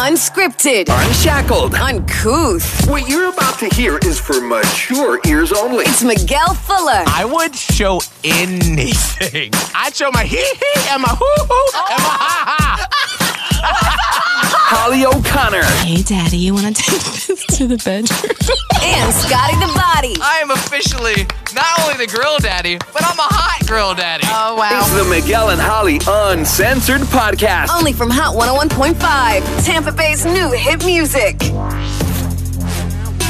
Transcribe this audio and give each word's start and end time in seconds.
Unscripted, 0.00 0.86
Unshackled. 0.88 1.74
uncouth. 1.74 2.88
What 2.88 3.08
you're 3.08 3.30
about 3.32 3.58
to 3.58 3.66
hear 3.74 3.98
is 4.04 4.20
for 4.20 4.40
mature 4.40 5.18
ears 5.26 5.52
only. 5.52 5.86
It's 5.86 6.04
Miguel 6.04 6.54
Fuller 6.54 7.02
I 7.08 7.24
would 7.24 7.52
show 7.52 8.00
anything. 8.22 9.50
I'd 9.74 9.96
show 9.96 10.10
my 10.12 10.22
hee 10.22 10.36
hee 10.36 10.80
and 10.90 11.02
my 11.02 11.08
hoo 11.08 11.44
hoo 11.44 11.70
and 11.90 12.02
my 12.04 12.16
ha 12.16 12.88
ha. 13.58 14.24
Holly 14.70 15.06
O'Connor. 15.06 15.62
Hey, 15.86 16.02
Daddy, 16.02 16.36
you 16.36 16.52
want 16.52 16.76
to 16.76 16.82
take 16.82 17.00
this 17.26 17.46
to 17.56 17.66
the 17.66 17.76
bedroom? 17.78 18.20
and 18.82 19.14
Scotty 19.14 19.56
the 19.56 19.72
Body. 19.74 20.14
I 20.20 20.40
am 20.42 20.50
officially 20.50 21.26
not 21.54 21.66
only 21.80 22.04
the 22.04 22.10
grill 22.12 22.38
daddy, 22.38 22.76
but 22.78 23.02
I'm 23.02 23.18
a 23.18 23.22
hot 23.22 23.66
grill 23.66 23.94
daddy. 23.94 24.24
Oh, 24.28 24.56
wow. 24.56 24.80
It's 24.80 24.90
the 24.94 25.04
Miguel 25.08 25.50
and 25.50 25.60
Holly 25.60 25.98
Uncensored 26.06 27.00
Podcast. 27.08 27.68
Only 27.70 27.92
from 27.94 28.10
Hot 28.10 28.34
101.5, 28.36 29.64
Tampa 29.64 29.92
Bay's 29.92 30.24
new 30.26 30.50
hit 30.52 30.84
music. 30.84 31.36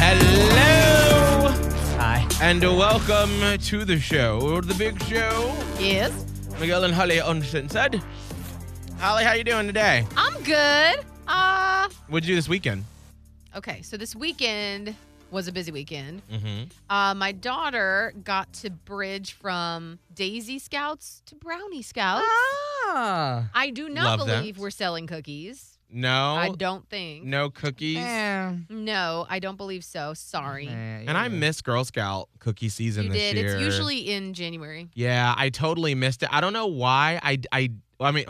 Hello 0.00 1.50
Hi. 1.98 2.26
and 2.42 2.60
welcome 2.62 3.30
to 3.58 3.84
the 3.84 3.98
show, 4.00 4.60
the 4.60 4.74
big 4.74 5.00
show. 5.04 5.54
yes. 5.78 6.12
Miguel 6.58 6.82
and 6.84 6.92
Holly 6.94 7.18
Uncensored. 7.18 8.02
Holly, 8.98 9.22
how 9.22 9.34
you 9.34 9.44
doing 9.44 9.68
today? 9.68 10.04
I'm 10.16 10.42
good. 10.42 11.04
Uh 11.28 11.88
What'd 12.08 12.26
you 12.26 12.32
do 12.32 12.36
this 12.36 12.48
weekend? 12.48 12.84
okay, 13.56 13.82
so 13.82 13.96
this 13.96 14.14
weekend 14.14 14.94
was 15.30 15.48
a 15.48 15.52
busy 15.52 15.70
weekend. 15.72 16.22
Mm-hmm. 16.32 16.64
Uh 16.88 17.14
my 17.14 17.32
daughter 17.32 18.12
got 18.24 18.52
to 18.54 18.70
bridge 18.70 19.32
from 19.32 19.98
Daisy 20.14 20.58
Scouts 20.58 21.22
to 21.26 21.34
Brownie 21.34 21.82
Scouts. 21.82 22.24
Ah. 22.26 23.48
I 23.54 23.70
do 23.70 23.88
not 23.88 24.18
Love 24.20 24.26
that. 24.28 24.38
believe 24.40 24.58
we're 24.58 24.70
selling 24.70 25.06
cookies. 25.06 25.74
No. 25.90 26.34
I 26.34 26.50
don't 26.50 26.86
think. 26.90 27.24
No 27.24 27.48
cookies. 27.48 27.96
No, 28.68 29.26
I 29.28 29.38
don't 29.38 29.56
believe 29.56 29.82
so. 29.84 30.12
Sorry. 30.14 30.68
And 30.68 31.10
I 31.10 31.24
yeah. 31.24 31.28
miss 31.28 31.62
Girl 31.62 31.82
Scout 31.84 32.28
cookie 32.40 32.68
season 32.68 33.04
you 33.04 33.10
this 33.10 33.18
did. 33.32 33.36
year. 33.36 33.54
It's 33.56 33.62
usually 33.62 34.10
in 34.10 34.34
January. 34.34 34.88
Yeah, 34.94 35.34
I 35.36 35.48
totally 35.48 35.94
missed 35.94 36.22
it. 36.22 36.28
I 36.32 36.40
don't 36.42 36.52
know 36.52 36.66
why. 36.66 37.18
I 37.22 37.38
I 37.52 37.70
well, 37.98 38.08
I 38.08 38.12
mean, 38.12 38.26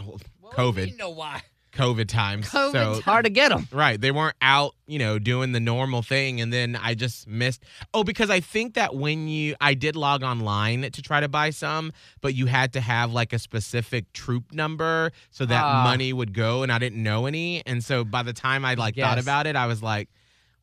COVID, 0.54 0.88
You 0.90 0.96
know 0.96 1.10
why? 1.10 1.42
COVID 1.72 2.08
times. 2.08 2.48
COVID 2.48 2.72
so 2.72 2.92
It's 2.92 3.00
hard 3.04 3.24
to 3.24 3.30
get 3.30 3.50
them. 3.50 3.68
right, 3.72 4.00
they 4.00 4.10
weren't 4.10 4.36
out, 4.42 4.74
you 4.86 4.98
know, 4.98 5.18
doing 5.18 5.52
the 5.52 5.60
normal 5.60 6.02
thing, 6.02 6.40
and 6.40 6.52
then 6.52 6.76
I 6.76 6.94
just 6.94 7.26
missed. 7.28 7.62
Oh, 7.94 8.04
because 8.04 8.30
I 8.30 8.40
think 8.40 8.74
that 8.74 8.94
when 8.94 9.28
you, 9.28 9.54
I 9.60 9.74
did 9.74 9.94
log 9.96 10.22
online 10.22 10.82
to 10.90 11.02
try 11.02 11.20
to 11.20 11.28
buy 11.28 11.50
some, 11.50 11.92
but 12.20 12.34
you 12.34 12.46
had 12.46 12.72
to 12.72 12.80
have 12.80 13.12
like 13.12 13.32
a 13.32 13.38
specific 13.38 14.12
troop 14.12 14.52
number 14.52 15.12
so 15.30 15.44
that 15.46 15.62
Ah. 15.62 15.84
money 15.84 16.12
would 16.12 16.32
go, 16.34 16.62
and 16.62 16.72
I 16.72 16.78
didn't 16.78 17.02
know 17.02 17.26
any, 17.26 17.62
and 17.66 17.84
so 17.84 18.04
by 18.04 18.22
the 18.22 18.32
time 18.32 18.64
I 18.64 18.74
like 18.74 18.96
thought 18.96 19.18
about 19.18 19.46
it, 19.46 19.54
I 19.56 19.66
was 19.66 19.82
like, 19.82 20.08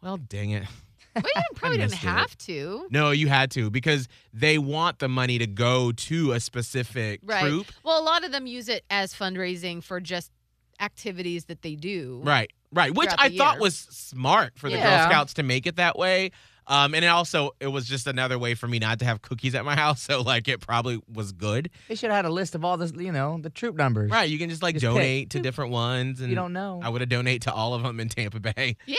well, 0.01 0.17
dang 0.17 0.51
it. 0.51 0.63
Well, 1.15 1.23
you 1.25 1.41
probably 1.55 1.77
didn't 1.77 1.91
missed 1.91 2.03
it. 2.03 2.07
have 2.07 2.37
to. 2.39 2.87
No, 2.91 3.11
you 3.11 3.29
had 3.29 3.49
to 3.51 3.69
because 3.69 4.09
they 4.33 4.57
want 4.57 4.99
the 4.99 5.07
money 5.07 5.37
to 5.37 5.47
go 5.47 5.93
to 5.93 6.33
a 6.33 6.41
specific 6.41 7.21
Right. 7.23 7.41
troop. 7.47 7.67
Well, 7.83 8.01
a 8.01 8.03
lot 8.03 8.25
of 8.25 8.33
them 8.33 8.47
use 8.47 8.67
it 8.67 8.83
as 8.89 9.13
fundraising 9.13 9.81
for 9.81 10.01
just 10.01 10.29
activities 10.79 11.45
that 11.45 11.61
they 11.61 11.75
do. 11.75 12.21
Right, 12.23 12.51
right. 12.71 12.93
Which 12.93 13.09
I 13.17 13.29
thought 13.35 13.55
year. 13.55 13.61
was 13.61 13.75
smart 13.77 14.57
for 14.57 14.69
the 14.69 14.77
Girl 14.77 15.03
Scouts 15.09 15.33
to 15.35 15.43
make 15.43 15.65
it 15.67 15.75
that 15.77 15.97
way. 15.97 16.31
Um, 16.67 16.95
and 16.95 17.05
it 17.05 17.09
also 17.09 17.51
it 17.59 17.67
was 17.67 17.85
just 17.87 18.07
another 18.07 18.39
way 18.39 18.55
for 18.55 18.67
me 18.67 18.79
not 18.79 18.97
to 18.97 19.05
have 19.05 19.21
cookies 19.21 19.53
at 19.53 19.63
my 19.65 19.75
house. 19.75 20.01
So 20.09 20.21
like 20.21 20.47
it 20.47 20.61
probably 20.61 20.99
was 21.11 21.31
good. 21.31 21.69
They 21.87 21.93
should 21.93 22.09
have 22.09 22.15
had 22.17 22.25
a 22.25 22.31
list 22.31 22.55
of 22.55 22.65
all 22.65 22.75
this, 22.75 22.91
you 22.97 23.11
know, 23.11 23.37
the 23.39 23.51
troop 23.51 23.75
numbers. 23.75 24.09
Right. 24.09 24.27
You 24.27 24.39
can 24.39 24.49
just 24.49 24.63
like 24.63 24.73
Just 24.73 24.83
pick. 24.85 24.93
donate 24.95 25.29
to 25.31 25.39
different 25.39 25.69
ones 25.71 26.21
and 26.21 26.29
You 26.31 26.35
don't 26.35 26.53
know. 26.53 26.79
I 26.83 26.89
would 26.89 27.01
have 27.01 27.09
donate 27.09 27.43
to 27.43 27.53
all 27.53 27.75
of 27.75 27.83
them 27.83 27.99
in 27.99 28.09
Tampa 28.09 28.39
Bay. 28.39 28.77
Yeah. 28.87 28.97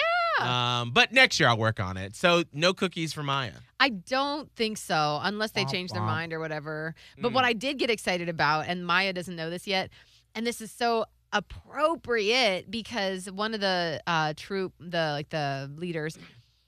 Um, 0.82 0.90
but 0.90 1.12
next 1.12 1.40
year 1.40 1.48
I'll 1.48 1.56
work 1.58 1.80
on 1.80 1.96
it. 1.96 2.14
So 2.14 2.44
no 2.52 2.72
cookies 2.74 3.12
for 3.12 3.22
Maya. 3.22 3.52
I 3.80 3.88
don't 3.88 4.50
think 4.54 4.76
so, 4.78 5.18
unless 5.22 5.52
they 5.52 5.64
Womp 5.64 5.72
change 5.72 5.90
their 5.92 6.02
womp. 6.02 6.06
mind 6.06 6.32
or 6.34 6.38
whatever. 6.40 6.94
But 7.18 7.30
Mm. 7.32 7.34
what 7.34 7.44
I 7.44 7.52
did 7.54 7.78
get 7.78 7.88
excited 7.90 8.28
about, 8.28 8.66
and 8.68 8.86
Maya 8.86 9.12
doesn't 9.14 9.34
know 9.34 9.48
this 9.50 9.66
yet, 9.66 9.88
and 10.34 10.46
this 10.46 10.60
is 10.60 10.70
so 10.70 11.06
appropriate 11.32 12.70
because 12.70 13.30
one 13.30 13.54
of 13.54 13.60
the 13.60 14.00
uh, 14.06 14.34
troop, 14.36 14.72
the 14.80 15.10
like 15.12 15.28
the 15.30 15.70
leaders, 15.76 16.18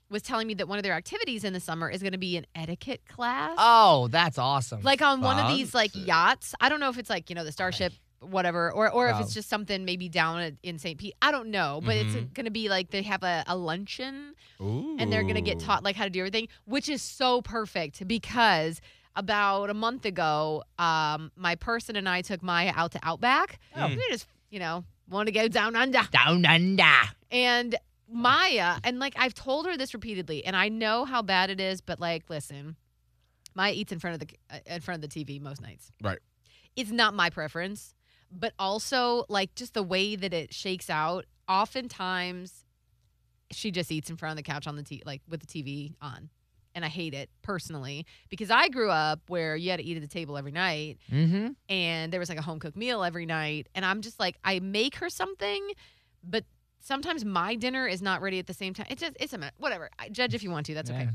was 0.09 0.21
telling 0.21 0.47
me 0.47 0.53
that 0.55 0.67
one 0.67 0.77
of 0.79 0.83
their 0.83 0.93
activities 0.93 1.43
in 1.43 1.53
the 1.53 1.59
summer 1.59 1.89
is 1.89 2.01
going 2.01 2.13
to 2.13 2.17
be 2.17 2.35
an 2.37 2.45
etiquette 2.55 3.01
class, 3.07 3.55
Oh, 3.57 4.07
that's 4.09 4.37
awesome. 4.37 4.81
like 4.81 5.01
on 5.01 5.21
one 5.21 5.37
of 5.39 5.47
these 5.55 5.73
like 5.75 5.91
yachts. 5.93 6.55
I 6.59 6.69
don't 6.69 6.79
know 6.79 6.89
if 6.89 6.97
it's 6.97 7.09
like 7.09 7.29
you 7.29 7.35
know 7.35 7.43
the 7.43 7.51
Starship. 7.51 7.93
Whatever, 8.21 8.69
or 8.73 8.89
or 8.91 9.07
if 9.07 9.15
Oh. 9.15 9.19
it's 9.21 9.33
just 9.33 9.47
something 9.47 9.85
maybe 9.85 10.09
down 10.09 10.41
at, 10.41 10.53
in 10.61 10.77
St. 10.77 10.99
Pete. 10.99 11.13
I 11.21 11.31
don't 11.31 11.51
know, 11.51 11.79
but 11.81 11.95
it's 11.95 12.13
Mhm. 12.13 12.33
going 12.33 12.43
to 12.43 12.51
be 12.51 12.67
like 12.67 12.89
they 12.91 13.01
have 13.03 13.23
a, 13.23 13.45
a 13.47 13.55
luncheon 13.55 14.35
and 14.59 15.09
they're 15.09 15.23
going 15.23 15.35
to 15.35 15.41
get 15.41 15.57
taught 15.57 15.85
like 15.85 15.95
how 15.95 16.03
to 16.03 16.09
do 16.09 16.19
everything, 16.19 16.49
which 16.65 16.89
is 16.89 17.01
so 17.01 17.41
perfect 17.41 18.05
because 18.09 18.81
about 19.15 19.69
a 19.69 19.73
month 19.73 20.03
ago, 20.03 20.65
um, 20.77 21.31
my 21.37 21.55
person 21.55 21.95
and 21.95 22.09
I 22.09 22.21
took 22.21 22.43
Maya 22.43 22.73
out 22.75 22.91
to 22.91 22.99
Outback. 23.03 23.57
Oh. 23.77 23.87
We 23.87 24.03
just, 24.11 24.27
you 24.49 24.59
know, 24.59 24.83
want 25.09 25.27
to 25.27 25.31
go 25.31 25.47
down 25.47 25.75
under. 25.75 26.01
down 26.11 26.45
under. 26.45 26.83
And 27.31 27.75
Maya, 28.11 28.77
and 28.83 28.99
like 28.99 29.13
I've 29.17 29.33
told 29.33 29.65
her 29.67 29.77
this 29.77 29.93
repeatedly, 29.93 30.45
and 30.45 30.55
I 30.55 30.69
know 30.69 31.05
how 31.05 31.21
bad 31.21 31.49
it 31.49 31.59
is, 31.59 31.81
but 31.81 31.99
like, 31.99 32.23
listen, 32.29 32.75
Maya 33.55 33.73
eats 33.73 33.91
in 33.91 33.99
front 33.99 34.21
of 34.21 34.27
the 34.27 34.35
uh, 34.55 34.59
in 34.65 34.81
front 34.81 35.03
of 35.03 35.09
the 35.09 35.25
TV 35.25 35.39
most 35.41 35.61
nights. 35.61 35.91
Right. 36.01 36.19
It's 36.75 36.91
not 36.91 37.13
my 37.13 37.29
preference, 37.29 37.93
but 38.31 38.53
also 38.57 39.25
like 39.29 39.53
just 39.55 39.73
the 39.73 39.83
way 39.83 40.15
that 40.15 40.33
it 40.33 40.53
shakes 40.53 40.89
out. 40.89 41.25
Oftentimes, 41.47 42.65
she 43.51 43.71
just 43.71 43.91
eats 43.91 44.09
in 44.09 44.17
front 44.17 44.31
of 44.31 44.37
the 44.37 44.49
couch 44.49 44.67
on 44.67 44.75
the 44.75 44.83
t 44.83 45.01
like 45.05 45.21
with 45.27 45.41
the 45.41 45.47
TV 45.47 45.93
on, 46.01 46.29
and 46.75 46.85
I 46.85 46.87
hate 46.87 47.13
it 47.13 47.29
personally 47.41 48.05
because 48.29 48.51
I 48.51 48.69
grew 48.69 48.89
up 48.91 49.21
where 49.27 49.55
you 49.55 49.69
had 49.71 49.77
to 49.77 49.83
eat 49.85 49.97
at 49.97 50.01
the 50.01 50.07
table 50.07 50.37
every 50.37 50.51
night, 50.51 50.97
Mm-hmm. 51.11 51.49
and 51.67 52.13
there 52.13 52.19
was 52.19 52.29
like 52.29 52.37
a 52.37 52.41
home 52.43 52.59
cooked 52.59 52.77
meal 52.77 53.03
every 53.03 53.25
night 53.25 53.67
and 53.75 53.83
i'm 53.85 54.01
just 54.01 54.19
like 54.19 54.37
i 54.43 54.59
make 54.59 54.95
her 54.95 55.09
something 55.09 55.71
but 56.23 56.43
sometimes 56.79 57.25
my 57.25 57.55
dinner 57.55 57.87
is 57.87 58.01
not 58.01 58.21
ready 58.21 58.39
at 58.39 58.47
the 58.47 58.53
same 58.53 58.73
time 58.73 58.85
it's 58.89 59.01
just 59.01 59.15
it's 59.19 59.33
a 59.33 59.37
mess. 59.37 59.51
whatever 59.57 59.89
I, 59.99 60.09
judge 60.09 60.33
if 60.33 60.43
you 60.43 60.51
want 60.51 60.65
to 60.67 60.73
that's 60.75 60.89
okay 60.91 61.03
um, 61.03 61.09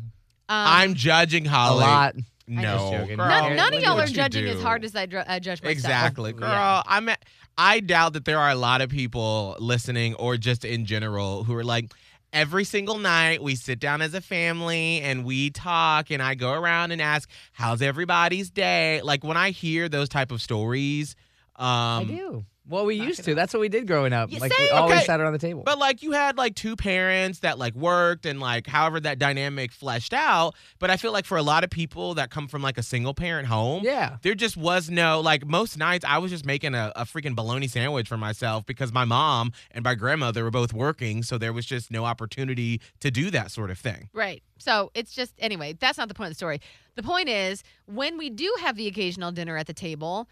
I'm 0.49 0.95
judging 0.95 1.47
Holly. 1.47 1.85
a 1.85 1.87
lot. 1.87 2.15
No, 2.47 3.07
girl, 3.07 3.17
none, 3.17 3.57
none 3.57 3.73
of 3.75 3.83
y'all 3.83 3.99
are 3.99 4.07
judging 4.07 4.45
as 4.47 4.61
hard 4.61 4.85
as 4.85 4.95
i 4.95 5.07
dr- 5.07 5.25
uh, 5.27 5.41
judge 5.41 5.63
myself 5.63 5.73
Exactly, 5.73 6.33
girl. 6.35 6.49
Yeah. 6.51 6.83
I'm. 6.87 7.09
At, 7.09 7.25
I 7.57 7.81
doubt 7.81 8.13
that 8.13 8.27
there 8.27 8.39
are 8.39 8.51
a 8.51 8.55
lot 8.55 8.83
of 8.83 8.91
people 8.91 9.57
listening, 9.59 10.15
or 10.17 10.37
just 10.37 10.63
in 10.67 10.85
general, 10.85 11.45
who 11.45 11.55
are 11.57 11.65
like, 11.65 11.87
every 12.35 12.65
single 12.65 12.99
night 12.99 13.43
we 13.43 13.55
sit 13.55 13.79
down 13.79 14.03
as 14.03 14.13
a 14.13 14.21
family 14.21 15.01
and 15.01 15.25
we 15.25 15.49
talk, 15.49 16.11
and 16.11 16.23
I 16.23 16.35
go 16.35 16.53
around 16.53 16.91
and 16.91 17.01
ask, 17.01 17.31
"How's 17.53 17.81
everybody's 17.81 18.51
day?" 18.51 19.01
Like 19.01 19.25
when 19.25 19.39
I 19.39 19.51
hear 19.51 19.89
those 19.89 20.11
type 20.11 20.31
of 20.31 20.43
stories, 20.43 21.17
um, 21.57 21.67
I 21.67 22.05
do. 22.05 22.45
Well, 22.67 22.87
we 22.87 22.97
knock 22.99 23.09
used 23.09 23.21
it 23.21 23.25
to. 23.25 23.35
That's 23.35 23.53
what 23.53 23.61
we 23.61 23.69
did 23.69 23.87
growing 23.87 24.13
up. 24.15 24.31
Yeah, 24.33 24.39
like 24.39 24.57
we 24.59 24.71
always 24.71 24.97
Okay. 24.97 25.05
sat 25.05 25.21
around 25.21 25.35
the 25.35 25.39
table. 25.39 25.63
But 25.65 25.79
like 25.79 26.03
you 26.03 26.13
had 26.13 26.39
like 26.39 26.55
two 26.55 26.77
parents 26.77 27.41
that 27.41 27.59
like 27.59 27.75
worked 27.75 28.25
and 28.25 28.41
like 28.41 28.67
however 28.67 29.01
that 29.01 29.19
dynamic 29.19 29.71
fleshed 29.71 30.15
out. 30.15 30.55
But 30.79 30.89
I 30.91 30.97
feel 30.97 31.13
like 31.13 31.27
for 31.27 31.37
a 31.37 31.43
lot 31.43 31.63
of 31.65 31.69
people 31.71 32.15
that 32.15 32.31
come 32.31 32.49
from 32.49 32.63
like 32.63 32.79
a 32.79 32.83
single 32.83 33.13
parent 33.13 33.49
home, 33.49 33.83
yeah. 33.85 34.17
there 34.23 34.35
just 34.35 34.57
was 34.57 34.89
no 34.89 35.21
like 35.21 35.47
most 35.47 35.77
nights 35.77 36.05
I 36.09 36.19
was 36.19 36.31
just 36.31 36.47
making 36.47 36.75
a, 36.75 36.91
a 36.97 37.05
freaking 37.05 37.35
bologna 37.37 37.69
sandwich 37.69 38.09
for 38.09 38.17
myself 38.17 38.65
because 38.65 38.93
my 38.93 39.05
mom 39.05 39.53
and 39.71 39.85
my 39.85 39.95
grandmother 39.95 40.43
were 40.45 40.51
both 40.51 40.73
working, 40.73 41.23
so 41.23 41.37
there 41.37 41.53
was 41.53 41.67
just 41.67 41.91
no 41.91 42.05
opportunity 42.07 42.81
to 43.01 43.11
do 43.11 43.31
that 43.31 43.51
sort 43.51 43.71
of 43.71 43.79
thing. 43.79 44.09
right 44.15 44.43
so 44.57 44.91
it's 44.95 45.13
just 45.13 45.35
anyway 45.39 45.75
that's 45.79 45.99
not 45.99 46.09
the 46.09 46.15
point 46.15 46.29
of 46.29 46.31
the 46.31 46.37
story 46.37 46.61
the 46.95 47.03
point 47.03 47.29
is 47.29 47.63
when 47.87 48.17
we 48.17 48.31
do 48.31 48.51
have 48.61 48.77
the 48.77 48.87
occasional 48.87 49.33
dinner 49.33 49.57
at 49.57 49.67
the 49.67 49.75
table 49.75 50.29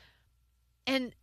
and 0.87 1.15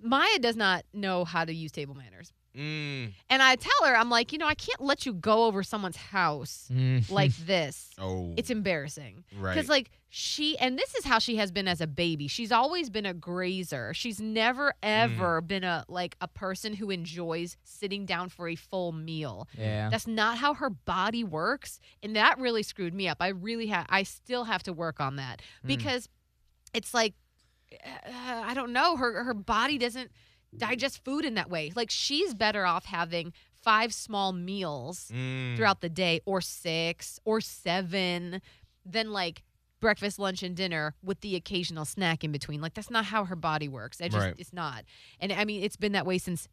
maya 0.00 0.38
does 0.38 0.56
not 0.56 0.84
know 0.92 1.24
how 1.24 1.44
to 1.44 1.54
use 1.54 1.72
table 1.72 1.94
manners 1.94 2.32
Mm. 2.54 3.14
and 3.30 3.42
i 3.42 3.56
tell 3.56 3.86
her 3.88 3.96
i'm 3.96 4.10
like 4.10 4.30
you 4.30 4.36
know 4.36 4.46
i 4.46 4.54
can't 4.54 4.82
let 4.82 5.06
you 5.06 5.14
go 5.14 5.44
over 5.46 5.62
someone's 5.62 5.96
house 5.96 6.68
Mm. 6.72 7.10
like 7.10 7.34
this 7.46 7.88
Oh, 7.98 8.34
it's 8.36 8.50
embarrassing 8.50 9.24
right. 9.40 9.54
because 9.54 9.70
like 9.70 9.88
she 10.10 10.58
and 10.58 10.78
this 10.78 10.94
is 10.94 11.06
how 11.06 11.18
she 11.18 11.36
has 11.36 11.50
been 11.50 11.66
as 11.66 11.80
a 11.80 11.86
baby 11.86 12.28
she's 12.28 12.52
always 12.52 12.90
been 12.90 13.06
a 13.06 13.14
grazer 13.14 13.94
she's 13.94 14.20
never 14.20 14.74
ever 14.82 15.40
been 15.40 15.64
a 15.64 15.86
like 15.88 16.14
a 16.20 16.28
person 16.28 16.74
who 16.74 16.90
enjoys 16.90 17.56
sitting 17.64 18.04
down 18.04 18.28
for 18.28 18.48
a 18.48 18.54
full 18.54 18.92
meal 18.92 19.48
yeah. 19.56 19.88
that's 19.88 20.06
not 20.06 20.36
how 20.36 20.52
her 20.52 20.68
body 20.68 21.24
works 21.24 21.80
and 22.02 22.14
that 22.16 22.38
really 22.38 22.62
screwed 22.62 22.92
me 22.92 23.08
up 23.08 23.16
i 23.20 23.28
really 23.28 23.68
have 23.68 23.86
i 23.88 24.02
still 24.02 24.44
have 24.44 24.62
to 24.62 24.74
work 24.74 25.00
on 25.00 25.16
that 25.16 25.40
Mm. 25.64 25.68
because 25.68 26.06
it's 26.74 26.92
like 26.92 27.14
uh, 27.84 28.42
i 28.44 28.54
don't 28.54 28.72
know 28.72 28.96
her 28.96 29.24
her 29.24 29.34
body 29.34 29.78
doesn't 29.78 30.10
digest 30.56 31.02
food 31.04 31.24
in 31.24 31.34
that 31.34 31.48
way 31.50 31.72
like 31.74 31.90
she's 31.90 32.34
better 32.34 32.66
off 32.66 32.84
having 32.84 33.32
five 33.62 33.92
small 33.94 34.32
meals 34.32 35.10
Mm. 35.14 35.56
throughout 35.56 35.80
the 35.80 35.88
day 35.88 36.20
or 36.26 36.40
six 36.40 37.18
or 37.24 37.40
seven 37.40 38.40
than 38.84 39.12
like 39.12 39.42
breakfast 39.80 40.18
lunch 40.18 40.42
and 40.42 40.54
dinner 40.56 40.94
with 41.02 41.20
the 41.22 41.34
occasional 41.36 41.84
snack 41.84 42.22
in 42.24 42.32
between 42.32 42.60
like 42.60 42.74
that's 42.74 42.90
not 42.90 43.04
how 43.06 43.24
her 43.24 43.36
body 43.36 43.68
works 43.68 44.00
i 44.00 44.08
just 44.08 44.16
Right. 44.26 44.34
it's 44.38 44.52
not 44.52 44.84
and 45.20 45.32
i 45.32 45.44
mean 45.44 45.62
it's 45.62 45.76
been 45.76 45.92
that 45.92 46.06
way 46.06 46.18
since 46.18 46.48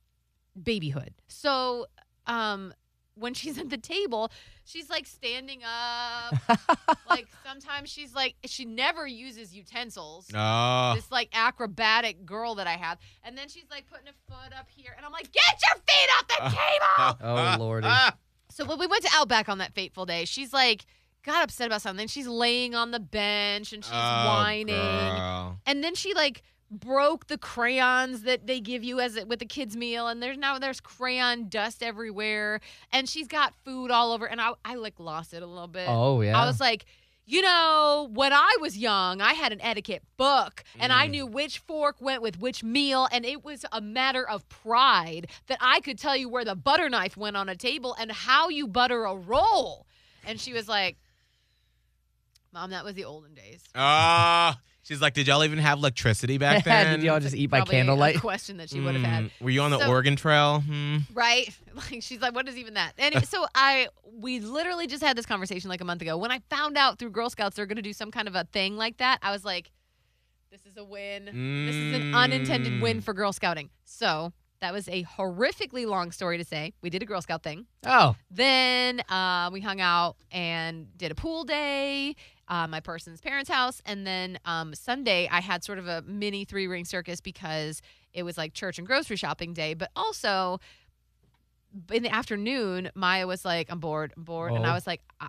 babyhood. 0.62 1.14
So, 1.28 1.86
um, 2.26 2.74
when 3.20 3.34
she's 3.34 3.58
at 3.58 3.70
the 3.70 3.78
table, 3.78 4.32
she's 4.66 4.90
like 4.90 5.06
standing 5.06 5.62
up. 5.64 6.34
like 7.10 7.28
sometimes 7.46 7.90
she's 7.90 8.14
like 8.16 8.36
she 8.46 8.66
never 8.66 9.06
uses 9.06 9.54
utensils. 9.56 10.28
Oh. 10.34 10.94
This 10.96 11.12
like 11.12 11.30
acrobatic 11.34 12.26
girl 12.26 12.56
that 12.56 12.68
I 12.68 12.74
have, 12.78 12.98
and 13.24 13.38
then 13.38 13.48
she's 13.50 13.66
like 13.70 13.86
putting 13.92 14.08
a 14.08 14.32
foot 14.34 14.54
up 14.58 14.68
here, 14.76 14.92
and 14.96 15.06
I'm 15.06 15.12
like, 15.12 15.32
get 15.32 15.60
your 15.68 15.82
feet 15.88 16.10
off 16.18 16.28
the 16.28 16.58
table. 16.58 17.18
Oh, 17.30 17.56
Lordy. 17.60 17.88
So 18.52 18.66
when 18.66 18.80
we 18.80 18.88
went 18.88 19.04
to 19.04 19.10
Outback 19.14 19.48
on 19.50 19.60
that 19.60 19.74
fateful 19.74 20.06
day, 20.06 20.26
she's 20.26 20.54
like 20.54 20.86
got 21.24 21.44
upset 21.44 21.68
about 21.68 21.82
something. 21.82 22.08
She's 22.08 22.28
laying 22.28 22.74
on 22.76 22.92
the 22.92 23.00
bench 23.00 23.74
and 23.74 23.84
she's 23.84 23.94
Oh, 23.94 24.26
whining. 24.26 24.68
girl. 24.76 25.60
And 25.66 25.84
then 25.84 25.94
she 25.96 26.14
like 26.14 26.42
broke 26.72 27.28
the 27.28 27.38
crayons 27.38 28.22
that 28.22 28.46
they 28.48 28.60
give 28.60 28.84
you 28.84 29.00
as 29.00 29.18
a, 29.18 29.26
with 29.26 29.40
the 29.40 29.46
kids 29.46 29.76
meal 29.76 30.08
and 30.08 30.22
there's 30.22 30.38
now 30.38 30.60
there's 30.60 30.80
crayon 30.80 31.50
dust 31.50 31.82
everywhere 31.82 32.60
and 32.92 33.10
she's 33.10 33.28
got 33.28 33.54
food 33.66 33.90
all 33.92 34.12
over 34.12 34.26
and 34.28 34.40
I 34.40 34.52
I 34.64 34.76
like 34.76 35.00
lost 35.00 35.34
it 35.34 35.42
a 35.42 35.48
little 35.48 35.68
bit. 35.68 35.86
Oh, 35.88 36.22
yeah. 36.22 36.40
I 36.40 36.46
was 36.46 36.60
like, 36.60 36.86
you 37.26 37.42
know, 37.44 38.10
when 38.12 38.34
I 38.34 38.58
was 38.60 38.76
young, 38.78 39.22
I 39.22 39.34
had 39.34 39.52
an 39.52 39.62
etiquette 39.62 40.04
book 40.18 40.64
and 40.80 40.92
I 40.92 41.08
Mm. 41.08 41.12
knew 41.12 41.26
which 41.28 41.60
fork 41.60 41.98
went 42.02 42.22
with 42.24 42.40
which 42.40 42.64
meal. 42.64 43.08
And 43.12 43.24
it 43.26 43.44
was 43.44 43.66
a 43.72 43.82
matter 43.82 44.28
of 44.28 44.48
pride 44.50 45.28
that 45.48 45.60
I 45.62 45.80
could 45.82 45.98
tell 46.00 46.16
you 46.16 46.28
where 46.30 46.44
the 46.46 46.56
butter 46.56 46.90
knife 46.90 47.16
went 47.18 47.38
on 47.38 47.48
a 47.50 47.56
table 47.56 47.96
and 48.00 48.12
how 48.12 48.50
you 48.50 48.68
butter 48.68 49.06
a 49.06 49.16
roll. 49.16 49.86
And 50.26 50.40
she 50.40 50.54
was 50.54 50.68
like, 50.68 50.98
Mom, 52.52 52.72
that 52.72 52.84
was 52.84 52.96
the 52.96 53.06
olden 53.06 53.34
days. 53.36 53.64
Oh. 53.76 54.54
She's 54.90 55.00
like, 55.02 55.14
did 55.14 55.28
y'all 55.28 55.44
even 55.44 55.60
have 55.60 55.78
electricity 55.78 56.38
back 56.40 56.64
then? 56.66 57.00
Did 57.00 57.06
y'all 57.06 57.20
just 57.20 57.36
eat 57.36 57.48
by 57.48 57.60
Probably 57.60 57.76
a- 57.76 57.80
candlelight? 57.80 58.16
A 58.16 58.20
question 58.20 58.58
that 58.58 58.70
she 58.72 58.80
would 58.82 58.96
have 58.96 59.04
had. 59.04 59.24
Mm, 59.26 59.32
Were 59.40 59.50
you 59.52 59.62
on 59.62 59.70
the 59.72 59.78
So- 59.80 59.88
Oregon 59.88 60.16
Trail? 60.16 60.62
Hmm. 60.62 60.98
Right? 61.14 61.56
Like 61.92 62.02
she's 62.02 62.20
like, 62.20 62.36
what 62.36 62.46
is 62.50 62.58
even 62.58 62.74
that? 62.74 62.92
And 62.98 63.26
so 63.26 63.46
I 63.56 63.88
we 64.20 64.40
literally 64.42 64.86
just 64.88 65.02
had 65.02 65.16
this 65.16 65.26
conversation 65.26 65.70
like 65.70 65.80
a 65.80 65.86
month 65.86 66.02
ago. 66.02 66.18
When 66.18 66.30
I 66.32 66.40
found 66.50 66.76
out 66.78 67.00
through 67.00 67.12
Girl 67.12 67.30
Scouts 67.30 67.56
they're 67.56 67.68
gonna 67.68 67.82
do 67.82 67.94
some 67.94 68.12
kind 68.12 68.28
of 68.28 68.36
a 68.36 68.44
thing 68.52 68.76
like 68.76 68.98
that, 68.98 69.20
I 69.22 69.32
was 69.32 69.46
like, 69.46 69.72
this 70.52 70.66
is 70.66 70.76
a 70.76 70.84
win. 70.84 71.26
This 71.26 71.76
is 71.76 71.96
an 71.96 72.16
unintended 72.16 72.82
win 72.82 72.98
Mm. 73.00 73.04
for 73.04 73.14
Girl 73.14 73.32
Scouting. 73.32 73.70
So 73.86 74.34
that 74.62 74.74
was 74.74 74.90
a 74.90 75.04
horrifically 75.04 75.86
long 75.88 76.12
story 76.12 76.38
to 76.40 76.44
say. 76.44 76.74
We 76.82 76.90
did 76.90 77.02
a 77.02 77.06
Girl 77.06 77.22
Scout 77.22 77.44
thing. 77.44 77.66
Oh, 77.86 78.16
Then 78.30 79.00
uh, 79.08 79.50
we 79.54 79.62
hung 79.62 79.80
out 79.80 80.18
and 80.34 80.88
did 80.98 81.12
a 81.12 81.16
pool 81.16 81.46
day, 81.46 82.16
uh, 82.50 82.68
my 82.68 82.80
person's 82.80 83.22
parents' 83.22 83.50
house, 83.50 83.82
and 83.86 84.06
then 84.08 84.40
um, 84.46 84.74
Sunday 84.74 85.28
I 85.32 85.40
had 85.40 85.64
sort 85.64 85.78
of 85.80 85.88
a 85.88 86.02
mini 86.04 86.46
three 86.46 86.68
ring 86.68 86.84
circus 86.86 87.22
because 87.22 87.82
it 88.14 88.24
was 88.24 88.38
like 88.38 88.54
church 88.54 88.78
and 88.80 88.88
grocery 88.88 89.16
shopping 89.18 89.54
day, 89.54 89.74
but 89.76 89.92
also 89.96 90.60
in 91.92 92.04
the 92.04 92.10
afternoon 92.14 92.90
Maya 92.96 93.28
was 93.28 93.46
like, 93.46 93.68
"I'm 93.72 93.80
bored, 93.80 94.14
I'm 94.18 94.24
bored," 94.24 94.54
and 94.54 94.66
I 94.66 94.72
Oh. 94.72 94.74
was 94.74 94.88
like, 94.88 95.02
"I, 95.20 95.28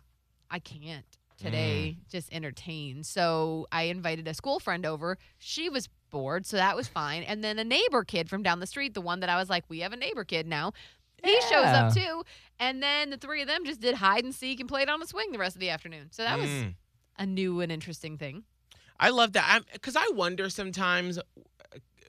I 0.50 0.58
can't." 0.58 1.05
Today, 1.38 1.96
just 2.11 2.31
entertain. 2.34 3.02
So 3.02 3.67
I 3.72 3.84
invited 3.84 4.28
a 4.28 4.34
school 4.34 4.61
friend 4.61 4.84
over. 4.84 5.17
She 5.38 5.70
was 5.70 5.88
bored, 6.11 6.44
so 6.44 6.58
that 6.58 6.76
was 6.76 6.87
fine. 6.87 7.22
And 7.22 7.43
then 7.43 7.58
a 7.58 7.64
neighbor 7.64 8.05
kid 8.05 8.28
from 8.28 8.43
down 8.43 8.61
the 8.61 8.67
street, 8.67 8.93
the 8.93 9.00
one 9.00 9.20
that 9.20 9.31
I 9.31 9.37
was 9.37 9.49
like, 9.49 9.64
we 9.70 9.78
have 9.81 9.94
a 9.94 9.96
neighbor 9.96 10.22
kid 10.22 10.46
now. 10.46 10.72
He 11.25 11.40
shows 11.40 11.64
up 11.64 11.94
too. 11.94 12.25
And 12.58 12.82
then 12.82 13.08
the 13.08 13.17
three 13.17 13.40
of 13.40 13.49
them 13.49 13.64
just 13.64 13.81
did 13.81 13.94
hide 13.94 14.22
and 14.22 14.34
seek 14.34 14.61
and 14.61 14.69
played 14.69 14.90
on 14.90 15.00
the 15.00 15.06
swing 15.06 15.32
the 15.32 15.38
rest 15.38 15.56
of 15.56 15.61
the 15.61 15.70
afternoon. 15.70 16.08
So 16.11 16.25
that 16.25 16.38
was 16.38 16.50
Mm. 16.50 16.75
A 17.20 17.26
new 17.26 17.61
and 17.61 17.70
interesting 17.70 18.19
thing. 18.19 18.43
I 18.99 19.11
love 19.11 19.34
that. 19.34 19.61
Because 19.72 19.94
I 19.94 20.11
wonder 20.14 20.50
sometimes 20.50 21.20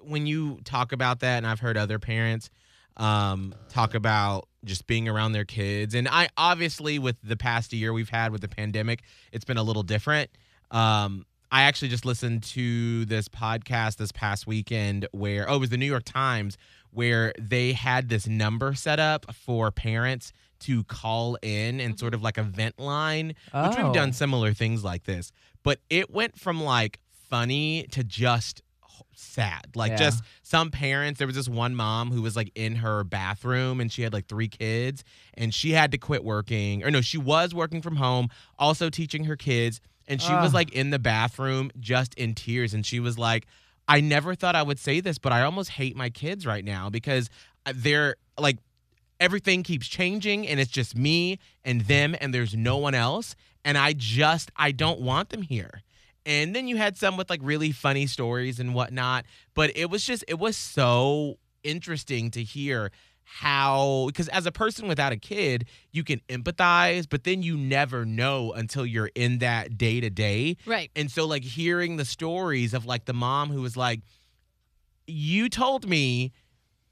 when 0.01 0.25
you 0.25 0.59
talk 0.63 0.91
about 0.91 1.19
that, 1.19 1.37
and 1.37 1.45
I've 1.45 1.59
heard 1.59 1.77
other 1.77 1.99
parents 1.99 2.49
um, 2.97 3.53
talk 3.69 3.93
about 3.93 4.47
just 4.65 4.87
being 4.87 5.07
around 5.07 5.33
their 5.33 5.45
kids. 5.45 5.93
And 5.93 6.07
I 6.07 6.29
obviously, 6.37 6.97
with 6.97 7.17
the 7.23 7.37
past 7.37 7.73
year 7.73 7.93
we've 7.93 8.09
had 8.09 8.31
with 8.31 8.41
the 8.41 8.47
pandemic, 8.47 9.03
it's 9.31 9.45
been 9.45 9.57
a 9.57 9.63
little 9.63 9.83
different. 9.83 10.31
Um, 10.71 11.25
I 11.51 11.63
actually 11.63 11.89
just 11.89 12.05
listened 12.05 12.43
to 12.43 13.05
this 13.05 13.27
podcast 13.27 13.97
this 13.97 14.11
past 14.11 14.47
weekend 14.47 15.07
where, 15.11 15.49
oh, 15.49 15.57
it 15.57 15.59
was 15.59 15.69
the 15.69 15.77
New 15.77 15.85
York 15.85 16.05
Times, 16.05 16.57
where 16.91 17.33
they 17.37 17.73
had 17.73 18.07
this 18.09 18.27
number 18.27 18.73
set 18.73 18.99
up 18.99 19.33
for 19.33 19.71
parents 19.71 20.31
to 20.61 20.83
call 20.85 21.37
in 21.41 21.79
and 21.79 21.99
sort 21.99 22.13
of 22.13 22.21
like 22.21 22.37
a 22.37 22.43
vent 22.43 22.79
line, 22.79 23.27
which 23.53 23.77
we've 23.77 23.85
Oh. 23.85 23.93
done 23.93 24.13
similar 24.13 24.53
things 24.53 24.83
like 24.83 25.03
this. 25.03 25.31
But 25.63 25.79
it 25.89 26.09
went 26.11 26.39
from 26.39 26.61
like 26.63 26.99
funny 27.29 27.83
to 27.91 28.03
just 28.03 28.61
sad. 29.13 29.75
Like 29.75 29.91
Yeah. 29.91 29.97
just 29.97 30.23
some 30.41 30.71
parents, 30.71 31.17
there 31.19 31.27
was 31.27 31.35
this 31.35 31.49
one 31.49 31.75
mom 31.75 32.11
who 32.11 32.21
was 32.21 32.35
like 32.35 32.51
in 32.55 32.77
her 32.77 33.03
bathroom 33.03 33.79
and 33.79 33.91
she 33.91 34.01
had 34.01 34.13
like 34.13 34.27
three 34.27 34.47
kids 34.47 35.03
and 35.35 35.53
she 35.53 35.71
had 35.71 35.91
to 35.91 35.97
quit 35.97 36.23
working. 36.23 36.83
Or 36.83 36.91
no, 36.91 37.01
she 37.01 37.17
was 37.17 37.53
working 37.53 37.81
from 37.81 37.97
home, 37.97 38.29
also 38.57 38.89
teaching 38.89 39.25
her 39.25 39.35
kids. 39.35 39.79
And 40.07 40.21
she 40.21 40.33
was 40.33 40.53
like 40.53 40.71
in 40.73 40.89
the 40.89 40.99
bathroom 40.99 41.71
just 41.79 42.13
in 42.15 42.33
tears. 42.33 42.73
And 42.73 42.85
she 42.85 42.99
was 42.99 43.17
like, 43.17 43.45
I 43.87 44.01
never 44.01 44.35
thought 44.35 44.55
I 44.55 44.63
would 44.63 44.79
say 44.79 44.99
this, 44.99 45.17
but 45.17 45.31
I 45.31 45.43
almost 45.43 45.69
hate 45.69 45.95
my 45.95 46.09
kids 46.09 46.45
right 46.45 46.65
now 46.65 46.89
because 46.89 47.29
uh, 47.65 47.73
they're 47.75 48.15
like, 48.37 48.57
everything 49.21 49.61
keeps 49.63 49.87
changing 49.87 50.47
and 50.47 50.59
it's 50.59 50.71
just 50.71 50.97
me 50.97 51.39
and 51.63 51.81
them 51.81 52.15
and 52.19 52.33
there's 52.33 52.55
no 52.55 52.77
one 52.77 52.95
else. 52.95 53.35
And 53.63 53.77
I 53.77 53.93
just, 53.93 54.51
I 54.57 54.71
don't 54.71 54.99
want 54.99 55.29
them 55.29 55.43
here. 55.43 55.83
And 56.25 56.55
then 56.55 56.67
you 56.67 56.75
had 56.77 56.97
some 56.97 57.17
with 57.17 57.29
like 57.29 57.39
really 57.43 57.71
funny 57.71 58.07
stories 58.07 58.59
and 58.59 58.73
whatnot. 58.73 59.25
But 59.53 59.77
it 59.77 59.89
was 59.89 60.03
just, 60.03 60.25
it 60.27 60.39
was 60.39 60.57
so 60.57 61.37
interesting 61.63 62.31
to 62.31 62.43
hear 62.43 62.91
how, 63.23 64.05
because 64.07 64.27
as 64.29 64.47
a 64.47 64.51
person 64.51 64.87
without 64.87 65.11
a 65.13 65.17
kid, 65.17 65.65
you 65.91 66.03
can 66.03 66.19
empathize, 66.27 67.07
but 67.07 67.23
then 67.23 67.43
you 67.43 67.55
never 67.55 68.03
know 68.03 68.51
until 68.53 68.85
you're 68.85 69.11
in 69.13 69.37
that 69.37 69.77
day 69.77 70.01
to 70.01 70.09
day. 70.09 70.57
Right. 70.65 70.91
And 70.95 71.09
so, 71.09 71.25
like, 71.25 71.43
hearing 71.43 71.97
the 71.97 72.03
stories 72.03 72.73
of 72.73 72.85
like 72.85 73.05
the 73.05 73.13
mom 73.13 73.49
who 73.49 73.61
was 73.61 73.77
like, 73.77 74.01
You 75.07 75.47
told 75.47 75.87
me 75.87 76.33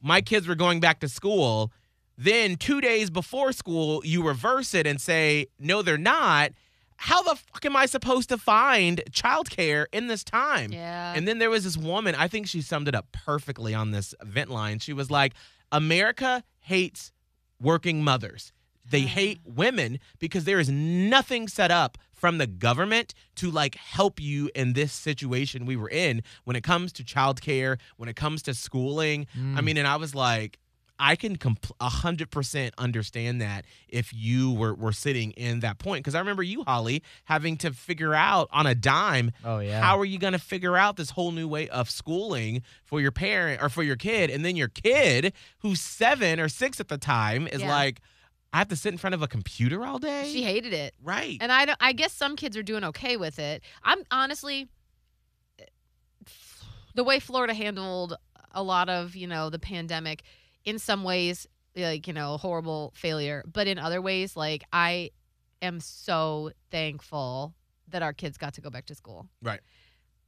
my 0.01 0.21
kids 0.21 0.47
were 0.47 0.55
going 0.55 0.79
back 0.79 1.01
to 1.01 1.09
school. 1.09 1.71
Then, 2.21 2.57
two 2.57 2.81
days 2.81 3.09
before 3.09 3.53
school, 3.53 4.01
you 4.03 4.27
reverse 4.27 4.73
it 4.73 4.85
and 4.85 4.99
say, 4.99 5.47
No, 5.57 5.81
they're 5.81 5.97
not. 5.97 6.51
How 6.97 7.23
the 7.23 7.35
fuck 7.35 7.65
am 7.65 7.77
I 7.77 7.85
supposed 7.85 8.27
to 8.27 8.37
find 8.37 9.01
childcare 9.09 9.85
in 9.93 10.07
this 10.07 10.25
time? 10.25 10.73
Yeah. 10.73 11.13
And 11.15 11.25
then 11.25 11.39
there 11.39 11.49
was 11.49 11.63
this 11.63 11.77
woman, 11.77 12.15
I 12.15 12.27
think 12.27 12.45
she 12.45 12.61
summed 12.61 12.89
it 12.89 12.95
up 12.95 13.07
perfectly 13.13 13.73
on 13.73 13.91
this 13.91 14.13
vent 14.21 14.49
line. 14.49 14.79
She 14.79 14.91
was 14.91 15.09
like, 15.09 15.33
America 15.71 16.43
hates 16.59 17.13
working 17.61 18.03
mothers. 18.03 18.51
They 18.83 19.03
mm. 19.03 19.07
hate 19.07 19.39
women 19.45 19.99
because 20.19 20.43
there 20.43 20.59
is 20.59 20.67
nothing 20.69 21.47
set 21.47 21.71
up 21.71 21.97
from 22.11 22.37
the 22.37 22.47
government 22.47 23.13
to 23.35 23.49
like 23.49 23.75
help 23.75 24.19
you 24.19 24.49
in 24.53 24.73
this 24.73 24.91
situation 24.91 25.65
we 25.65 25.77
were 25.77 25.89
in 25.89 26.21
when 26.43 26.57
it 26.57 26.63
comes 26.63 26.91
to 26.93 27.03
childcare, 27.05 27.79
when 27.95 28.09
it 28.09 28.17
comes 28.17 28.41
to 28.41 28.53
schooling. 28.53 29.25
I 29.33 29.37
mm. 29.37 29.63
mean, 29.63 29.77
and 29.77 29.87
I 29.87 29.95
was 29.95 30.13
like, 30.13 30.59
I 31.01 31.15
can 31.15 31.37
compl- 31.37 31.71
a 31.79 31.87
hundred 31.89 32.29
percent 32.29 32.73
understand 32.77 33.41
that 33.41 33.63
if 33.87 34.11
you 34.13 34.51
were, 34.51 34.73
were 34.75 34.91
sitting 34.91 35.31
in 35.31 35.61
that 35.61 35.79
point. 35.79 36.03
Because 36.03 36.13
I 36.15 36.19
remember 36.19 36.43
you, 36.43 36.63
Holly, 36.65 37.01
having 37.23 37.55
to 37.57 37.71
figure 37.71 38.13
out 38.13 38.49
on 38.51 38.67
a 38.67 38.75
dime 38.75 39.31
Oh, 39.45 39.59
yeah. 39.59 39.81
how 39.81 39.97
are 39.97 40.05
you 40.05 40.19
going 40.19 40.33
to 40.33 40.39
figure 40.39 40.75
out 40.75 40.97
this 40.97 41.11
whole 41.11 41.31
new 41.31 41.47
way 41.47 41.69
of 41.69 41.89
schooling 41.89 42.61
for 42.83 42.99
your 42.99 43.11
parent 43.11 43.61
or 43.63 43.69
for 43.69 43.81
your 43.81 43.95
kid? 43.95 44.29
And 44.29 44.43
then 44.43 44.55
your 44.57 44.67
kid, 44.67 45.31
who's 45.59 45.79
seven 45.79 46.39
or 46.39 46.49
six 46.49 46.79
at 46.81 46.89
the 46.89 46.97
time, 46.97 47.47
is 47.47 47.61
Yeah. 47.61 47.69
like, 47.69 48.01
I 48.51 48.57
have 48.57 48.67
to 48.69 48.75
sit 48.75 48.91
in 48.91 48.97
front 48.97 49.13
of 49.13 49.21
a 49.21 49.27
computer 49.27 49.85
all 49.85 49.99
day. 49.99 50.29
She 50.33 50.41
hated 50.43 50.73
it. 50.73 50.95
right. 51.03 51.37
And 51.39 51.51
I 51.51 51.65
don't 51.65 51.77
I 51.79 51.93
guess 51.93 52.11
some 52.13 52.35
kids 52.35 52.57
are 52.57 52.63
doing 52.63 52.83
okay 52.83 53.15
with 53.15 53.39
it. 53.39 53.63
I'm 53.83 53.99
honestly 54.11 54.67
the 56.95 57.03
way 57.03 57.19
Florida 57.19 57.53
handled 57.53 58.15
a 58.51 58.63
lot 58.63 58.89
of, 58.89 59.15
you 59.15 59.27
know, 59.27 59.49
the 59.49 59.59
pandemic 59.59 60.23
in 60.69 60.79
some 60.79 61.03
ways 61.03 61.47
like, 61.75 62.07
you 62.07 62.13
know, 62.13 62.37
horrible 62.37 62.91
failure, 62.95 63.43
but 63.51 63.65
in 63.67 63.77
other 63.79 64.01
ways 64.01 64.35
like 64.35 64.63
I 64.73 65.11
am 65.61 65.79
so 65.79 66.51
thankful 66.71 67.53
that 67.87 68.01
our 68.01 68.13
kids 68.13 68.37
got 68.37 68.53
to 68.55 68.61
go 68.61 68.69
back 68.69 68.85
to 68.85 68.95
school 68.95 69.27
right. 69.41 69.61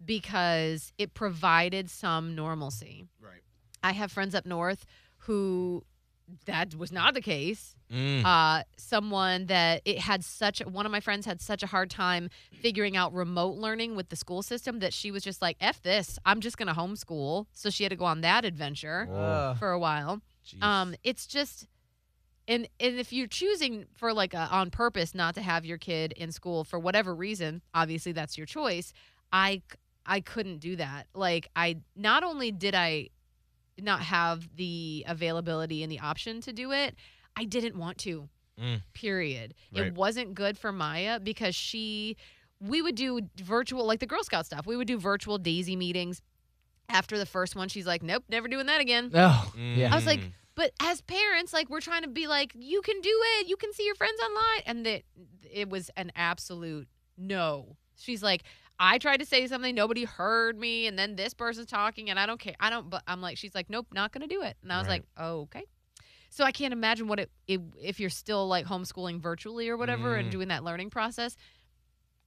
because 0.04 0.94
it 0.98 1.14
provided 1.14 1.90
some 1.90 2.36
normalcy. 2.36 3.06
Right. 3.20 3.42
I 3.84 3.92
have 3.94 4.12
friends 4.12 4.34
up 4.36 4.46
north 4.46 4.86
who 5.20 5.84
that 6.46 6.76
was 6.76 6.92
not 6.92 7.14
the 7.14 7.22
case 7.22 7.76
Mm. 7.92 8.24
uh, 8.24 8.64
someone 8.78 9.48
that 9.48 9.82
it 9.84 10.00
had 10.00 10.24
such 10.24 10.60
one 10.62 10.86
of 10.86 10.94
my 10.94 11.02
friends 11.02 11.26
had 11.26 11.42
such 11.42 11.62
a 11.62 11.68
hard 11.68 11.90
time 11.90 12.30
figuring 12.62 12.96
out 12.96 13.12
remote 13.14 13.58
learning 13.58 13.98
with 13.98 14.08
the 14.08 14.16
school 14.16 14.42
system 14.42 14.80
that 14.80 14.94
she 14.94 15.12
was 15.12 15.24
just 15.26 15.42
like 15.42 15.58
f 15.60 15.82
this 15.82 16.18
i'm 16.26 16.40
just 16.40 16.56
gonna 16.58 16.74
homeschool 16.74 17.48
so 17.52 17.70
she 17.70 17.84
had 17.84 17.90
to 17.90 17.98
go 17.98 18.06
on 18.06 18.22
that 18.22 18.46
adventure 18.46 19.10
Ugh. 19.14 19.58
for 19.60 19.72
a 19.72 19.78
while 19.78 20.22
Jeez. 20.46 20.64
um 20.64 20.96
it's 21.04 21.28
just 21.28 21.68
and 22.48 22.68
and 22.80 23.00
if 23.00 23.14
you're 23.14 23.28
choosing 23.28 23.86
for 23.94 24.14
like 24.14 24.34
a, 24.34 24.48
on 24.52 24.72
purpose 24.72 25.14
not 25.14 25.36
to 25.36 25.42
have 25.42 25.66
your 25.66 25.78
kid 25.78 26.14
in 26.14 26.32
school 26.32 26.64
for 26.64 26.80
whatever 26.80 27.14
reason 27.14 27.62
obviously 27.74 28.12
that's 28.12 28.38
your 28.38 28.48
choice 28.48 28.94
I 29.32 29.62
I 30.06 30.20
couldn't 30.20 30.60
do 30.60 30.76
that 30.78 31.08
like 31.14 31.48
i 31.56 31.78
not 31.96 32.24
only 32.24 32.52
did 32.52 32.74
i 32.74 33.10
not 33.80 34.02
have 34.02 34.56
the 34.56 35.06
availability 35.08 35.84
and 35.84 35.92
the 35.92 36.00
option 36.00 36.42
to 36.42 36.54
do 36.54 36.72
it, 36.72 36.96
I 37.36 37.46
didn't 37.46 37.78
want 37.78 37.98
to. 38.00 38.30
Mm. 38.60 38.82
Period. 38.94 39.54
Right. 39.74 39.88
It 39.88 39.96
wasn't 39.96 40.36
good 40.36 40.58
for 40.58 40.72
Maya 40.72 41.20
because 41.20 41.56
she 41.56 42.18
we 42.60 42.82
would 42.82 42.96
do 42.96 43.22
virtual 43.38 43.86
like 43.86 44.00
the 44.00 44.06
Girl 44.06 44.24
Scout 44.24 44.46
stuff. 44.46 44.68
We 44.68 44.78
would 44.78 44.88
do 44.88 44.98
virtual 44.98 45.38
Daisy 45.38 45.76
meetings. 45.76 46.22
After 46.92 47.18
the 47.18 47.26
first 47.26 47.56
one, 47.56 47.70
she's 47.70 47.88
like, 47.88 48.04
"Nope, 48.04 48.24
never 48.30 48.48
doing 48.48 48.66
that 48.68 48.82
again." 48.82 49.12
Oh, 49.14 49.54
yeah. 49.56 49.92
I 49.92 49.96
was 49.96 50.06
like, 50.06 50.20
Mm. 50.20 50.32
but 50.56 50.72
as 50.82 51.02
parents, 51.02 51.54
like 51.54 51.70
we're 51.70 51.80
trying 51.82 52.02
to 52.04 52.10
be 52.10 52.28
like, 52.28 52.52
you 52.56 52.82
can 52.82 53.00
do 53.02 53.20
it. 53.40 53.48
You 53.48 53.56
can 53.56 53.72
see 53.74 53.86
your 53.86 53.96
friends 53.96 54.20
online, 54.22 54.62
and 54.66 54.86
that 54.86 55.04
it 55.52 55.70
was 55.70 55.90
an 55.96 56.12
absolute 56.16 56.88
no. 57.18 57.78
She's 57.98 58.22
like, 58.22 58.44
I 58.80 58.98
tried 58.98 59.18
to 59.22 59.26
say 59.26 59.46
something, 59.48 59.74
nobody 59.76 60.04
heard 60.04 60.58
me, 60.60 60.88
and 60.88 60.98
then 61.00 61.16
this 61.16 61.34
person's 61.34 61.68
talking, 61.68 62.10
and 62.10 62.20
I 62.20 62.26
don't 62.26 62.40
care. 62.40 62.56
I 62.60 62.70
don't. 62.70 62.90
But 62.90 63.04
I'm 63.08 63.22
like, 63.22 63.38
she's 63.38 63.56
like, 63.56 63.70
nope, 63.70 63.88
not 63.94 64.12
gonna 64.12 64.28
do 64.28 64.42
it. 64.44 64.58
And 64.64 64.72
I 64.74 64.78
was 64.80 64.88
Right. 64.88 64.94
like, 64.96 65.04
oh, 65.18 65.42
okay. 65.42 65.64
So 66.30 66.44
I 66.46 66.52
can't 66.52 66.72
imagine 66.74 67.08
what 67.08 67.20
it, 67.20 67.30
it 67.48 67.60
if 67.82 68.00
you're 68.00 68.10
still 68.10 68.48
like 68.48 68.66
homeschooling 68.66 69.20
virtually 69.22 69.68
or 69.70 69.78
whatever 69.78 70.16
and 70.16 70.28
Mm. 70.30 70.32
doing 70.32 70.48
that 70.50 70.64
learning 70.64 70.90
process. 70.90 71.36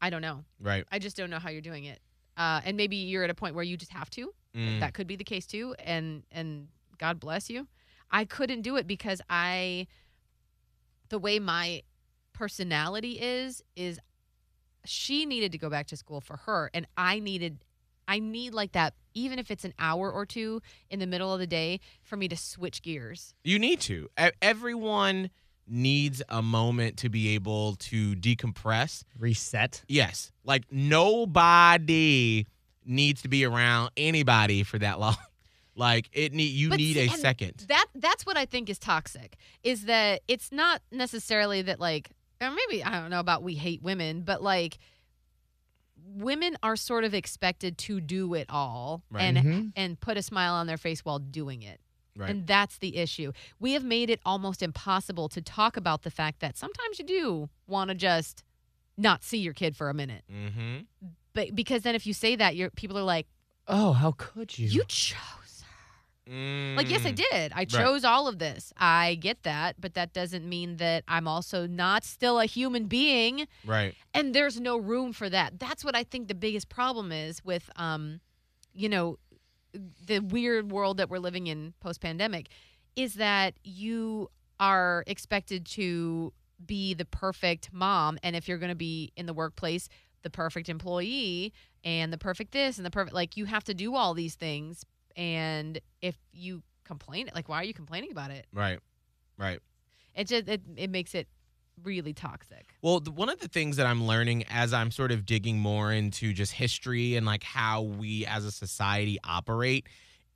I 0.00 0.10
don't 0.10 0.20
know. 0.22 0.44
right. 0.60 0.84
I 0.92 0.98
just 0.98 1.16
don't 1.16 1.30
know 1.30 1.38
how 1.38 1.48
you're 1.50 1.62
doing 1.62 1.84
it. 1.84 2.00
Uh, 2.36 2.60
and 2.64 2.76
maybe 2.76 2.96
you're 2.96 3.24
at 3.24 3.30
a 3.30 3.34
point 3.34 3.54
where 3.54 3.64
you 3.64 3.76
just 3.78 3.92
have 3.92 4.10
to 4.10 4.34
Mm. 4.54 4.80
that 4.80 4.94
could 4.94 5.06
be 5.06 5.16
the 5.16 5.24
case 5.24 5.46
too 5.46 5.74
and 5.84 6.22
and 6.30 6.68
god 6.98 7.18
bless 7.18 7.50
you 7.50 7.66
i 8.10 8.24
couldn't 8.24 8.62
do 8.62 8.76
it 8.76 8.86
because 8.86 9.20
i 9.28 9.86
the 11.08 11.18
way 11.18 11.38
my 11.38 11.82
personality 12.32 13.12
is 13.20 13.62
is 13.74 13.98
she 14.84 15.26
needed 15.26 15.50
to 15.52 15.58
go 15.58 15.68
back 15.70 15.86
to 15.88 15.96
school 15.96 16.20
for 16.20 16.36
her 16.38 16.70
and 16.74 16.86
i 16.96 17.18
needed 17.18 17.64
i 18.06 18.18
need 18.18 18.54
like 18.54 18.72
that 18.72 18.94
even 19.14 19.38
if 19.38 19.50
it's 19.50 19.64
an 19.64 19.74
hour 19.78 20.10
or 20.10 20.24
two 20.26 20.60
in 20.90 20.98
the 21.00 21.06
middle 21.06 21.32
of 21.32 21.40
the 21.40 21.46
day 21.46 21.80
for 22.02 22.16
me 22.16 22.28
to 22.28 22.36
switch 22.36 22.82
gears 22.82 23.34
You 23.44 23.58
need 23.58 23.80
to. 23.82 24.08
E- 24.20 24.30
Everyone 24.42 25.30
needs 25.66 26.20
a 26.28 26.42
moment 26.42 26.98
to 26.98 27.08
be 27.08 27.28
able 27.34 27.76
to 27.76 28.14
decompress. 28.16 29.02
Reset. 29.18 29.82
Yes. 29.88 30.30
Like 30.44 30.64
nobody 30.70 32.46
needs 32.84 33.22
to 33.22 33.28
be 33.28 33.44
around 33.44 33.90
anybody 33.96 34.62
for 34.62 34.78
that 34.78 34.98
long. 35.00 35.16
Like 35.76 36.08
it 36.12 36.32
need 36.32 36.52
you 36.52 36.68
But 36.68 36.78
need 36.78 36.94
see, 36.94 37.06
a 37.06 37.08
second. 37.10 37.64
that 37.66 37.86
that's 37.96 38.24
what 38.24 38.36
i 38.36 38.44
think 38.46 38.70
is 38.70 38.78
toxic 38.78 39.34
is 39.64 39.86
that 39.86 40.20
it's 40.28 40.52
not 40.52 40.80
necessarily 40.92 41.62
that 41.62 41.80
like 41.80 42.10
or 42.40 42.52
maybe 42.52 42.84
i 42.84 42.92
don't 43.00 43.10
know 43.10 43.18
about 43.18 43.42
we 43.42 43.54
hate 43.56 43.82
women 43.82 44.20
but 44.22 44.40
like 44.40 44.78
women 46.14 46.56
are 46.62 46.76
sort 46.76 47.02
of 47.02 47.12
expected 47.12 47.76
to 47.78 48.00
do 48.00 48.34
it 48.34 48.46
all 48.50 49.02
Right. 49.10 49.22
and 49.24 49.38
Mhm. 49.38 49.72
and 49.74 49.98
put 50.00 50.16
a 50.16 50.22
smile 50.22 50.54
on 50.54 50.68
their 50.68 50.76
face 50.76 51.04
while 51.04 51.18
doing 51.18 51.62
it 51.62 51.80
Right. 52.16 52.30
and 52.30 52.46
that's 52.46 52.78
the 52.78 52.96
issue 52.96 53.32
we 53.58 53.72
have 53.72 53.82
made 53.84 54.10
it 54.10 54.20
almost 54.24 54.62
impossible 54.62 55.28
to 55.30 55.40
talk 55.42 55.76
about 55.76 56.02
the 56.02 56.10
fact 56.10 56.38
that 56.38 56.56
sometimes 56.56 57.00
you 57.00 57.04
do 57.04 57.48
want 57.66 57.88
to 57.88 57.96
just 57.96 58.44
not 58.96 59.24
see 59.24 59.38
your 59.38 59.54
kid 59.54 59.74
for 59.76 59.88
a 59.90 59.94
minute 59.94 60.22
mm-hmm. 60.32 60.82
But 61.34 61.54
because 61.54 61.82
then 61.82 61.94
if 61.94 62.06
you 62.06 62.14
say 62.14 62.36
that 62.36 62.56
your 62.56 62.70
people 62.70 62.96
are 62.98 63.02
like 63.02 63.26
Oh, 63.66 63.92
how 63.92 64.12
could 64.12 64.58
you? 64.58 64.66
you 64.68 64.84
chose 64.84 65.64
her. 66.26 66.74
like, 66.76 66.90
yes, 66.90 67.04
I 67.06 67.12
Mm. 67.12 67.16
did. 67.30 67.52
I 67.54 67.64
chose 67.64 68.04
all 68.04 68.28
of 68.28 68.38
this. 68.38 68.72
I 68.76 69.14
get 69.14 69.42
that, 69.44 69.80
but 69.80 69.94
that 69.94 70.12
doesn't 70.12 70.46
mean 70.48 70.76
that 70.76 71.04
I'm 71.08 71.26
also 71.28 71.66
not 71.66 72.04
still 72.04 72.38
a 72.40 72.46
human 72.46 72.84
being. 72.86 73.46
Right. 73.64 73.94
And 74.12 74.34
there's 74.34 74.60
no 74.60 74.76
room 74.76 75.12
for 75.12 75.28
that. 75.30 75.58
That's 75.58 75.84
what 75.84 75.96
I 75.96 76.04
think 76.04 76.28
the 76.28 76.34
biggest 76.34 76.68
problem 76.68 77.10
is 77.10 77.42
with, 77.44 77.70
um, 77.76 78.20
you 78.74 78.88
know, 78.88 79.18
the 80.06 80.20
weird 80.20 80.70
world 80.70 80.98
that 80.98 81.08
we're 81.10 81.18
living 81.18 81.46
in 81.46 81.74
post 81.80 82.00
pandemic 82.00 82.48
is 82.96 83.14
that 83.14 83.54
you 83.64 84.30
are 84.60 85.04
expected 85.06 85.66
to 85.66 86.32
be 86.64 86.94
the 86.94 87.04
perfect 87.04 87.70
mom. 87.72 88.18
And 88.22 88.36
if 88.36 88.46
you're 88.46 88.58
going 88.58 88.68
to 88.70 88.74
be 88.76 89.12
in 89.16 89.26
the 89.26 89.34
workplace, 89.34 89.88
the 90.24 90.30
perfect 90.30 90.68
employee 90.68 91.52
and 91.84 92.12
the 92.12 92.18
perfect 92.18 92.50
this 92.50 92.76
and 92.78 92.84
the 92.84 92.90
perfect, 92.90 93.14
like, 93.14 93.36
you 93.36 93.44
have 93.44 93.62
to 93.64 93.74
do 93.74 93.94
all 93.94 94.14
these 94.14 94.34
things. 94.34 94.84
And 95.16 95.78
if 96.02 96.16
you 96.32 96.64
complain, 96.82 97.28
it 97.28 97.34
like, 97.34 97.48
why 97.48 97.60
are 97.60 97.64
you 97.64 97.74
complaining 97.74 98.10
about 98.10 98.32
it? 98.32 98.46
Right. 98.52 98.80
Right. 99.38 99.60
It 100.16 100.26
just, 100.26 100.48
it, 100.48 100.62
it 100.76 100.90
makes 100.90 101.14
it 101.14 101.28
really 101.82 102.12
toxic. 102.12 102.74
Well, 102.82 103.00
the, 103.00 103.10
one 103.10 103.28
of 103.28 103.38
the 103.38 103.48
things 103.48 103.76
that 103.76 103.86
I'm 103.86 104.04
learning 104.06 104.44
as 104.48 104.72
I'm 104.72 104.90
sort 104.90 105.12
of 105.12 105.26
digging 105.26 105.58
more 105.58 105.92
into 105.92 106.32
just 106.32 106.52
history 106.52 107.16
and 107.16 107.24
like 107.24 107.44
how 107.44 107.82
we 107.82 108.26
as 108.26 108.44
a 108.44 108.50
society 108.52 109.18
operate, 109.24 109.88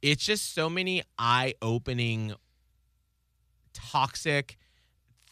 it's 0.02 0.24
just 0.24 0.54
so 0.54 0.68
many 0.68 1.02
eye 1.18 1.54
opening, 1.62 2.34
toxic 3.72 4.58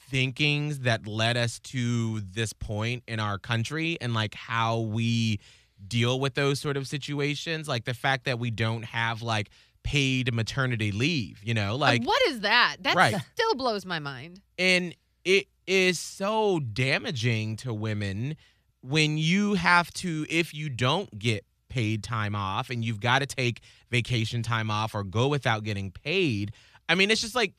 thinkings 0.09 0.81
that 0.81 1.07
led 1.07 1.37
us 1.37 1.59
to 1.61 2.21
this 2.21 2.53
point 2.53 3.03
in 3.09 3.21
our 3.21 3.39
country 3.39 3.99
and 4.01 4.15
like 4.15 4.35
how 4.35 4.81
we 4.81 5.41
deal 5.89 6.19
with 6.21 6.35
those 6.35 6.61
sort 6.61 6.77
of 6.77 6.87
situations. 6.87 7.69
Like 7.69 7.85
the 7.85 7.95
fact 7.95 8.25
that 8.25 8.39
we 8.39 8.51
don't 8.51 8.85
have 8.85 9.23
like 9.23 9.51
paid 9.83 10.33
maternity 10.33 10.91
leave, 10.93 11.41
you 11.45 11.55
know, 11.55 11.77
Like, 11.77 12.03
what 12.05 12.21
is 12.29 12.41
that? 12.41 12.77
That 12.81 12.95
Right. 12.97 13.17
still 13.35 13.55
blows 13.55 13.85
my 13.87 13.99
mind. 13.99 14.41
and 14.59 14.95
it 15.25 15.47
is 15.67 15.99
so 15.99 16.61
damaging 16.61 17.57
to 17.57 17.75
women 17.75 18.37
when 18.83 19.19
you 19.19 19.55
have 19.55 19.91
to 19.95 20.25
if 20.31 20.55
you 20.55 20.69
don't 20.69 21.19
get 21.19 21.45
paid 21.69 22.05
time 22.05 22.37
off 22.37 22.71
and 22.71 22.85
you've 22.85 23.01
got 23.01 23.19
to 23.19 23.27
take 23.27 23.61
vacation 23.91 24.43
time 24.45 24.71
off 24.71 24.95
or 24.95 25.03
go 25.03 25.27
without 25.27 25.65
getting 25.65 25.91
paid 25.91 26.53
i 26.89 26.95
mean 26.95 27.11
it's 27.11 27.21
just 27.21 27.35
like 27.35 27.53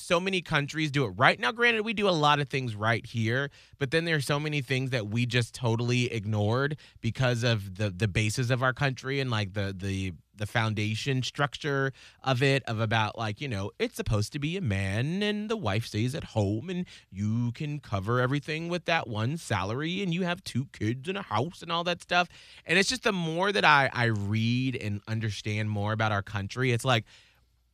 so 0.00 0.20
many 0.20 0.40
countries 0.40 0.90
do 0.90 1.04
it 1.04 1.10
right. 1.10 1.38
Now 1.38 1.52
granted 1.52 1.84
we 1.84 1.94
do 1.94 2.08
a 2.08 2.10
lot 2.10 2.40
of 2.40 2.48
things 2.48 2.74
right 2.74 3.04
here 3.04 3.50
but 3.78 3.90
then 3.90 4.04
there's 4.04 4.26
so 4.26 4.38
many 4.38 4.60
things 4.60 4.90
that 4.90 5.08
we 5.08 5.26
just 5.26 5.54
totally 5.54 6.12
ignored 6.12 6.76
because 7.00 7.42
of 7.42 7.76
the 7.76 7.90
the 7.90 8.08
basis 8.08 8.50
of 8.50 8.62
our 8.62 8.72
country 8.72 9.20
and 9.20 9.30
like 9.30 9.54
the 9.54 9.74
the 9.76 10.12
the 10.36 10.46
foundation 10.46 11.22
structure 11.22 11.92
of 12.24 12.42
it 12.42 12.62
of 12.64 12.80
about 12.80 13.16
like 13.18 13.40
you 13.40 13.48
know 13.48 13.70
it's 13.78 13.94
supposed 13.94 14.32
to 14.32 14.38
be 14.38 14.56
a 14.56 14.60
man 14.60 15.22
and 15.22 15.50
the 15.50 15.56
wife 15.56 15.86
stays 15.86 16.14
at 16.14 16.24
home 16.24 16.70
and 16.70 16.86
you 17.10 17.52
can 17.52 17.78
cover 17.78 18.20
everything 18.20 18.68
with 18.68 18.86
that 18.86 19.06
one 19.06 19.36
salary 19.36 20.02
and 20.02 20.14
you 20.14 20.22
have 20.22 20.42
two 20.42 20.66
kids 20.72 21.08
and 21.08 21.18
a 21.18 21.22
house 21.22 21.60
and 21.60 21.70
all 21.70 21.84
that 21.84 22.00
stuff. 22.00 22.26
And 22.64 22.78
it's 22.78 22.88
just 22.88 23.02
the 23.02 23.12
more 23.12 23.52
that 23.52 23.64
i 23.64 23.90
i 23.92 24.04
read 24.04 24.76
and 24.76 25.00
understand 25.06 25.68
more 25.70 25.92
about 25.92 26.10
our 26.10 26.22
country 26.22 26.72
it's 26.72 26.84
like 26.84 27.04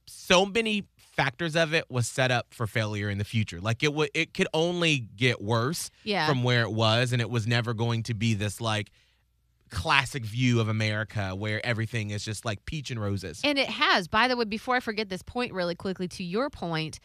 so 0.07 0.47
many 0.47 0.85
factors 1.17 1.57
of 1.57 1.73
it 1.75 1.85
was 1.91 2.07
set 2.07 2.31
up 2.31 2.47
for 2.53 2.67
failure 2.67 3.09
in 3.09 3.17
the 3.19 3.25
future 3.25 3.61
like 3.61 3.83
it 3.83 3.95
would 3.95 4.11
it 4.15 4.35
could 4.35 4.47
only 4.53 4.99
get 5.17 5.41
worse 5.41 5.91
Yeah. 6.05 6.29
from 6.29 6.43
where 6.43 6.63
it 6.63 6.73
was 6.73 7.13
and 7.13 7.23
it 7.23 7.31
was 7.31 7.47
never 7.47 7.73
going 7.75 8.03
to 8.05 8.15
be 8.15 8.35
this 8.35 8.61
like 8.61 8.91
classic 9.71 10.25
view 10.25 10.61
of 10.61 10.69
america 10.69 11.35
where 11.35 11.65
everything 11.67 12.11
is 12.11 12.25
just 12.25 12.45
like 12.45 12.65
peach 12.67 12.91
and 12.91 13.01
roses 13.01 13.41
And 13.43 13.59
it 13.59 13.69
has. 13.69 14.07
By 14.09 14.29
the 14.29 14.37
way, 14.37 14.45
before 14.45 14.77
I 14.77 14.81
forget 14.81 15.09
this 15.09 15.23
point 15.23 15.53
really 15.53 15.75
quickly 15.75 16.07
to 16.09 16.23
your 16.25 16.51
point, 16.51 17.01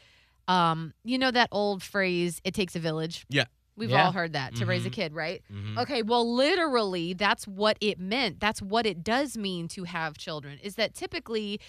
um, 0.48 0.94
you 1.04 1.18
know 1.18 1.32
that 1.32 1.50
old 1.52 1.82
phrase, 1.82 2.40
it 2.44 2.54
takes 2.54 2.76
a 2.76 2.80
village? 2.80 3.26
Yeah. 3.30 3.46
We've 3.78 3.90
Yeah. 3.90 4.06
all 4.06 4.12
heard 4.12 4.34
that 4.34 4.56
to 4.58 4.66
raise 4.66 4.86
a 4.86 4.90
Mhm. 4.90 4.94
kid, 4.94 5.14
right? 5.16 5.42
Mhm. 5.52 5.78
Okay, 5.82 6.02
well, 6.04 6.36
literally, 6.36 7.14
that's 7.14 7.48
what 7.48 7.78
it 7.82 8.00
meant. 8.00 8.40
That's 8.40 8.62
what 8.62 8.86
it 8.86 9.04
does 9.04 9.38
mean 9.38 9.68
to 9.70 9.86
have 9.86 10.18
children, 10.18 10.60
is 10.60 10.76
that 10.76 10.94
typically, 10.94 11.60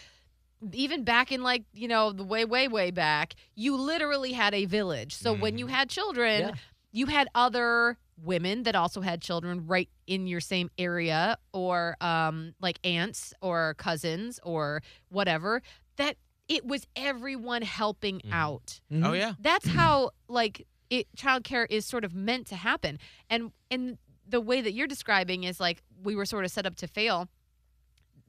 even 0.73 1.05
back 1.05 1.33
in 1.33 1.43
like, 1.43 1.65
you 1.73 1.89
know, 1.89 2.13
the 2.13 2.25
way, 2.25 2.45
way, 2.45 2.69
way 2.69 2.91
back, 2.91 3.35
you 3.55 3.77
literally 3.77 4.33
had 4.33 4.55
a 4.55 4.65
village. 4.67 5.15
So 5.15 5.33
when 5.33 5.59
you 5.59 5.67
had 5.67 5.89
children, 5.91 6.41
Yeah. 6.41 6.53
you 6.93 7.07
had 7.07 7.29
other 7.35 7.99
women 8.23 8.63
that 8.65 8.75
also 8.77 9.01
had 9.01 9.21
children 9.21 9.67
right 9.67 9.89
in 10.07 10.27
your 10.27 10.41
same 10.41 10.71
area 10.79 11.37
or 11.53 11.97
um 12.01 12.55
like 12.61 12.79
aunts 12.85 13.33
or 13.41 13.75
cousins 13.79 14.39
or 14.45 14.81
whatever 15.09 15.61
that 15.97 16.17
it 16.47 16.65
was 16.65 16.87
everyone 16.95 17.63
helping 17.63 18.21
Mhm. 18.21 18.33
out 18.33 18.81
Mhm. 18.93 19.09
oh 19.09 19.13
yeah 19.13 19.33
that's 19.41 19.67
how 19.67 20.11
like 20.29 20.69
it 20.91 21.09
childcare 21.17 21.67
is 21.71 21.85
sort 21.87 22.05
of 22.05 22.15
meant 22.15 22.47
to 22.49 22.55
happen 22.55 22.99
and 23.31 23.51
and 23.71 23.99
the 24.29 24.41
way 24.41 24.61
that 24.61 24.73
you're 24.73 24.87
describing 24.87 25.43
is 25.43 25.59
like 25.59 25.83
we 26.05 26.15
were 26.15 26.27
sort 26.27 26.45
of 26.45 26.51
set 26.53 26.67
up 26.67 26.77
to 26.77 26.87
fail 26.87 27.29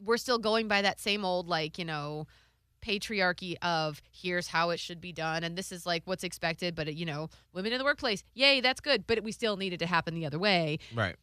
we're 0.04 0.18
still 0.18 0.40
going 0.40 0.68
by 0.68 0.82
that 0.82 1.00
same 1.00 1.24
old 1.26 1.48
like 1.48 1.78
you 1.78 1.86
know 1.86 2.28
patriarchy 2.86 3.56
of 3.62 4.02
here's 4.12 4.48
how 4.48 4.70
it 4.72 4.80
should 4.80 5.00
be 5.00 5.14
done 5.14 5.44
and 5.44 5.58
this 5.58 5.72
is 5.72 5.86
like 5.86 6.02
what's 6.06 6.24
expected 6.24 6.76
but 6.76 6.94
you 6.94 7.06
know 7.06 7.30
women 7.54 7.72
in 7.72 7.78
the 7.78 7.84
workplace 7.86 8.24
yay 8.34 8.60
that's 8.60 8.82
good 8.82 9.08
but 9.08 9.24
we 9.24 9.32
still 9.32 9.56
need 9.56 9.72
it 9.72 9.78
to 9.78 9.86
happen 9.86 10.14
the 10.14 10.26
other 10.26 10.38
way 10.40 10.78
right 10.94 11.16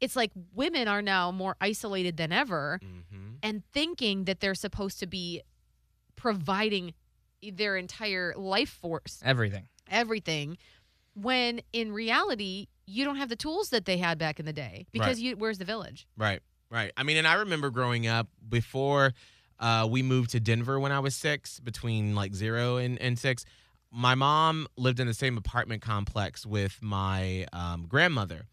it's 0.00 0.14
like 0.14 0.30
women 0.54 0.86
are 0.86 1.02
now 1.02 1.32
more 1.32 1.56
isolated 1.60 2.16
than 2.16 2.30
ever 2.30 2.78
mm-hmm. 2.84 3.34
and 3.42 3.64
thinking 3.72 4.24
that 4.26 4.38
they're 4.38 4.54
supposed 4.54 5.00
to 5.00 5.06
be 5.08 5.42
providing 6.14 6.94
their 7.52 7.76
entire 7.76 8.32
life 8.36 8.70
force 8.70 9.20
Everything. 9.24 9.68
everything 9.90 10.56
when 11.14 11.60
in 11.72 11.92
reality 11.92 12.66
you 12.86 13.04
don't 13.04 13.16
have 13.16 13.28
the 13.28 13.36
tools 13.36 13.70
that 13.70 13.84
they 13.86 13.96
had 13.96 14.18
back 14.18 14.38
in 14.38 14.46
the 14.46 14.52
day 14.52 14.86
because 14.92 15.16
Right. 15.16 15.18
you 15.18 15.36
where's 15.36 15.58
the 15.58 15.64
village 15.64 16.06
Right, 16.16 16.40
right. 16.70 16.92
I 16.96 17.02
mean, 17.02 17.16
and 17.16 17.26
I 17.26 17.34
remember 17.34 17.70
growing 17.70 18.06
up 18.06 18.28
before 18.48 19.12
uh, 19.58 19.86
we 19.90 20.02
moved 20.02 20.30
to 20.30 20.40
Denver 20.40 20.78
when 20.78 20.92
I 20.92 21.00
was 21.00 21.14
six, 21.14 21.60
between 21.60 22.14
like 22.14 22.34
zero 22.34 22.76
and, 22.76 23.00
and 23.00 23.18
six. 23.18 23.44
My 23.90 24.14
mom 24.14 24.68
lived 24.76 25.00
in 25.00 25.06
the 25.06 25.14
same 25.14 25.38
apartment 25.38 25.82
complex 25.82 26.44
with 26.44 26.78
my 26.82 27.46
um, 27.52 27.86
grandmother, 27.88 28.46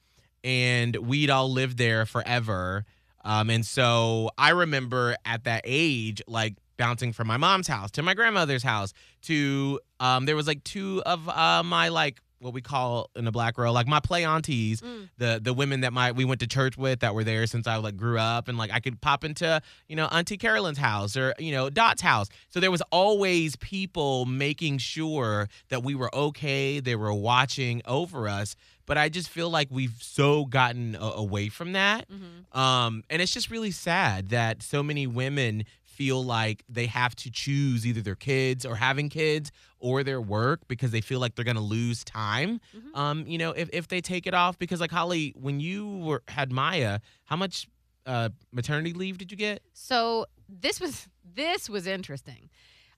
and 0.44 0.96
we'd 0.96 1.30
all 1.30 1.52
lived 1.52 1.78
there 1.78 2.06
forever. 2.06 2.86
Um, 3.24 3.50
and 3.50 3.66
so 3.66 4.30
I 4.38 4.52
remember 4.52 5.16
at 5.26 5.44
that 5.44 5.62
age, 5.66 6.22
like 6.28 6.56
bouncing 6.78 7.14
from 7.14 7.28
my 7.28 7.38
mom's 7.38 7.68
house 7.68 7.92
to 7.92 8.04
my 8.04 8.14
grandmother's 8.14 8.64
house 8.64 8.94
to 9.24 9.80
um, 10.00 10.26
there 10.26 10.36
was 10.36 10.48
like 10.48 10.64
two 10.64 11.02
of 11.06 11.28
uh, 11.30 11.64
my 11.64 11.90
like 11.90 12.22
what 12.46 12.54
we 12.54 12.62
call 12.62 13.10
in 13.16 13.26
the 13.26 13.32
black 13.32 13.58
world 13.58 13.74
like 13.74 13.88
my 13.88 14.00
play 14.00 14.24
aunties 14.24 14.80
Mm. 14.82 15.10
the 15.18 15.40
the 15.44 15.54
women 15.54 15.82
that 15.82 15.92
my 15.92 16.12
we 16.14 16.24
went 16.26 16.40
to 16.42 16.48
church 16.48 16.78
with 16.78 17.00
that 17.02 17.14
were 17.16 17.24
there 17.24 17.46
since 17.48 17.66
I 17.68 17.76
like 17.78 17.98
grew 17.98 18.20
up 18.20 18.48
and 18.48 18.58
like 18.58 18.72
I 18.72 18.80
could 18.80 19.02
pop 19.02 19.24
into 19.24 19.62
you 19.90 19.96
know 19.96 20.06
Auntie 20.08 20.38
Carolyn's 20.38 20.78
house 20.78 21.18
or 21.18 21.34
you 21.40 21.52
know 21.52 21.70
Dot's 21.70 22.02
house 22.04 22.28
so 22.50 22.60
there 22.60 22.72
was 22.72 22.84
always 22.92 23.56
people 23.58 24.26
making 24.26 24.78
sure 24.78 25.50
that 25.70 25.84
we 25.84 25.96
were 25.96 26.14
okay 26.16 26.80
they 26.80 26.96
were 26.96 27.14
watching 27.14 27.82
over 27.86 28.28
us 28.30 28.56
but 28.88 29.00
I 29.00 29.10
just 29.10 29.30
feel 29.30 29.50
like 29.50 29.70
we've 29.72 29.98
so 30.00 30.46
gotten 30.46 30.96
a- 30.96 31.00
away 31.00 31.50
from 31.50 31.74
that 31.74 32.06
Mhm. 32.08 32.56
um, 32.56 33.04
and 33.10 33.22
it's 33.22 33.34
just 33.34 33.50
really 33.50 33.72
sad 33.72 34.30
that 34.30 34.62
so 34.62 34.84
many 34.84 35.08
women 35.08 35.66
feel 35.96 36.24
like 36.24 36.64
they 36.70 36.86
have 36.88 37.16
to 37.16 37.32
choose 37.32 37.86
either 37.86 38.02
their 38.02 38.16
kids 38.16 38.66
or 38.66 38.76
having 38.76 39.10
kids 39.10 39.52
or 39.80 40.04
their 40.04 40.22
work 40.22 40.60
because 40.68 40.92
they 40.92 41.02
feel 41.02 41.20
like 41.20 41.36
they're 41.36 41.46
going 41.46 41.56
to 41.56 41.62
lose 41.62 42.04
time. 42.04 42.60
Mhm. 42.76 42.98
Um, 42.98 43.28
you 43.28 43.38
know, 43.38 43.52
if, 43.52 43.70
if 43.72 43.88
they 43.88 44.02
take 44.02 44.28
it 44.28 44.34
off 44.34 44.58
because 44.60 44.80
like 44.82 44.92
Holly, 44.92 45.34
when 45.36 45.60
you 45.60 45.98
were 46.08 46.22
had 46.28 46.52
Maya, 46.52 47.00
how 47.26 47.36
much 47.36 47.68
uh 48.06 48.30
maternity 48.52 48.94
leave 48.94 49.18
did 49.18 49.32
you 49.32 49.38
get? 49.38 49.62
So 49.74 50.26
this 50.48 50.80
was 50.80 51.08
this 51.36 51.70
was 51.70 51.88
interesting. 51.88 52.50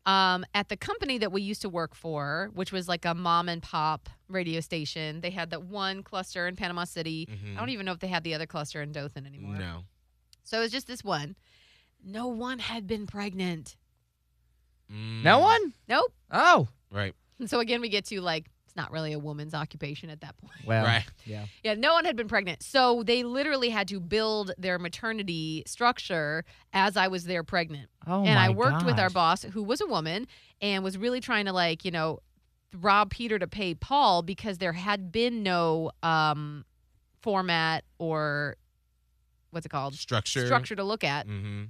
Um, 0.05 0.45
at 0.53 0.69
the 0.69 0.77
company 0.77 1.17
that 1.17 1.33
we 1.33 1.41
used 1.41 1.61
to 1.63 1.69
work 1.69 1.93
for, 1.93 2.49
which 2.53 2.71
was 2.71 2.87
like 2.87 3.03
a 3.03 3.13
mom 3.13 3.49
and 3.49 3.61
pop 3.61 4.09
radio 4.29 4.61
station, 4.61 5.19
they 5.19 5.31
had 5.31 5.49
that 5.49 5.63
one 5.63 6.01
cluster 6.01 6.47
in 6.47 6.55
Panama 6.55 6.85
City. 6.85 7.27
I 7.55 7.59
don't 7.59 7.69
even 7.69 7.85
know 7.85 7.91
if 7.91 7.99
they 7.99 8.07
had 8.07 8.23
the 8.23 8.33
other 8.33 8.45
cluster 8.45 8.81
in 8.81 8.93
Dothan 8.93 9.25
anymore. 9.25 9.55
Mm-hmm. 9.55 9.59
No. 9.61 9.83
So 10.45 10.59
it 10.59 10.61
was 10.61 10.71
just 10.71 10.87
this 10.87 11.03
one. 11.03 11.35
No 12.03 12.27
one 12.27 12.59
had 12.59 12.87
been 12.87 13.05
pregnant. 13.07 13.75
No 14.89 15.39
one? 15.39 15.73
Nope. 15.87 16.13
Oh. 16.31 16.67
Mm, 16.69 16.95
Right. 16.97 17.13
And 17.39 17.49
so 17.49 17.59
again, 17.59 17.81
we 17.81 17.89
get 17.89 18.05
to 18.05 18.21
like 18.21 18.49
it's 18.65 18.75
not 18.75 18.91
really 18.91 19.11
a 19.13 19.19
woman's 19.19 19.53
occupation 19.53 20.09
at 20.09 20.21
that 20.21 20.37
point. 20.37 20.65
Well. 20.65 20.85
Right. 20.85 21.05
Yeah. 21.25 21.45
Yeah, 21.63 21.73
no 21.75 21.93
one 21.93 22.05
had 22.05 22.15
been 22.15 22.27
pregnant. 22.29 22.63
So 22.63 23.03
they 23.03 23.23
literally 23.23 23.69
had 23.69 23.87
to 23.89 23.99
build 23.99 24.53
their 24.57 24.79
maternity 24.79 25.63
structure 25.67 26.45
as 26.73 26.95
I 26.97 27.09
was 27.09 27.25
there 27.25 27.43
pregnant. 27.43 27.89
Oh 28.07 28.23
and 28.23 28.39
I 28.39 28.47
my 28.47 28.53
worked 28.53 28.85
with 28.85 28.97
our 28.97 29.09
gosh. 29.09 29.13
boss, 29.13 29.43
who 29.43 29.61
was 29.63 29.81
a 29.81 29.85
woman, 29.87 30.27
and 30.61 30.83
was 30.83 30.97
really 30.97 31.19
trying 31.19 31.45
to 31.45 31.53
like, 31.53 31.83
you 31.83 31.91
know, 31.91 32.19
rob 32.79 33.09
Peter 33.11 33.37
to 33.37 33.47
pay 33.47 33.75
Paul 33.75 34.21
because 34.21 34.57
there 34.57 34.73
had 34.73 35.11
been 35.11 35.43
no 35.43 35.91
um 36.01 36.63
format 37.21 37.83
or 37.99 38.55
what's 39.51 39.65
it 39.65 39.69
called? 39.69 39.95
Structure. 39.95 40.45
Structure 40.45 40.75
to 40.75 40.83
look 40.83 41.03
at. 41.03 41.27
Mm-hmm. 41.27 41.63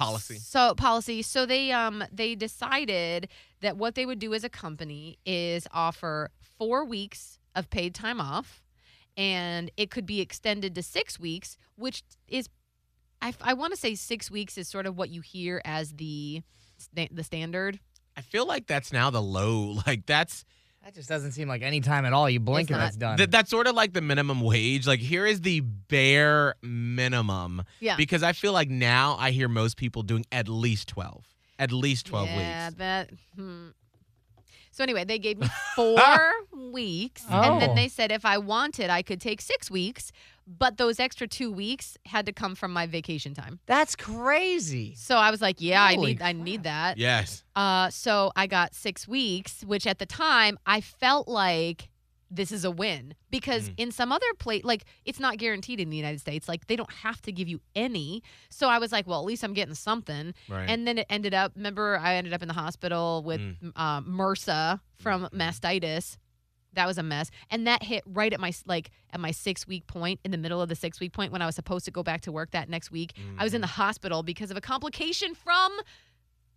Policy. 0.00 0.38
So 0.38 0.74
policy. 0.74 1.20
So 1.20 1.44
they 1.44 1.72
um 1.72 2.02
they 2.10 2.34
decided 2.34 3.28
that 3.60 3.76
what 3.76 3.94
they 3.94 4.06
would 4.06 4.18
do 4.18 4.32
as 4.32 4.44
a 4.44 4.48
company 4.48 5.18
is 5.26 5.68
offer 5.74 6.30
four 6.58 6.86
weeks 6.86 7.38
of 7.54 7.68
paid 7.68 7.94
time 7.94 8.18
off, 8.18 8.62
and 9.18 9.70
it 9.76 9.90
could 9.90 10.06
be 10.06 10.22
extended 10.22 10.74
to 10.74 10.82
six 10.82 11.20
weeks, 11.20 11.58
which 11.76 12.02
is, 12.28 12.48
I, 13.20 13.34
I 13.42 13.52
want 13.52 13.74
to 13.74 13.78
say 13.78 13.94
six 13.94 14.30
weeks 14.30 14.56
is 14.56 14.68
sort 14.68 14.86
of 14.86 14.96
what 14.96 15.10
you 15.10 15.20
hear 15.20 15.60
as 15.66 15.92
the 15.92 16.42
the 16.94 17.22
standard. 17.22 17.78
I 18.16 18.22
feel 18.22 18.46
like 18.46 18.66
that's 18.66 18.92
now 18.94 19.10
the 19.10 19.20
low. 19.22 19.80
Like 19.86 20.06
that's 20.06 20.46
That 20.84 20.94
just 20.94 21.08
doesn't 21.08 21.32
seem 21.32 21.46
like 21.46 21.62
any 21.62 21.80
time 21.80 22.04
at 22.06 22.12
all. 22.12 22.28
You 22.30 22.40
blink 22.40 22.64
It's 22.64 22.70
and 22.70 22.78
not. 22.80 22.84
that's 22.86 22.96
done. 22.96 23.16
Th- 23.18 23.28
that's 23.30 23.50
sort 23.50 23.66
of 23.66 23.74
like 23.74 23.92
the 23.92 24.00
minimum 24.00 24.40
wage. 24.40 24.86
Like 24.86 25.00
here 25.00 25.26
is 25.26 25.42
the 25.42 25.60
bare 25.60 26.54
minimum. 26.62 27.62
Yeah. 27.80 27.96
Because 27.96 28.22
I 28.22 28.32
feel 28.32 28.52
like 28.52 28.70
now 28.70 29.16
I 29.18 29.30
hear 29.30 29.48
most 29.48 29.76
people 29.76 30.02
doing 30.02 30.24
at 30.32 30.48
least 30.48 30.88
twelve. 30.88 31.26
At 31.58 31.70
least 31.70 32.06
twelve 32.06 32.28
yeah, 32.28 32.68
weeks. 32.68 32.78
that. 32.78 33.10
Hmm. 33.36 33.68
So 34.72 34.82
anyway, 34.84 35.04
they 35.04 35.18
gave 35.18 35.38
me 35.38 35.48
four 35.76 35.98
weeks, 36.72 37.24
and 37.28 37.60
then 37.60 37.70
Oh. 37.70 37.74
they 37.74 37.88
said 37.88 38.10
if 38.10 38.24
I 38.24 38.38
wanted, 38.38 38.88
I 38.88 39.02
could 39.02 39.20
take 39.20 39.40
six 39.42 39.70
weeks, 39.70 40.12
but 40.58 40.76
those 40.78 40.98
extra 40.98 41.26
two 41.28 41.52
weeks 41.52 41.96
had 42.06 42.26
to 42.26 42.32
come 42.32 42.54
from 42.54 42.72
my 42.72 42.86
vacation 42.86 43.34
time. 43.34 43.60
that's 43.66 43.94
crazy. 43.96 44.94
So 44.96 45.16
I 45.16 45.30
was 45.30 45.40
like, 45.40 45.56
yeah, 45.60 45.82
I 45.82 45.94
Holy 45.94 46.12
need 46.14 46.22
I 46.22 46.32
need 46.32 46.62
that. 46.64 46.98
Yes. 46.98 47.44
Uh 47.54 47.90
so 47.90 48.32
I 48.36 48.46
got 48.46 48.74
6 48.74 49.06
weeks, 49.08 49.62
which 49.64 49.86
at 49.86 49.98
the 49.98 50.06
time 50.06 50.58
I 50.66 50.80
felt 50.80 51.28
like 51.28 51.88
this 52.32 52.52
is 52.52 52.64
a 52.64 52.70
win 52.70 53.14
because 53.28 53.68
Mm. 53.70 53.74
in 53.76 53.90
some 53.90 54.12
other 54.12 54.32
place 54.38 54.62
like 54.62 54.84
it's 55.04 55.18
not 55.18 55.36
guaranteed 55.38 55.80
in 55.80 55.90
the 55.90 55.96
United 55.96 56.20
States 56.20 56.48
like 56.48 56.68
they 56.68 56.76
don't 56.76 56.92
have 56.92 57.20
to 57.22 57.32
give 57.32 57.48
you 57.48 57.60
any. 57.74 58.22
So 58.50 58.68
I 58.68 58.78
was 58.78 58.92
like, 58.92 59.06
well, 59.08 59.18
at 59.18 59.24
least 59.26 59.42
I'm 59.42 59.52
getting 59.52 59.74
something. 59.74 60.32
Right. 60.48 60.68
And 60.70 60.86
then 60.86 60.98
it 60.98 61.06
ended 61.10 61.34
up 61.34 61.52
remember 61.56 61.98
I 62.00 62.14
ended 62.14 62.32
up 62.32 62.40
in 62.42 62.48
the 62.48 62.54
hospital 62.54 63.22
with 63.24 63.40
Mm. 63.40 63.76
um, 63.76 64.04
MRSA 64.06 64.80
from 64.98 65.28
mastitis. 65.32 66.16
That 66.74 66.86
was 66.86 66.98
a 66.98 67.02
mess. 67.02 67.30
And 67.50 67.66
that 67.66 67.82
hit 67.82 68.02
right 68.06 68.32
at 68.32 68.40
my 68.40 68.52
like 68.66 68.90
at 69.12 69.20
my 69.20 69.30
6 69.32 69.66
week 69.66 69.86
point 69.86 70.20
in 70.24 70.30
the 70.30 70.38
middle 70.38 70.60
of 70.62 70.68
the 70.68 70.76
6 70.76 71.00
week 71.00 71.12
point 71.12 71.32
when 71.32 71.42
I 71.42 71.46
was 71.46 71.54
supposed 71.54 71.84
to 71.86 71.90
go 71.90 72.02
back 72.02 72.20
to 72.22 72.32
work 72.32 72.52
that 72.52 72.68
next 72.68 72.90
week. 72.90 73.12
I 73.38 73.44
was 73.44 73.54
in 73.54 73.60
the 73.60 73.66
hospital 73.66 74.22
because 74.22 74.50
of 74.50 74.56
a 74.56 74.60
complication 74.60 75.34
from 75.34 75.72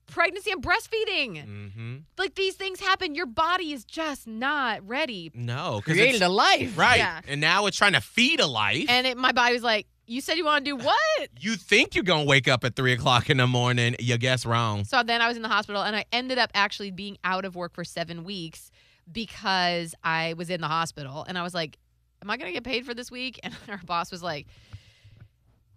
pregnancy 0.05 0.51
and 0.51 0.61
breastfeeding. 0.61 1.45
mm-hmm. 1.47 1.95
Like 2.17 2.35
these 2.35 2.55
things 2.55 2.79
happen. 2.79 3.15
Your 3.15 3.25
body 3.25 3.71
is 3.71 3.85
just 3.85 4.27
not 4.27 4.85
ready. 4.87 5.31
No, 5.33 5.77
because 5.77 5.93
Created 5.97 6.21
a 6.21 6.29
life. 6.29 6.77
right, 6.77 6.97
Yeah. 6.97 7.21
and 7.27 7.39
now 7.41 7.65
it's 7.65 7.77
trying 7.77 7.93
to 7.93 8.01
feed 8.01 8.39
a 8.39 8.47
life. 8.47 8.85
And 8.89 9.07
it, 9.07 9.17
my 9.17 9.31
body 9.31 9.53
was 9.53 9.63
like, 9.63 9.87
You 10.05 10.19
said 10.19 10.35
you 10.37 10.43
want 10.45 10.65
to 10.65 10.71
do 10.71 10.75
what? 10.75 10.99
you 11.39 11.55
think 11.55 11.95
you're 11.95 12.03
gonna 12.03 12.25
wake 12.25 12.49
up 12.49 12.65
at 12.65 12.75
three 12.75 12.91
o'clock 12.91 13.29
in 13.29 13.37
the 13.37 13.47
morning? 13.47 13.95
You 13.99 14.17
guess 14.17 14.45
wrong. 14.45 14.83
So 14.83 15.01
then 15.03 15.21
I 15.21 15.27
was 15.29 15.37
in 15.37 15.41
the 15.43 15.49
hospital 15.49 15.81
and 15.81 15.95
I 15.95 16.03
ended 16.11 16.37
up 16.37 16.51
actually 16.53 16.91
being 16.91 17.17
out 17.23 17.45
of 17.45 17.55
work 17.55 17.73
for 17.73 17.85
seven 17.85 18.25
weeks 18.25 18.69
because 19.11 19.93
I 20.03 20.33
was 20.37 20.49
in 20.49 20.61
the 20.61 20.67
hospital. 20.67 21.25
And 21.27 21.37
I 21.37 21.43
was 21.43 21.53
like, 21.53 21.77
Am 22.21 22.29
I 22.29 22.37
going 22.37 22.47
to 22.47 22.53
get 22.53 22.63
paid 22.63 22.85
for 22.85 22.93
this 22.93 23.11
week? 23.11 23.39
And 23.43 23.53
our 23.67 23.81
boss 23.85 24.11
was 24.11 24.23
like, 24.23 24.47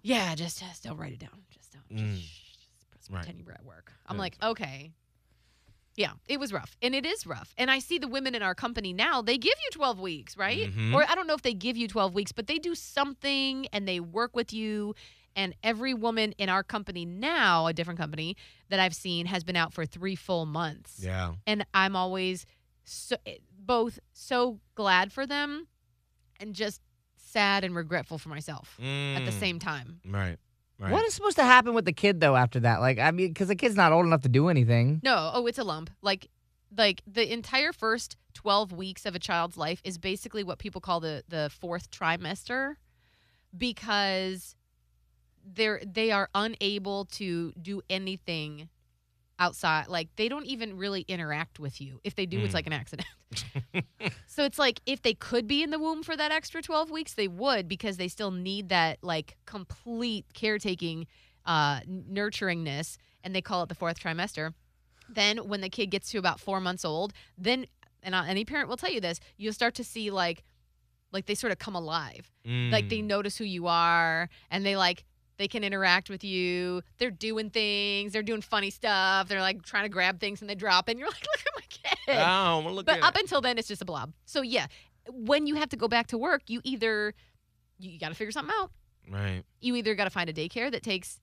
Yeah, 0.03 0.35
just, 0.35 0.61
just 0.61 0.85
don't 0.85 0.97
write 0.97 1.13
it 1.13 1.19
down. 1.19 1.43
Just 1.51 1.73
don't. 1.73 1.99
Mm. 1.99 2.15
Just, 2.17 2.49
just 2.97 3.11
Right. 3.11 3.19
pretend 3.21 3.39
you 3.39 3.45
were 3.45 3.53
at 3.53 3.65
work. 3.65 3.93
I'm 4.07 4.17
Good. 4.17 4.21
like, 4.23 4.37
Okay. 4.43 4.93
Yeah, 5.97 6.13
it 6.29 6.39
was 6.39 6.53
rough. 6.53 6.77
And 6.83 6.95
it 6.95 7.07
is 7.07 7.27
rough. 7.27 7.55
And 7.57 7.71
I 7.71 7.79
see 7.79 7.99
the 7.99 8.07
women 8.07 8.35
in 8.35 8.43
our 8.43 8.55
company 8.55 8.93
now, 8.93 9.23
they 9.23 9.39
give 9.39 9.55
you 9.65 9.71
12 9.73 9.99
weeks, 9.99 10.37
right? 10.37 10.71
Mhm. 10.71 10.93
Or 10.95 11.03
I 11.09 11.15
don't 11.15 11.27
know 11.27 11.33
if 11.35 11.41
they 11.41 11.55
give 11.55 11.79
you 11.79 11.89
12 11.89 12.13
weeks, 12.13 12.33
but 12.33 12.47
they 12.49 12.59
do 12.59 12.75
something 12.75 13.67
and 13.73 13.89
they 13.89 13.99
work 14.01 14.37
with 14.37 14.53
you. 14.53 14.95
And 15.35 15.55
every 15.63 15.95
woman 15.95 16.33
in 16.33 16.51
our 16.51 16.63
company 16.63 17.07
now, 17.07 17.67
a 17.67 17.73
different 17.73 17.99
company 17.99 18.37
that 18.69 18.79
I've 18.79 18.95
seen, 18.95 19.25
has 19.27 19.43
been 19.43 19.57
out 19.57 19.73
for 19.73 19.87
three 19.87 20.17
full 20.17 20.45
months. 20.45 20.99
Yeah. 21.03 21.33
And 21.47 21.65
I'm 21.73 21.97
always 21.97 22.45
so, 22.87 23.17
eh, 23.27 23.37
both 23.59 23.99
so 24.13 24.61
glad 24.75 25.13
for 25.13 25.27
them 25.27 25.67
and 26.41 26.55
just 26.55 26.81
sad 27.17 27.65
and 27.65 27.75
regretful 27.75 28.17
for 28.19 28.29
myself 28.31 28.77
at 28.81 29.25
the 29.27 29.31
Mm. 29.33 29.41
same 29.41 29.59
time. 29.59 30.01
Right. 30.07 30.39
Right. 30.79 30.93
What 30.93 31.05
is 31.07 31.15
supposed 31.15 31.37
to 31.37 31.43
happen 31.45 31.75
with 31.75 31.85
the 31.87 31.93
kid 31.93 32.21
though 32.21 32.37
after 32.37 32.61
that? 32.61 32.81
Like, 32.81 32.99
I 32.99 33.11
mean, 33.11 33.29
because 33.29 33.49
the 33.49 33.57
kid's 33.57 33.75
not 33.77 33.93
old 33.93 34.07
enough 34.07 34.23
to 34.23 34.29
do 34.29 34.49
anything. 34.49 35.01
No, 35.03 35.31
oh, 35.35 35.47
it's 35.47 35.59
a 35.59 35.65
lump. 35.65 35.91
Like, 36.03 36.29
like 36.77 37.03
the 37.07 37.31
entire 37.33 37.73
first 37.73 38.17
12 38.35 38.73
weeks 38.73 39.07
of 39.07 39.15
a 39.15 39.19
child's 39.19 39.57
life 39.57 39.81
is 39.85 39.97
basically 39.99 40.45
what 40.45 40.59
people 40.59 40.81
call 40.81 41.01
the 41.01 41.25
the 41.29 41.51
fourth 41.61 41.91
trimester 41.91 42.77
because 43.57 44.55
they're 45.45 45.81
they 45.87 46.11
are 46.11 46.29
unable 46.35 47.05
to 47.07 47.53
do 47.61 47.81
anything 47.89 48.69
outside 49.39 49.87
like 49.89 50.09
they 50.17 50.29
don't 50.29 50.47
even 50.47 50.77
really 50.79 51.03
interact 51.09 51.59
with 51.59 51.81
you 51.81 52.01
if 52.05 52.15
they 52.15 52.25
do 52.27 52.43
it's 52.43 52.53
Mm. 52.53 52.55
like 52.55 52.67
an 52.67 52.73
accident 52.73 53.09
so 54.27 54.45
it's 54.45 54.59
like 54.59 54.81
if 54.87 55.03
they 55.03 55.15
could 55.15 55.47
be 55.47 55.63
in 55.63 55.71
the 55.71 55.79
womb 55.79 56.03
for 56.03 56.17
that 56.17 56.33
extra 56.33 56.63
12 56.63 56.91
weeks 56.91 57.15
they 57.15 57.29
would 57.29 57.69
because 57.69 57.97
they 57.97 58.09
still 58.09 58.31
need 58.31 58.69
that 58.71 58.99
like 59.03 59.37
complete 59.47 60.25
caretaking 60.35 61.07
uh 61.45 61.81
nurturingness 61.83 62.97
and 63.23 63.35
they 63.35 63.43
call 63.43 63.63
it 63.63 63.69
the 63.69 63.75
fourth 63.75 63.99
trimester 64.01 64.53
then 65.09 65.39
when 65.49 65.61
the 65.61 65.69
kid 65.69 65.87
gets 65.91 66.11
to 66.11 66.19
about 66.19 66.41
four 66.41 66.61
months 66.61 66.85
old 66.85 67.13
then 67.37 67.67
and 68.03 68.15
any 68.15 68.45
parent 68.45 68.69
will 68.69 68.77
tell 68.77 68.91
you 68.91 69.01
this 69.01 69.21
you'll 69.37 69.53
start 69.53 69.75
to 69.75 69.85
see 69.85 70.11
like 70.11 70.43
like 71.13 71.27
they 71.27 71.35
sort 71.35 71.53
of 71.53 71.59
come 71.59 71.75
alive 71.75 72.31
like 72.71 72.89
they 72.89 72.99
Mm. 72.99 73.07
notice 73.07 73.37
who 73.37 73.45
you 73.45 73.67
are 73.67 74.29
and 74.51 74.65
they 74.65 74.77
like 74.77 75.05
they 75.39 75.49
can 75.49 75.63
interact 75.65 76.09
with 76.11 76.25
you 76.25 76.83
they're 76.99 77.11
doing 77.11 77.51
things 77.51 78.13
they're 78.13 78.23
doing 78.23 78.41
funny 78.41 78.71
stuff 78.71 79.29
they're 79.29 79.41
like 79.41 79.63
trying 79.63 79.83
to 79.85 79.89
grab 79.89 80.19
things 80.21 80.41
and 80.41 80.49
they 80.51 80.55
drop 80.55 80.89
and 80.89 80.99
you're 80.99 81.09
like 81.17 81.27
look 81.27 81.41
at 81.47 81.53
my 81.57 81.63
kid 81.69 82.19
Oh, 82.21 82.61
well, 82.65 82.75
look 82.75 82.87
but 82.87 82.99
at 82.99 83.03
up 83.05 83.15
it. 83.17 83.23
until 83.23 83.41
then 83.41 83.59
it's 83.59 83.69
just 83.69 83.83
a 83.83 83.85
blob 83.85 84.13
so 84.25 84.43
yeah 84.43 84.67
when 85.13 85.47
you 85.47 85.55
have 85.57 85.69
to 85.71 85.77
go 85.77 85.89
back 85.89 86.07
to 86.09 86.19
work 86.19 86.43
you 86.49 86.61
either 86.65 87.15
you 87.79 87.99
got 87.99 88.09
to 88.09 88.15
figure 88.15 88.33
something 88.33 88.55
out 88.61 88.71
Right. 89.09 89.43
you 89.61 89.77
either 89.77 89.95
got 89.95 90.05
to 90.05 90.11
find 90.11 90.29
a 90.29 90.33
daycare 90.33 90.71
that 90.73 90.83
takes 90.83 91.21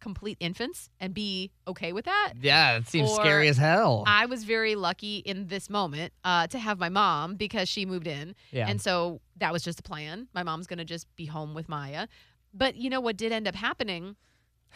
complete 0.00 0.36
infants 0.40 0.90
and 1.00 1.14
be 1.14 1.50
okay 1.66 1.92
with 1.94 2.04
that. 2.04 2.34
Yeah, 2.40 2.76
it 2.76 2.86
seems 2.86 3.10
Or 3.10 3.16
scary 3.16 3.48
as 3.48 3.56
hell. 3.56 4.04
I 4.06 4.26
was 4.26 4.44
very 4.44 4.74
lucky 4.74 5.18
in 5.18 5.46
this 5.48 5.70
moment 5.70 6.12
uh, 6.22 6.46
to 6.48 6.58
have 6.58 6.78
my 6.78 6.90
mom 6.90 7.34
because 7.34 7.66
she 7.68 7.86
moved 7.86 8.06
in. 8.06 8.34
yeah. 8.52 8.68
And 8.68 8.78
so 8.80 9.20
that 9.38 9.52
was 9.54 9.62
just 9.62 9.80
a 9.80 9.82
plan. 9.82 10.28
My 10.34 10.42
mom's 10.42 10.66
going 10.66 10.78
to 10.78 10.84
just 10.84 11.06
be 11.16 11.24
home 11.24 11.54
with 11.54 11.66
Maya. 11.68 12.08
But 12.56 12.76
you 12.76 12.88
know 12.88 13.00
what 13.00 13.16
did 13.16 13.32
end 13.32 13.46
up 13.46 13.54
happening? 13.54 14.16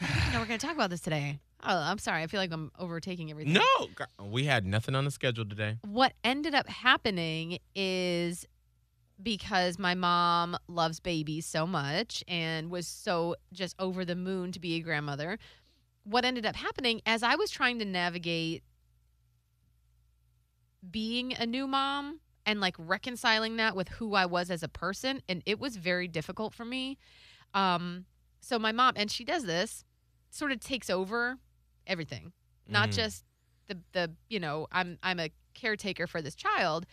Know 0.01 0.39
we're 0.39 0.47
going 0.47 0.59
to 0.59 0.67
talk 0.67 0.75
about 0.75 0.91
this 0.91 1.01
today. 1.01 1.41
Oh, 1.63 1.77
I'm 1.77 1.99
sorry. 1.99 2.23
I 2.23 2.27
feel 2.27 2.41
like 2.41 2.53
I'm 2.53 2.71
overtaking 2.79 3.31
everything. 3.31 3.55
No, 3.55 3.89
we 4.25 4.45
had 4.45 4.67
nothing 4.67 4.95
on 4.95 5.05
the 5.05 5.11
schedule 5.11 5.45
today. 5.45 5.79
What 5.87 6.13
ended 6.25 6.55
up 6.55 6.69
happening 6.69 7.59
is 7.75 8.47
because 9.23 9.79
my 9.79 9.95
mom 9.95 10.57
loves 10.69 11.01
babies 11.01 11.47
so 11.47 11.67
much 11.67 12.25
and 12.29 12.71
was 12.71 12.87
so 12.87 13.37
just 13.53 13.77
over 13.79 14.05
the 14.05 14.17
moon 14.17 14.53
to 14.53 14.61
be 14.61 14.75
a 14.75 14.81
grandmother. 14.81 15.39
What 16.05 16.25
ended 16.25 16.47
up 16.47 16.57
happening 16.57 17.01
as 17.07 17.23
I 17.23 17.35
was 17.35 17.51
trying 17.51 17.79
to 17.79 17.85
navigate 17.85 18.63
being 20.91 21.35
a 21.35 21.45
new 21.45 21.67
mom 21.67 22.21
and 22.47 22.61
like 22.61 22.75
reconciling 22.79 23.57
that 23.57 23.77
with 23.77 23.89
who 23.89 24.15
I 24.15 24.25
was 24.27 24.51
as 24.51 24.63
a 24.63 24.69
person 24.69 25.23
and 25.29 25.43
it 25.45 25.61
was 25.61 25.77
very 25.77 26.09
difficult 26.09 26.55
for 26.55 26.65
me. 26.65 26.97
Um 27.55 28.07
so 28.41 28.59
my 28.59 28.73
mom 28.73 28.95
and 28.97 29.11
she 29.11 29.25
does 29.25 29.45
this 29.45 29.85
sort 30.31 30.53
of 30.53 30.61
takes 30.61 30.89
over 30.91 31.37
everything. 31.87 32.33
Not 32.69 32.91
Mm. 32.91 32.95
just 32.95 33.25
the 33.69 33.79
the 33.93 34.11
you 34.29 34.41
know, 34.41 34.67
I'm 34.73 34.99
I'm 35.03 35.19
a 35.21 35.31
caretaker 35.55 36.07
for 36.07 36.23
this 36.23 36.35
child. 36.35 36.87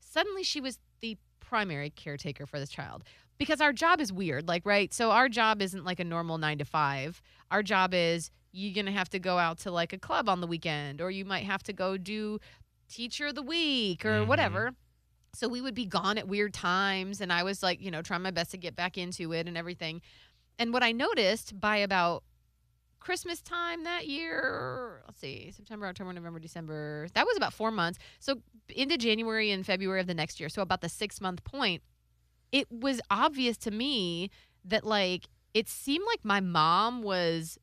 Suddenly 0.00 0.42
she 0.44 0.60
was 0.60 0.78
the 1.00 1.16
primary 1.40 1.90
caretaker 1.90 2.46
for 2.46 2.58
this 2.58 2.70
child 2.70 3.04
because 3.36 3.60
our 3.60 3.72
job 3.72 4.00
is 4.00 4.10
weird 4.12 4.48
like 4.48 4.64
right 4.64 4.94
so 4.94 5.10
our 5.10 5.28
job 5.28 5.60
isn't 5.60 5.84
like 5.84 6.00
a 6.00 6.04
normal 6.04 6.38
9 6.38 6.56
to 6.58 6.64
5 6.64 7.20
our 7.50 7.62
job 7.62 7.92
is 7.92 8.30
you're 8.52 8.72
going 8.72 8.86
to 8.86 8.92
have 8.92 9.10
to 9.10 9.18
go 9.18 9.36
out 9.38 9.58
to 9.58 9.70
like 9.70 9.92
a 9.92 9.98
club 9.98 10.26
on 10.28 10.40
the 10.40 10.46
weekend 10.46 11.02
or 11.02 11.10
you 11.10 11.24
might 11.24 11.44
have 11.44 11.62
to 11.64 11.72
go 11.72 11.98
do 11.98 12.38
teacher 12.88 13.26
of 13.26 13.34
the 13.34 13.42
week 13.42 14.06
or 14.06 14.20
Mhm. 14.22 14.26
whatever 14.26 14.72
so 15.34 15.48
we 15.48 15.60
would 15.60 15.74
be 15.74 15.86
gone 15.86 16.18
at 16.18 16.28
weird 16.28 16.52
times 16.54 17.20
and 17.20 17.32
i 17.32 17.42
was 17.42 17.62
like 17.62 17.80
you 17.80 17.90
know 17.90 18.02
trying 18.02 18.22
my 18.22 18.30
best 18.30 18.50
to 18.50 18.56
get 18.56 18.74
back 18.76 18.96
into 18.96 19.32
it 19.32 19.46
and 19.46 19.56
everything 19.56 20.00
and 20.58 20.72
what 20.72 20.82
i 20.82 20.92
noticed 20.92 21.58
by 21.60 21.76
about 21.76 22.22
christmas 23.00 23.42
time 23.42 23.84
that 23.84 24.06
year 24.06 25.02
let's 25.06 25.20
see 25.20 25.50
september 25.54 25.86
october 25.86 26.12
november 26.12 26.38
december 26.38 27.06
that 27.14 27.26
was 27.26 27.36
about 27.36 27.52
four 27.52 27.70
months 27.70 27.98
so 28.18 28.36
into 28.68 28.96
january 28.96 29.50
and 29.50 29.66
february 29.66 30.00
of 30.00 30.06
the 30.06 30.14
next 30.14 30.40
year 30.40 30.48
so 30.48 30.62
about 30.62 30.80
the 30.80 30.88
six 30.88 31.20
month 31.20 31.44
point 31.44 31.82
it 32.52 32.66
was 32.70 33.00
obvious 33.10 33.56
to 33.56 33.70
me 33.70 34.30
that 34.64 34.84
like 34.84 35.28
it 35.52 35.68
seemed 35.68 36.04
like 36.06 36.24
my 36.24 36.40
mom 36.40 37.02
was 37.02 37.58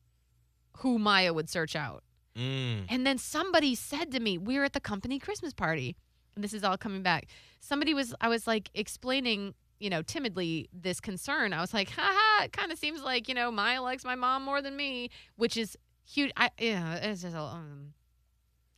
who 0.78 0.98
maya 0.98 1.32
would 1.32 1.48
search 1.48 1.74
out 1.74 2.02
Mm. 2.34 2.86
and 2.88 3.06
then 3.06 3.18
somebody 3.18 3.74
said 3.74 4.10
to 4.12 4.18
me, 4.18 4.38
we 4.38 4.56
were 4.56 4.64
at 4.64 4.72
the 4.72 4.80
company 4.80 5.18
Christmas 5.18 5.52
party. 5.52 5.96
This 6.36 6.54
is 6.54 6.64
all 6.64 6.76
coming 6.76 7.02
back. 7.02 7.26
Somebody 7.60 7.94
was, 7.94 8.14
I 8.20 8.28
was 8.28 8.46
like 8.46 8.70
explaining, 8.74 9.54
you 9.78 9.90
know, 9.90 10.02
timidly 10.02 10.68
this 10.72 11.00
concern. 11.00 11.52
I 11.52 11.60
was 11.60 11.74
like, 11.74 11.90
haha, 11.90 12.44
it 12.44 12.52
kind 12.52 12.72
of 12.72 12.78
seems 12.78 13.02
like, 13.02 13.28
you 13.28 13.34
know, 13.34 13.50
Maya 13.50 13.82
likes 13.82 14.04
my 14.04 14.14
mom 14.14 14.42
more 14.44 14.62
than 14.62 14.76
me, 14.76 15.10
which 15.36 15.56
is 15.56 15.76
huge. 16.04 16.32
I, 16.36 16.50
yeah, 16.58 16.94
it's 16.94 17.22
just, 17.22 17.36
um, 17.36 17.92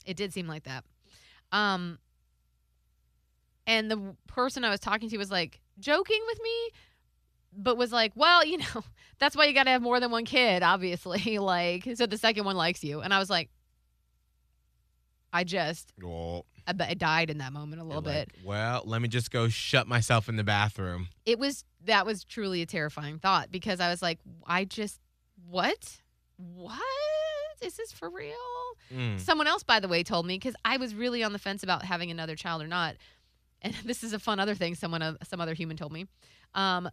it 0.05 0.17
did 0.17 0.33
seem 0.33 0.47
like 0.47 0.65
that. 0.65 0.85
Um, 1.53 1.99
and 3.67 3.91
the 3.91 4.17
person 4.27 4.65
I 4.65 4.71
was 4.71 4.81
talking 4.81 5.09
to 5.09 5.19
was 5.19 5.31
like 5.31 5.61
joking 5.79 6.21
with 6.27 6.41
me, 6.43 6.71
but 7.57 7.77
was 7.77 7.93
like, 7.93 8.13
well, 8.15 8.45
you 8.45 8.59
know, 8.59 8.85
that's 9.19 9.37
why 9.37 9.47
you 9.47 9.55
got 9.55 9.65
to 9.65 9.71
have 9.71 9.83
more 9.83 10.01
than 10.01 10.11
one 10.11 10.25
kid, 10.25 10.63
obviously. 10.63 11.39
like, 11.39 11.89
so 11.95 12.07
the 12.07 12.19
second 12.19 12.45
one 12.45 12.57
likes 12.57 12.83
you. 12.85 13.01
And 13.01 13.15
I 13.15 13.19
was 13.19 13.31
like, 13.31 13.51
I 15.33 15.45
just, 15.45 15.93
Well, 16.01 16.47
I, 16.67 16.73
bet 16.73 16.91
I 16.91 16.95
died 16.95 17.31
in 17.31 17.39
that 17.39 17.53
moment 17.53 17.81
a 17.81 17.85
little 17.85 18.03
you're 18.03 18.13
bit. 18.13 18.33
like, 18.37 18.47
well, 18.47 18.83
let 18.85 19.03
me 19.03 19.09
just 19.09 19.31
go 19.31 19.49
shut 19.49 19.87
myself 19.87 20.29
in 20.29 20.37
the 20.37 20.45
bathroom. 20.45 21.09
It 21.27 21.39
was, 21.39 21.65
that 21.85 22.07
was 22.07 22.25
truly 22.25 22.63
a 22.63 22.67
terrifying 22.67 23.19
thought 23.19 23.51
because 23.51 23.81
I 23.81 23.91
was 23.91 24.03
like, 24.03 24.19
I 24.47 24.65
just, 24.65 25.01
what? 25.49 26.01
What? 26.37 26.81
Is 27.63 27.77
this 27.77 27.93
for 27.93 28.11
real? 28.11 28.35
Mm. 28.93 29.21
Someone 29.21 29.47
else, 29.47 29.63
by 29.63 29.81
the 29.81 29.89
way, 29.89 30.03
told 30.03 30.27
me 30.27 30.37
because 30.37 30.57
I 30.65 30.77
was 30.77 30.95
really 30.95 31.23
on 31.23 31.33
the 31.33 31.39
fence 31.39 31.63
about 31.63 31.85
having 31.85 32.11
another 32.11 32.37
child 32.37 32.63
or 32.63 32.67
not. 32.67 32.97
And 33.63 33.75
this 33.85 34.03
is 34.05 34.13
a 34.13 34.19
fun 34.19 34.41
other 34.41 34.55
thing 34.55 34.75
someone, 34.75 35.03
uh, 35.03 35.15
some 35.23 35.41
other 35.41 35.55
human 35.55 35.77
told 35.77 35.93
me. 35.93 36.07
Um, 36.55 36.89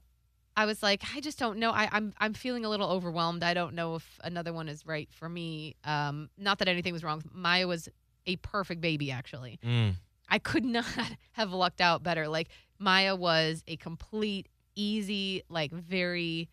I 0.55 0.65
was 0.65 0.84
like, 0.84 1.03
I 1.15 1.21
just 1.21 1.39
don't 1.39 1.60
know. 1.60 1.71
I, 1.71 1.88
I'm 1.91 2.13
I'm 2.19 2.34
feeling 2.34 2.65
a 2.65 2.69
little 2.69 2.89
overwhelmed. 2.89 3.41
I 3.41 3.53
don't 3.53 3.73
know 3.73 3.95
if 3.95 4.19
another 4.23 4.51
one 4.51 4.67
is 4.67 4.86
right 4.86 5.07
for 5.12 5.29
me. 5.29 5.75
Um, 5.86 6.29
not 6.38 6.60
that 6.60 6.67
anything 6.67 6.91
was 6.93 7.03
wrong. 7.03 7.23
Maya 7.31 7.67
was 7.67 7.88
a 8.34 8.36
perfect 8.38 8.82
baby, 8.82 9.12
actually. 9.12 9.60
Mm. 9.65 9.96
I 10.30 10.39
could 10.39 10.65
not 10.78 10.86
have 11.34 11.52
lucked 11.52 11.82
out 11.82 12.04
better. 12.04 12.28
Like 12.28 12.50
Maya 12.80 13.15
was 13.15 13.63
a 13.67 13.76
complete, 13.78 14.48
easy, 14.76 15.44
like 15.50 15.72
very 15.72 16.50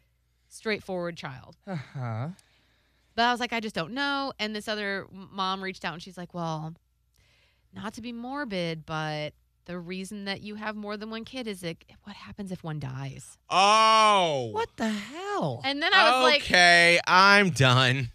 straightforward 0.49 1.17
child. 1.17 1.57
uh-huh. 1.67 2.29
But 3.15 3.25
I 3.25 3.33
was 3.33 3.41
like, 3.41 3.53
I 3.53 3.59
just 3.59 3.75
don't 3.75 3.95
know. 3.95 4.33
And 4.39 4.55
this 4.55 4.69
other 4.69 5.07
mom 5.11 5.63
reached 5.63 5.85
out 5.85 5.93
and 5.93 6.03
she's 6.03 6.17
like, 6.17 6.35
Well, 6.35 6.75
not 7.75 7.95
to 7.95 8.01
be 8.01 8.13
morbid, 8.13 8.87
but 8.87 9.35
the 9.69 9.79
reason 9.79 10.25
that 10.25 10.41
you 10.41 10.55
have 10.55 10.77
more 10.77 10.97
than 10.97 11.11
one 11.11 11.25
kid 11.25 11.47
is 11.47 11.63
it, 11.63 11.85
what 12.05 12.17
happens 12.17 12.51
if 12.53 12.65
one 12.65 12.81
dies? 12.81 13.37
Oh. 13.51 14.49
What 14.53 14.71
the 14.77 14.89
hell? 14.89 15.61
And 15.63 15.83
then 15.83 15.93
I 15.93 16.21
was 16.21 16.33
like, 16.33 16.43
okay, 16.43 16.99
I'm 17.07 17.51
done. 17.51 18.11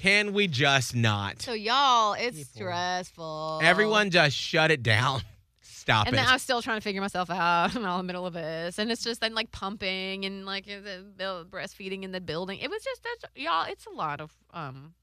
Can 0.00 0.32
we 0.32 0.46
just 0.46 0.94
not? 0.94 1.42
So 1.42 1.52
y'all, 1.52 2.12
it's 2.14 2.36
People. 2.38 2.52
stressful. 2.54 3.60
Everyone 3.62 4.10
just 4.10 4.36
shut 4.36 4.70
it 4.70 4.82
down. 4.82 5.22
Stop 5.60 6.06
And 6.06 6.14
it. 6.14 6.18
then 6.18 6.26
I 6.28 6.34
was 6.34 6.42
still 6.42 6.60
trying 6.62 6.76
to 6.76 6.82
figure 6.82 7.00
myself 7.00 7.30
out 7.30 7.74
in 7.76 7.84
all 7.84 7.96
the 7.98 8.04
middle 8.04 8.26
of 8.26 8.34
this, 8.34 8.78
and 8.78 8.92
it's 8.92 9.02
just 9.02 9.20
then 9.20 9.34
like 9.34 9.50
pumping 9.50 10.24
and 10.24 10.44
like 10.46 10.66
the 10.66 11.04
the 11.16 11.46
breastfeeding 11.50 12.02
in 12.04 12.12
the 12.12 12.20
building. 12.20 12.58
It 12.60 12.70
was 12.70 12.82
just 12.84 13.02
that's 13.02 13.32
y'all. 13.34 13.64
It's 13.68 13.86
a 13.86 13.90
lot 13.90 14.20
of 14.20 14.30
um, 14.52 14.94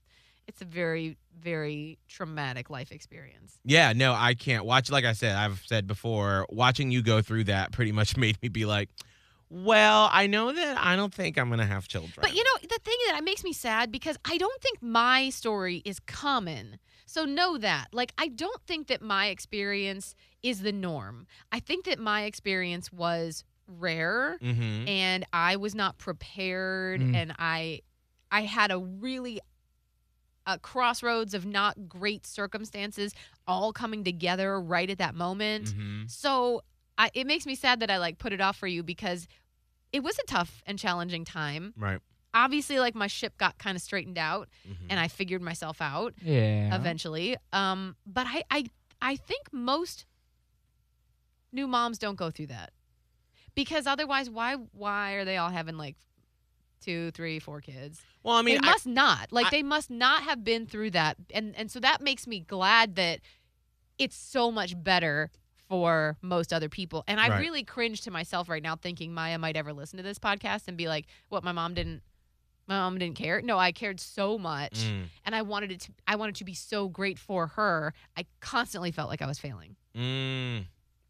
it's 0.47 0.61
a 0.61 0.65
very 0.65 1.17
very 1.41 1.97
traumatic 2.07 2.69
life 2.69 2.91
experience. 2.91 3.57
yeah, 3.65 3.91
no, 3.93 4.13
I 4.13 4.33
can't 4.35 4.63
watch. 4.63 4.89
Like 4.89 5.03
I 5.05 5.11
said, 5.13 5.35
I've 5.35 5.61
said 5.65 5.87
before, 5.87 6.45
watching 6.49 6.91
you 6.91 7.01
go 7.01 7.21
through 7.21 7.45
that 7.45 7.71
pretty 7.73 7.91
much 7.91 8.15
made 8.25 8.37
me 8.41 8.47
be 8.47 8.65
like, 8.65 8.89
well, 9.63 10.09
I 10.11 10.27
know 10.27 10.51
that 10.51 10.77
I 10.77 10.95
don't 10.95 11.13
think 11.13 11.37
I'm 11.37 11.49
gonna 11.49 11.65
have 11.65 11.87
children. 11.87 12.13
But 12.21 12.33
you 12.35 12.43
know, 12.43 12.59
the 12.61 12.79
thing 12.83 12.97
that 13.09 13.23
makes 13.23 13.43
me 13.43 13.53
sad 13.53 13.91
because 13.91 14.17
I 14.25 14.37
don't 14.37 14.61
think 14.61 14.81
my 14.81 15.29
story 15.29 15.81
is 15.85 15.99
common. 16.01 16.77
So 17.05 17.23
know 17.23 17.57
that. 17.59 17.87
Like 17.93 18.11
I 18.17 18.27
don't 18.27 18.61
think 18.67 18.87
that 18.87 19.01
my 19.01 19.27
experience 19.27 20.15
is 20.43 20.61
the 20.61 20.71
norm. 20.73 21.27
I 21.51 21.59
think 21.59 21.85
that 21.85 21.99
my 21.99 22.23
experience 22.23 22.91
was 22.91 23.43
rare 23.67 24.37
Mm-hmm. 24.43 24.87
and 24.87 25.25
I 25.33 25.55
was 25.55 25.73
not 25.73 25.97
prepared 25.97 27.01
Mm. 27.01 27.15
and 27.15 27.35
I 27.39 27.81
I 28.31 28.41
had 28.41 28.71
a 28.71 28.77
really 28.79 29.39
a 30.47 30.59
crossroads 30.59 31.33
of 31.33 31.45
not 31.45 31.87
great 31.89 32.25
circumstances 32.27 33.13
all 33.47 33.73
coming 33.73 34.03
together 34.03 34.59
right 34.61 34.89
at 34.89 34.99
that 34.99 35.15
moment. 35.15 35.67
Mm-hmm. 35.69 36.03
So 36.07 36.61
I, 36.97 37.09
it 37.13 37.25
makes 37.25 37.45
me 37.47 37.55
sad 37.55 37.79
that 37.79 37.89
I 37.89 37.97
like 37.97 38.19
put 38.19 38.31
it 38.33 38.39
off 38.41 38.55
for 38.57 38.67
you 38.67 38.83
because 38.83 39.27
it 39.95 40.03
was 40.03 40.19
a 40.19 40.23
tough 40.23 40.61
and 40.65 40.77
challenging 40.77 41.23
time. 41.23 41.73
Right. 41.77 41.99
Obviously, 42.33 42.79
like 42.79 42.95
my 42.95 43.07
ship 43.07 43.37
got 43.37 43.57
kind 43.57 43.77
of 43.77 43.81
straightened 43.81 44.17
out 44.17 44.49
Mhm. 44.67 44.87
and 44.89 44.99
I 44.99 45.07
figured 45.07 45.41
myself 45.41 45.81
out 45.81 46.13
Yeah. 46.21 46.75
eventually. 46.75 47.37
Um, 47.53 47.95
but 48.05 48.25
I, 48.27 48.43
I, 48.51 48.65
I 49.01 49.15
think 49.15 49.53
most 49.53 50.05
new 51.51 51.67
moms 51.67 51.97
don't 51.97 52.15
go 52.17 52.29
through 52.31 52.47
that 52.47 52.71
because 53.55 53.87
otherwise, 53.87 54.29
why, 54.29 54.55
why 54.73 55.13
are 55.13 55.23
they 55.23 55.37
all 55.37 55.49
having 55.49 55.77
like 55.77 55.95
two, 56.81 57.11
three, 57.11 57.39
four 57.39 57.61
kids? 57.61 58.01
well, 58.21 58.35
I 58.35 58.41
mean, 58.41 58.59
they 58.61 58.67
I- 58.67 58.71
must 58.71 58.85
not. 58.87 59.31
Like 59.31 59.47
I- 59.47 59.49
they 59.51 59.63
must 59.63 59.89
not 59.89 60.23
have 60.23 60.43
been 60.43 60.65
through 60.65 60.91
that, 60.91 61.15
and 61.33 61.55
and 61.55 61.71
so 61.71 61.79
that 61.79 62.01
makes 62.01 62.27
me 62.27 62.41
glad 62.41 62.95
that 62.95 63.21
it's 63.97 64.17
so 64.17 64.51
much 64.51 64.73
better 64.83 65.31
for 65.75 66.17
most 66.21 66.53
other 66.53 66.69
people. 66.69 67.03
And 67.07 67.19
I 67.19 67.27
Right. 67.29 67.39
really 67.41 67.63
cringe 67.63 68.01
to 68.01 68.11
myself 68.11 68.47
right 68.47 68.63
now, 68.63 68.75
thinking 68.77 69.13
Maya 69.13 69.37
might 69.37 69.57
ever 69.57 69.73
listen 69.73 69.97
to 69.97 70.03
this 70.03 70.17
podcast 70.19 70.67
and 70.69 70.77
be 70.77 70.87
like, 70.87 71.05
"What? 71.29 71.43
My 71.43 71.51
mom 71.51 71.73
didn't." 71.73 72.01
My 72.67 72.77
mom 72.77 72.97
didn't 72.97 73.15
care. 73.15 73.43
No, 73.43 73.59
I 73.59 73.71
cared 73.71 73.99
so 73.99 74.39
much, 74.39 74.73
Mm, 74.79 75.03
and 75.23 75.35
I 75.35 75.43
wanted 75.43 75.71
it 75.71 75.81
to. 75.81 75.91
I 76.07 76.15
wanted 76.15 76.33
to 76.37 76.43
be 76.45 76.55
so 76.55 76.87
great 76.89 77.19
for 77.19 77.45
her. 77.47 77.93
I 78.17 78.25
constantly 78.39 78.91
felt 78.91 79.07
like 79.07 79.21
I 79.21 79.27
was 79.27 79.37
failing. 79.37 79.75
mm. 79.95 80.65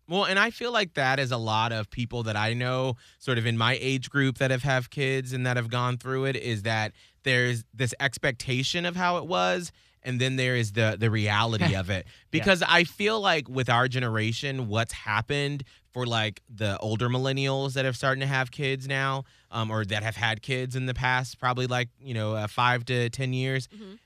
Well, 0.08 0.26
and 0.26 0.38
I 0.38 0.52
feel 0.52 0.72
like 0.74 0.94
that 0.96 1.18
is 1.18 1.32
a 1.32 1.38
lot 1.38 1.72
of 1.72 1.90
people 1.90 2.24
that 2.24 2.36
I 2.36 2.54
know, 2.54 2.96
sort 3.20 3.38
of 3.40 3.46
in 3.46 3.58
my 3.58 3.78
age 3.82 4.10
group, 4.10 4.38
that 4.40 4.52
have 4.52 4.64
have 4.64 4.90
kids 4.90 5.32
and 5.34 5.46
that 5.48 5.56
have 5.58 5.70
gone 5.70 5.98
through 5.98 6.26
it. 6.26 6.36
Is 6.36 6.64
that 6.64 6.92
there's 7.24 7.64
this 7.74 7.94
expectation 8.02 8.86
of 8.86 8.96
how 8.98 9.18
it 9.18 9.26
was, 9.26 9.72
and 10.06 10.22
then 10.22 10.38
there 10.38 10.56
is 10.56 10.72
the 10.72 10.96
the 10.98 11.10
reality 11.12 11.76
of 11.76 11.90
it. 11.90 12.08
Because 12.32 12.62
I 12.68 12.84
feel 12.84 13.22
like 13.22 13.48
with 13.48 13.70
our 13.70 13.88
generation, 13.88 14.68
what's 14.68 14.92
happened 14.92 15.64
for 15.94 16.06
like 16.06 16.42
the 16.54 16.78
older 16.80 17.08
millennials 17.08 17.74
that 17.74 17.86
have 17.86 17.96
starting 17.96 18.20
to 18.20 18.28
have 18.28 18.52
kids 18.52 18.88
now, 18.90 19.24
um, 19.52 19.72
or 19.72 19.86
that 19.86 20.04
have 20.04 20.18
had 20.18 20.42
kids 20.42 20.76
in 20.76 20.86
the 20.86 20.94
past, 20.94 21.40
probably 21.40 21.66
like 21.66 21.90
you 22.00 22.14
know 22.14 22.36
uh, 22.36 22.48
five 22.48 22.84
to 22.86 23.10
ten 23.10 23.32
years. 23.34 23.68
Mhm. 23.70 24.00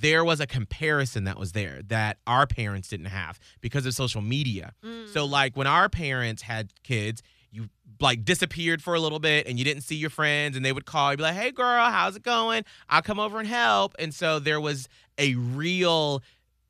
There 0.00 0.24
was 0.24 0.38
a 0.40 0.46
comparison 0.46 1.24
that 1.24 1.38
was 1.38 1.52
there 1.52 1.80
that 1.88 2.18
our 2.26 2.46
parents 2.46 2.88
didn't 2.88 3.06
have 3.06 3.40
because 3.60 3.86
of 3.86 3.94
social 3.94 4.20
media. 4.20 4.74
Mm. 4.84 5.08
So 5.12 5.24
like 5.24 5.56
when 5.56 5.66
our 5.66 5.88
parents 5.88 6.42
had 6.42 6.70
kids, 6.84 7.22
you 7.50 7.70
like 8.00 8.24
disappeared 8.24 8.82
for 8.82 8.94
a 8.94 9.00
little 9.00 9.18
bit 9.18 9.46
and 9.46 9.58
you 9.58 9.64
didn't 9.64 9.82
see 9.82 9.96
your 9.96 10.10
friends 10.10 10.56
and 10.56 10.64
they 10.64 10.72
would 10.72 10.86
call 10.86 11.10
you 11.10 11.16
be 11.16 11.22
like, 11.24 11.34
"Hey 11.34 11.50
girl, 11.50 11.84
how's 11.90 12.16
it 12.16 12.22
going? 12.22 12.64
I'll 12.88 13.02
come 13.02 13.18
over 13.20 13.38
and 13.38 13.48
help." 13.48 13.94
And 13.98 14.14
so 14.14 14.38
there 14.38 14.60
was 14.60 14.88
a 15.18 15.34
real 15.34 16.22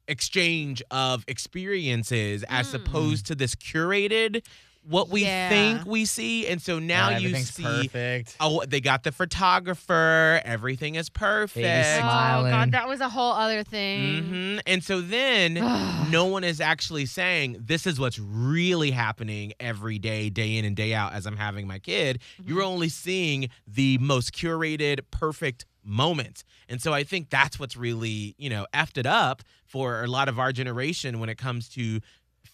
exchange 0.06 0.82
of 0.90 1.24
experiences 1.28 2.42
as 2.48 2.68
Mm. 2.72 2.74
opposed 2.76 3.26
to 3.26 3.34
this 3.34 3.54
curated 3.54 4.42
what 4.82 5.10
we 5.10 5.24
Yeah. 5.24 5.48
think 5.48 5.86
we 5.86 6.04
see. 6.04 6.46
And 6.46 6.62
so 6.62 6.78
now 6.78 7.10
Yeah, 7.10 7.18
you 7.18 7.34
see 7.36 7.88
perfect. 7.88 8.36
Oh, 8.40 8.64
they 8.66 8.80
got 8.80 9.02
the 9.02 9.12
photographer. 9.12 10.40
Everything 10.44 10.94
is 10.94 11.10
perfect. 11.10 11.64
Oh 11.66 12.00
smiling. 12.00 12.50
God, 12.50 12.72
that 12.72 12.88
was 12.88 13.00
a 13.00 13.08
whole 13.08 13.32
other 13.32 13.62
thing. 13.64 14.24
hmm 14.24 14.58
And 14.66 14.82
so 14.82 15.00
then 15.00 15.54
no 16.10 16.26
one 16.26 16.44
is 16.44 16.60
actually 16.60 17.06
saying 17.06 17.58
this 17.60 17.86
is 17.86 17.98
what's 18.00 18.18
really 18.18 18.90
happening 18.90 19.52
every 19.60 19.98
day, 19.98 20.30
day 20.30 20.56
in 20.56 20.64
and 20.64 20.76
day 20.76 20.94
out 20.94 21.12
as 21.12 21.26
I'm 21.26 21.36
having 21.36 21.66
my 21.66 21.78
kid. 21.78 22.20
You're 22.44 22.62
only 22.62 22.88
seeing 22.88 23.48
the 23.66 23.98
most 23.98 24.32
curated, 24.32 25.00
perfect 25.10 25.66
moments. 25.84 26.44
And 26.68 26.82
so 26.82 26.92
I 26.92 27.02
think 27.02 27.30
that's 27.30 27.58
what's 27.58 27.76
really, 27.76 28.34
you 28.38 28.50
know, 28.50 28.66
effed 28.74 28.98
it 28.98 29.06
up 29.06 29.42
for 29.64 30.02
a 30.02 30.06
lot 30.06 30.28
of 30.28 30.38
our 30.38 30.52
generation 30.52 31.18
when 31.18 31.28
it 31.28 31.36
comes 31.38 31.68
to 31.70 32.00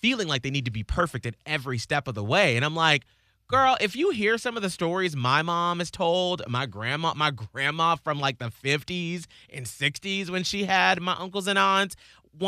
feeling 0.04 0.28
like 0.28 0.42
they 0.42 0.50
need 0.50 0.66
to 0.66 0.70
be 0.70 0.82
perfect 0.82 1.24
at 1.24 1.34
every 1.46 1.78
step 1.78 2.06
of 2.08 2.14
the 2.14 2.22
way. 2.22 2.56
And 2.56 2.64
I'm 2.64 2.76
like, 2.76 3.04
Girl, 3.46 3.76
if 3.80 3.94
you 3.94 4.08
hear 4.10 4.38
some 4.38 4.56
of 4.56 4.62
the 4.62 4.70
stories 4.70 5.14
my 5.14 5.42
mom 5.42 5.78
has 5.78 5.90
told, 5.90 6.40
my 6.48 6.64
grandma, 6.64 7.12
my 7.14 7.30
grandma 7.30 7.94
from 7.96 8.18
like 8.18 8.38
the 8.38 8.46
50s 8.50 9.26
and 9.52 9.66
60s 9.66 10.30
when 10.30 10.44
she 10.44 10.64
had 10.64 11.00
my 11.00 11.12
uncles 11.18 11.46
and 11.46 11.58
aunts, 11.58 11.94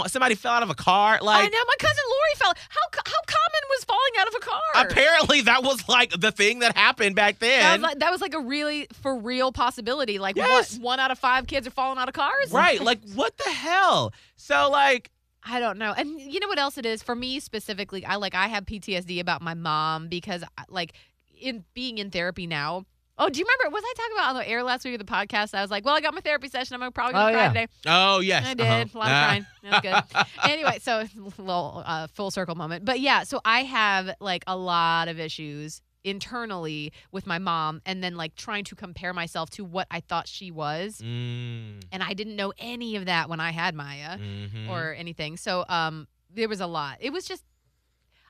somebody 0.06 0.34
fell 0.34 0.52
out 0.54 0.62
of 0.62 0.70
a 0.70 0.74
car. 0.74 1.18
Like 1.22 1.44
I 1.44 1.48
know 1.48 1.64
my 1.66 1.74
cousin 1.78 2.02
Lori 2.08 2.34
fell. 2.36 2.52
How 2.70 2.80
how 3.04 3.20
common 3.26 3.62
was 3.70 3.84
falling 3.84 4.12
out 4.20 4.28
of 4.28 4.34
a 4.36 4.40
car? 4.40 4.60
apparently 4.90 5.40
that 5.42 5.62
was 5.62 5.86
like 5.86 6.18
the 6.18 6.32
thing 6.32 6.60
that 6.60 6.74
happened 6.76 7.14
back 7.14 7.38
That 7.40 7.46
then. 7.46 7.72
was, 7.82 7.82
like, 7.90 7.98
that 7.98 8.10
was 8.10 8.20
like 8.22 8.34
a 8.34 8.40
really 8.40 8.86
for 9.02 9.18
real 9.18 9.52
possibility. 9.52 10.18
Like 10.18 10.36
Yes. 10.36 10.74
what, 10.78 10.82
one 10.82 11.00
out 11.00 11.10
of 11.10 11.18
five 11.18 11.46
kids 11.46 11.66
are 11.66 11.70
falling 11.72 11.98
out 11.98 12.08
of 12.08 12.14
cars. 12.14 12.50
right. 12.52 12.80
Like, 12.80 13.00
what 13.14 13.36
the 13.36 13.50
hell? 13.50 14.12
So, 14.36 14.70
like, 14.70 15.10
I 15.48 15.60
don't 15.60 15.78
know. 15.78 15.92
And 15.96 16.20
you 16.20 16.40
know 16.40 16.48
what 16.48 16.58
else 16.58 16.76
it 16.76 16.84
is 16.84 17.02
for 17.02 17.14
me 17.14 17.38
specifically? 17.40 18.04
I 18.04 18.16
like 18.16 18.34
I 18.34 18.48
have 18.48 18.66
PTSD 18.66 19.20
about 19.20 19.42
my 19.42 19.54
mom 19.54 20.08
because 20.08 20.42
like 20.68 20.92
in 21.40 21.64
being 21.74 21.98
in 21.98 22.10
therapy 22.10 22.46
now. 22.46 22.84
Oh, 23.18 23.30
do 23.30 23.38
you 23.38 23.46
remember? 23.46 23.74
Was 23.74 23.82
I 23.82 23.94
talking 23.96 24.12
about 24.16 24.28
on 24.30 24.36
the 24.36 24.46
air 24.46 24.62
last 24.62 24.84
week 24.84 25.00
of 25.00 25.06
the 25.06 25.10
podcast? 25.10 25.54
I 25.54 25.62
was 25.62 25.70
like, 25.70 25.86
"Well, 25.86 25.94
I 25.94 26.02
got 26.02 26.12
my 26.12 26.20
therapy 26.20 26.48
session. 26.48 26.82
I'm 26.82 26.92
probably 26.92 27.14
gonna 27.14 27.30
Oh, 27.30 27.32
cry 27.32 27.42
yeah. 27.44 27.48
today." 27.48 27.66
oh, 27.86 28.20
yes. 28.20 28.46
I 28.46 28.52
did 28.54 28.66
uh-huh. 28.66 28.84
a 28.94 28.98
lot 28.98 29.06
of 29.06 29.10
crying. 29.10 29.46
That 29.62 29.82
was 29.84 30.24
good. 30.42 30.50
anyway, 30.50 30.78
so 30.82 31.00
a 31.00 31.08
little 31.40 31.82
uh, 31.86 32.08
full 32.08 32.30
circle 32.30 32.56
moment. 32.56 32.84
But 32.84 33.00
yeah, 33.00 33.22
so 33.22 33.40
I 33.42 33.62
have 33.62 34.10
like 34.20 34.44
a 34.46 34.56
lot 34.56 35.08
of 35.08 35.18
issues 35.18 35.80
internally 36.06 36.92
with 37.12 37.26
my 37.26 37.38
mom, 37.38 37.82
and 37.84 38.02
then 38.02 38.16
like 38.16 38.34
trying 38.36 38.64
to 38.64 38.74
compare 38.74 39.12
myself 39.12 39.50
to 39.50 39.64
what 39.64 39.86
I 39.90 40.00
thought 40.00 40.28
she 40.28 40.50
was, 40.50 41.02
Mm, 41.02 41.82
and 41.92 42.02
I 42.02 42.14
didn't 42.14 42.36
know 42.36 42.52
any 42.58 42.96
of 42.96 43.06
that 43.06 43.28
when 43.28 43.40
I 43.40 43.50
had 43.50 43.74
Maya 43.74 44.16
mhm. 44.18 44.68
or 44.70 44.94
anything. 44.94 45.36
So 45.36 45.64
um, 45.68 46.06
there 46.32 46.48
was 46.48 46.60
a 46.60 46.66
lot. 46.66 46.98
It 47.00 47.12
was 47.12 47.26
just. 47.26 47.44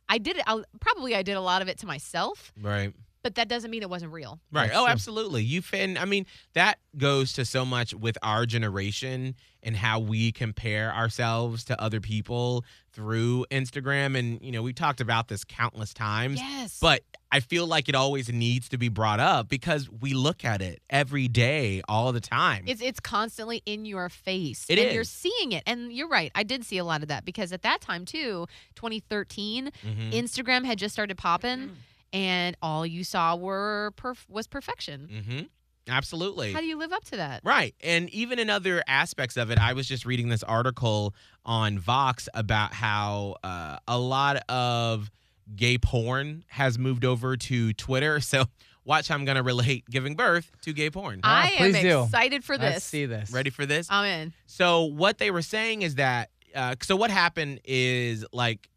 I 0.08 0.18
did 0.18 0.36
it. 0.36 0.44
I, 0.46 0.62
probably 0.80 1.14
I 1.16 1.22
did 1.22 1.36
a 1.36 1.40
lot 1.40 1.62
of 1.62 1.68
it 1.68 1.78
to 1.78 1.86
myself, 1.86 2.52
right. 2.60 2.92
But 3.26 3.34
that 3.34 3.48
doesn't 3.48 3.72
mean 3.72 3.82
it 3.82 3.90
wasn't 3.90 4.12
real. 4.12 4.38
Right. 4.52 4.66
That's 4.68 4.78
oh, 4.78 4.84
true. 4.84 4.92
absolutely. 4.92 5.42
You 5.42 5.60
fin. 5.62 5.98
I 5.98 6.04
mean, 6.04 6.26
that 6.54 6.78
goes 6.96 7.32
to 7.32 7.44
so 7.44 7.64
much 7.64 7.92
with 7.92 8.16
our 8.22 8.46
generation 8.46 9.34
and 9.64 9.76
how 9.76 9.98
we 9.98 10.30
compare 10.30 10.94
ourselves 10.94 11.64
to 11.64 11.82
other 11.82 12.00
people 12.00 12.64
through 12.92 13.44
Instagram. 13.50 14.16
And 14.16 14.40
you 14.40 14.52
know, 14.52 14.62
we've 14.62 14.76
talked 14.76 15.00
about 15.00 15.26
this 15.26 15.42
countless 15.42 15.92
times. 15.92 16.38
Yes, 16.38 16.78
But 16.80 17.02
I 17.32 17.40
feel 17.40 17.66
like 17.66 17.88
it 17.88 17.96
always 17.96 18.28
needs 18.28 18.68
to 18.68 18.78
be 18.78 18.88
brought 18.88 19.18
up 19.18 19.48
because 19.48 19.90
we 19.90 20.14
look 20.14 20.44
at 20.44 20.62
it 20.62 20.80
every 20.88 21.26
day, 21.26 21.82
all 21.88 22.12
the 22.12 22.20
time. 22.20 22.62
It's 22.68 22.80
it's 22.80 23.00
constantly 23.00 23.60
in 23.66 23.84
your 23.86 24.08
face. 24.08 24.66
It 24.68 24.78
and 24.78 24.94
you're 24.94 25.02
seeing 25.02 25.50
it. 25.50 25.64
And 25.66 25.92
you're 25.92 26.06
right. 26.08 26.30
I 26.36 26.44
did 26.44 26.64
see 26.64 26.78
a 26.78 26.84
lot 26.84 27.02
of 27.02 27.08
that 27.08 27.24
because 27.24 27.50
at 27.52 27.62
that 27.62 27.80
time 27.80 28.04
too, 28.04 28.46
2013, 28.76 29.72
Mhm. 29.84 30.12
Instagram 30.12 30.64
had 30.64 30.78
just 30.78 30.92
started 30.94 31.18
popping 31.18 31.72
and 32.16 32.56
all 32.62 32.86
you 32.86 33.04
saw 33.04 33.36
were 33.36 33.92
perf- 33.96 34.28
was 34.28 34.46
perfection. 34.46 35.08
Mhm. 35.28 35.48
Absolutely. 35.88 36.52
How 36.52 36.60
do 36.60 36.66
you 36.66 36.78
live 36.78 36.92
up 36.92 37.04
to 37.04 37.16
that? 37.16 37.42
Right. 37.44 37.74
And 37.80 38.08
even 38.10 38.38
in 38.40 38.50
other 38.50 38.82
aspects 38.88 39.36
of 39.36 39.50
it, 39.50 39.58
I 39.58 39.72
was 39.74 39.86
just 39.86 40.04
reading 40.04 40.28
this 40.30 40.42
article 40.42 41.14
on 41.44 41.78
Vox 41.78 42.28
about 42.34 42.72
how 42.74 43.36
uh, 43.44 43.78
a 43.86 43.98
lot 43.98 44.38
of 44.48 45.10
gay 45.54 45.78
porn 45.78 46.44
has 46.48 46.76
moved 46.78 47.04
over 47.04 47.36
to 47.36 47.72
Twitter. 47.74 48.18
So 48.26 48.46
watch 48.84 49.08
how 49.08 49.14
I'm 49.16 49.24
going 49.24 49.36
to 49.36 49.42
relate 49.44 49.84
giving 49.90 50.14
birth 50.16 50.50
to 50.62 50.72
gay 50.72 50.90
porn. 50.90 51.20
I 51.22 51.50
am 51.50 51.70
please 51.72 51.82
do. 51.82 52.02
excited 52.04 52.42
for 52.44 52.56
Let's 52.56 52.76
this. 52.76 52.84
see 52.84 53.06
this. 53.06 53.30
Ready 53.30 53.50
for 53.50 53.64
this? 53.66 53.88
I'm 53.90 54.04
in. 54.06 54.32
So 54.46 54.84
what 54.84 55.18
they 55.18 55.30
were 55.30 55.42
saying 55.42 55.82
is 55.82 55.96
that 55.96 56.30
uh, 56.54 56.74
so 56.82 56.96
what 56.96 57.10
happened 57.10 57.60
is 57.64 58.24
like 58.32 58.68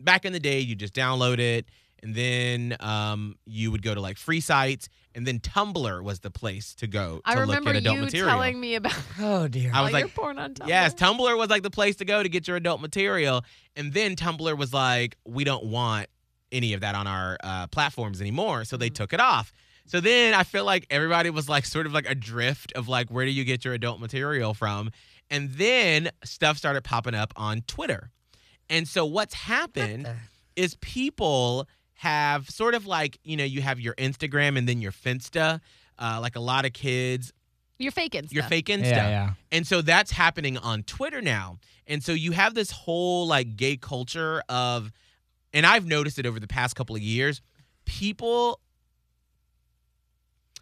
back 0.00 0.24
in 0.24 0.32
the 0.32 0.40
day 0.40 0.60
you 0.60 0.74
just 0.76 0.94
download 0.94 1.40
it 1.40 1.66
and 2.02 2.14
then 2.14 2.76
um, 2.80 3.36
you 3.46 3.70
would 3.70 3.82
go 3.82 3.94
to 3.94 4.00
like 4.00 4.16
free 4.18 4.40
sites 4.40 4.88
and 5.14 5.26
then 5.26 5.40
Tumblr 5.40 6.02
was 6.02 6.20
the 6.20 6.30
place 6.30 6.74
to 6.76 6.86
go 6.86 7.20
I 7.24 7.34
to 7.34 7.40
remember 7.40 7.70
look 7.70 7.76
at 7.76 7.80
adult 7.82 7.96
you 7.96 8.02
material. 8.02 8.28
telling 8.30 8.60
me 8.60 8.74
about 8.76 8.94
Oh 9.20 9.48
dear. 9.48 9.70
I 9.74 9.82
was 9.82 9.92
like, 9.92 10.14
porn 10.14 10.38
on 10.38 10.54
Tumblr. 10.54 10.68
Yes, 10.68 10.94
Tumblr 10.94 11.36
was 11.36 11.50
like 11.50 11.62
the 11.62 11.70
place 11.70 11.96
to 11.96 12.04
go 12.04 12.22
to 12.22 12.28
get 12.28 12.46
your 12.46 12.56
adult 12.56 12.80
material. 12.80 13.44
And 13.74 13.92
then 13.92 14.14
Tumblr 14.16 14.56
was 14.56 14.72
like, 14.72 15.16
we 15.26 15.42
don't 15.44 15.64
want 15.64 16.06
any 16.52 16.72
of 16.74 16.80
that 16.82 16.94
on 16.94 17.06
our 17.06 17.36
uh, 17.42 17.66
platforms 17.66 18.20
anymore. 18.20 18.64
So 18.64 18.76
they 18.76 18.90
Mhm. 18.90 18.94
took 18.94 19.12
it 19.12 19.20
off. 19.20 19.52
So 19.86 20.00
then 20.00 20.34
I 20.34 20.44
feel 20.44 20.64
like 20.64 20.86
everybody 20.90 21.30
was 21.30 21.48
like 21.48 21.64
sort 21.64 21.86
of 21.86 21.92
like 21.92 22.08
adrift 22.08 22.72
of 22.74 22.88
like, 22.88 23.10
where 23.10 23.24
do 23.24 23.30
you 23.32 23.44
get 23.44 23.64
your 23.64 23.74
adult 23.74 24.00
material 24.00 24.54
from? 24.54 24.90
And 25.30 25.50
then 25.54 26.10
stuff 26.24 26.58
started 26.58 26.84
popping 26.84 27.14
up 27.14 27.32
on 27.36 27.62
Twitter. 27.62 28.10
And 28.70 28.86
so 28.86 29.04
what's 29.04 29.34
happened 29.34 30.08
is 30.56 30.76
people 30.80 31.66
have 31.98 32.48
sort 32.48 32.74
of 32.74 32.86
like, 32.86 33.18
you 33.24 33.36
know, 33.36 33.44
you 33.44 33.60
have 33.60 33.80
your 33.80 33.94
Instagram 33.94 34.56
and 34.56 34.68
then 34.68 34.80
your 34.80 34.92
Finsta. 34.92 35.60
Uh, 35.98 36.18
like 36.20 36.36
a 36.36 36.40
lot 36.40 36.64
of 36.64 36.72
kids, 36.72 37.32
You're 37.78 37.90
faking 37.90 38.28
your 38.30 38.42
stuff. 38.42 38.50
fake 38.50 38.66
Insta. 38.66 38.82
Yeah, 38.90 39.08
yeah. 39.08 39.30
And 39.50 39.66
so 39.66 39.82
that's 39.82 40.12
happening 40.12 40.56
on 40.56 40.84
Twitter 40.84 41.20
now. 41.20 41.58
And 41.88 42.04
so 42.04 42.12
you 42.12 42.30
have 42.32 42.54
this 42.54 42.70
whole 42.70 43.26
like 43.26 43.56
gay 43.56 43.76
culture 43.76 44.42
of, 44.48 44.92
and 45.52 45.66
I've 45.66 45.86
noticed 45.86 46.20
it 46.20 46.26
over 46.26 46.38
the 46.38 46.46
past 46.46 46.76
couple 46.76 46.94
of 46.94 47.02
years. 47.02 47.40
People, 47.84 48.60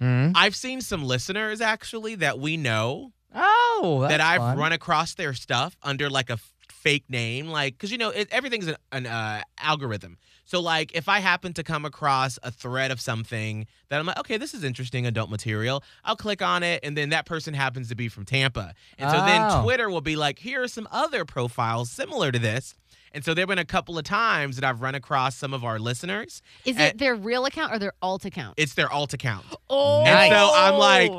Mhm. 0.01 0.33
I've 0.35 0.55
seen 0.57 0.81
some 0.81 1.05
listeners 1.05 1.61
actually 1.61 2.15
that 2.17 2.39
we 2.39 2.57
know 2.57 3.13
Oh, 3.35 3.99
that's 4.03 4.13
that 4.13 4.21
I've 4.21 4.39
fun. 4.41 4.59
run 4.59 4.73
across 4.73 5.15
their 5.15 5.35
stuff 5.35 5.77
under 5.83 6.09
like 6.09 6.31
a 6.31 6.35
f- 6.35 6.53
fake 6.71 7.05
name, 7.11 7.49
like 7.49 7.75
because 7.75 7.91
you 7.91 7.99
know 7.99 8.11
it, 8.11 8.29
everything's 8.31 8.67
an, 8.69 8.77
an 8.93 9.07
uh, 9.07 9.43
algorithm. 9.59 10.17
So 10.47 10.61
like 10.61 10.95
if 10.95 11.09
I 11.09 11.19
happen 11.19 11.53
to 11.55 11.63
come 11.63 11.85
across 11.85 12.39
a 12.43 12.51
thread 12.51 12.91
of 12.91 13.01
something 13.01 13.67
that 13.91 13.99
I'm 14.01 14.07
like, 14.07 14.19
okay, 14.21 14.39
this 14.39 14.55
is 14.55 14.65
interesting 14.65 15.05
adult 15.07 15.29
material, 15.29 15.83
I'll 16.05 16.17
click 16.17 16.41
on 16.41 16.63
it, 16.63 16.81
and 16.83 16.97
then 16.97 17.11
that 17.11 17.27
person 17.27 17.53
happens 17.53 17.89
to 17.91 17.95
be 17.95 18.09
from 18.09 18.25
Tampa, 18.25 18.73
and 18.99 19.11
so 19.11 19.17
then 19.27 19.43
Oh. 19.51 19.63
Twitter 19.63 19.91
will 19.91 20.01
be 20.01 20.17
like, 20.17 20.39
here 20.39 20.63
are 20.63 20.69
some 20.69 20.89
other 20.91 21.25
profiles 21.25 21.91
similar 21.91 22.33
to 22.33 22.39
this. 22.39 22.75
And 23.13 23.25
so 23.25 23.33
there've 23.35 23.49
been 23.49 23.59
a 23.59 23.65
couple 23.65 23.97
of 23.99 24.05
times 24.05 24.57
that 24.57 24.65
I've 24.65 24.83
run 24.83 24.95
across 24.95 25.37
some 25.37 25.55
of 25.55 25.65
our 25.65 25.79
listeners. 25.79 26.43
Is 26.67 26.79
it 26.79 26.99
their 26.99 27.15
real 27.15 27.47
account 27.47 27.73
or 27.73 27.79
their 27.79 27.93
alt 28.03 28.25
account? 28.27 28.55
It's 28.59 28.75
their 28.75 28.91
alt 28.93 29.15
account. 29.15 29.47
oh, 29.71 30.05
And 30.05 30.31
so 30.33 30.51
I'm 30.55 30.75
like, 30.75 31.11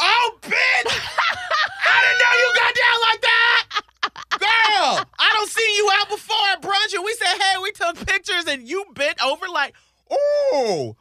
Oh, 0.00 0.38
bitch! 0.42 0.50
I 0.50 2.02
didn't 2.02 2.18
know 2.18 2.34
you 2.40 2.52
got 2.56 2.74
down 2.74 3.00
like 3.02 3.20
that! 3.20 3.63
Girl, 4.66 5.04
I 5.18 5.30
don't 5.34 5.48
see 5.50 5.74
you 5.76 5.90
out 5.94 6.08
before 6.08 6.36
at 6.52 6.62
brunch 6.62 6.94
and 6.94 7.04
we 7.04 7.12
said, 7.14 7.38
hey, 7.40 7.54
we 7.62 7.72
took 7.72 8.06
pictures 8.06 8.44
and 8.48 8.62
you 8.68 8.84
bent 8.94 9.22
over 9.24 9.46
like, 9.52 9.74
ooh. 10.12 10.96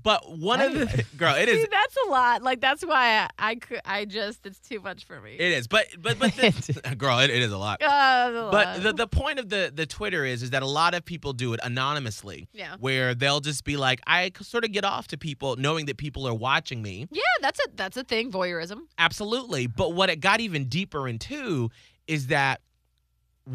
But 0.00 0.38
one 0.38 0.60
of 0.60 0.72
the 0.72 1.04
girl, 1.16 1.34
it 1.34 1.48
is 1.48 1.60
See, 1.60 1.68
that's 1.70 1.96
a 2.06 2.10
lot. 2.10 2.42
Like 2.42 2.60
that's 2.60 2.86
why 2.86 3.18
I, 3.18 3.28
I 3.50 3.54
could 3.56 3.80
I 3.84 4.04
just 4.04 4.46
it's 4.46 4.60
too 4.60 4.80
much 4.80 5.04
for 5.04 5.20
me. 5.20 5.32
it 5.34 5.52
is. 5.52 5.66
But 5.66 5.86
but 6.00 6.18
but 6.20 6.32
the, 6.34 6.94
girl, 6.98 7.18
it, 7.18 7.30
it 7.30 7.42
is 7.42 7.50
a 7.52 7.58
lot. 7.58 7.82
Uh, 7.82 7.86
a 7.86 8.48
But 8.50 8.66
lot. 8.66 8.82
the, 8.84 8.92
the 8.92 9.06
point 9.08 9.38
of 9.40 9.48
the, 9.48 9.72
the 9.74 9.86
Twitter 9.86 10.24
is 10.24 10.42
is 10.44 10.50
that 10.50 10.62
a 10.62 10.66
lot 10.66 10.94
of 10.94 11.04
people 11.04 11.32
do 11.32 11.52
it 11.52 11.60
anonymously. 11.64 12.48
Yeah. 12.54 12.76
Where 12.78 13.14
they'll 13.14 13.40
just 13.40 13.64
be 13.64 13.76
like, 13.76 14.00
I 14.06 14.30
sort 14.40 14.64
of 14.64 14.70
get 14.72 14.84
off 14.84 15.08
to 15.08 15.18
people 15.18 15.56
knowing 15.56 15.86
that 15.86 15.96
people 15.98 16.26
are 16.28 16.34
watching 16.34 16.80
me. 16.80 17.08
yeah, 17.10 17.20
that's 17.42 17.58
a 17.58 17.68
that's 17.74 17.96
a 17.96 18.04
thing. 18.04 18.30
Voyeurism. 18.30 18.82
Absolutely. 18.98 19.66
But 19.66 19.94
what 19.94 20.10
it 20.10 20.20
got 20.20 20.40
even 20.40 20.66
deeper 20.66 21.08
into 21.08 21.70
is 22.06 22.28
that 22.28 22.60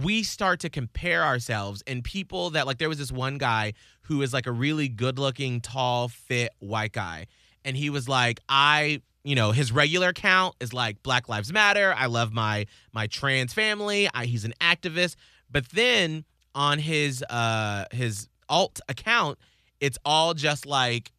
we 0.01 0.23
start 0.23 0.59
to 0.61 0.69
compare 0.69 1.23
ourselves 1.23 1.83
and 1.85 2.03
people 2.03 2.51
that 2.51 2.65
like 2.65 2.77
there 2.79 2.89
was 2.89 2.97
this 2.97 3.11
one 3.11 3.37
guy 3.37 3.73
who 4.03 4.21
is 4.21 4.33
like 4.33 4.47
a 4.47 4.51
really 4.51 4.87
good 4.87 5.19
looking, 5.19 5.61
tall, 5.61 6.07
fit 6.07 6.51
white 6.59 6.93
guy. 6.93 7.27
And 7.63 7.77
he 7.77 7.89
was 7.89 8.09
like, 8.09 8.39
I 8.49 9.01
you 9.23 9.35
know 9.35 9.51
his 9.51 9.71
regular 9.71 10.09
account 10.09 10.55
is 10.59 10.73
like 10.73 11.01
black 11.03 11.29
lives 11.29 11.53
matter. 11.53 11.93
I 11.95 12.07
love 12.07 12.33
my 12.33 12.65
my 12.91 13.07
trans 13.07 13.53
family. 13.53 14.09
I, 14.13 14.25
he's 14.25 14.45
an 14.45 14.53
activist. 14.59 15.15
But 15.49 15.69
then 15.69 16.25
on 16.55 16.79
his 16.79 17.23
uh 17.29 17.85
his 17.91 18.27
alt 18.49 18.79
account 18.89 19.37
it's 19.79 19.97
all 20.05 20.33
just 20.33 20.65
like 20.65 21.11